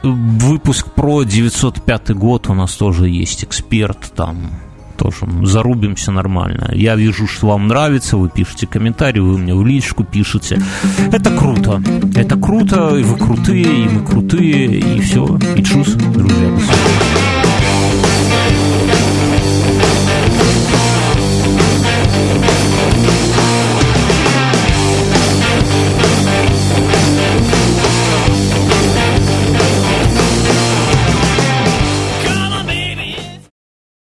выпуск 0.02 0.90
про 0.92 1.24
905 1.24 2.14
год 2.14 2.48
у 2.48 2.54
нас 2.54 2.74
тоже 2.74 3.08
есть 3.08 3.44
эксперт 3.44 4.12
там 4.14 4.50
тоже 4.98 5.26
зарубимся 5.44 6.12
нормально. 6.12 6.70
Я 6.74 6.96
вижу, 6.96 7.26
что 7.26 7.48
вам 7.48 7.68
нравится, 7.68 8.16
вы 8.16 8.28
пишете 8.28 8.66
комментарии, 8.66 9.20
вы 9.20 9.38
мне 9.38 9.54
в 9.54 9.64
личку 9.64 10.04
пишете. 10.04 10.60
Это 11.12 11.30
круто. 11.36 11.80
Это 12.14 12.36
круто, 12.36 12.96
и 12.96 13.02
вы 13.02 13.16
крутые, 13.16 13.84
и 13.84 13.88
мы 13.88 14.04
крутые, 14.04 14.80
и 14.80 15.00
все. 15.00 15.38
И 15.56 15.62
чус, 15.62 15.94
друзья. 15.94 16.58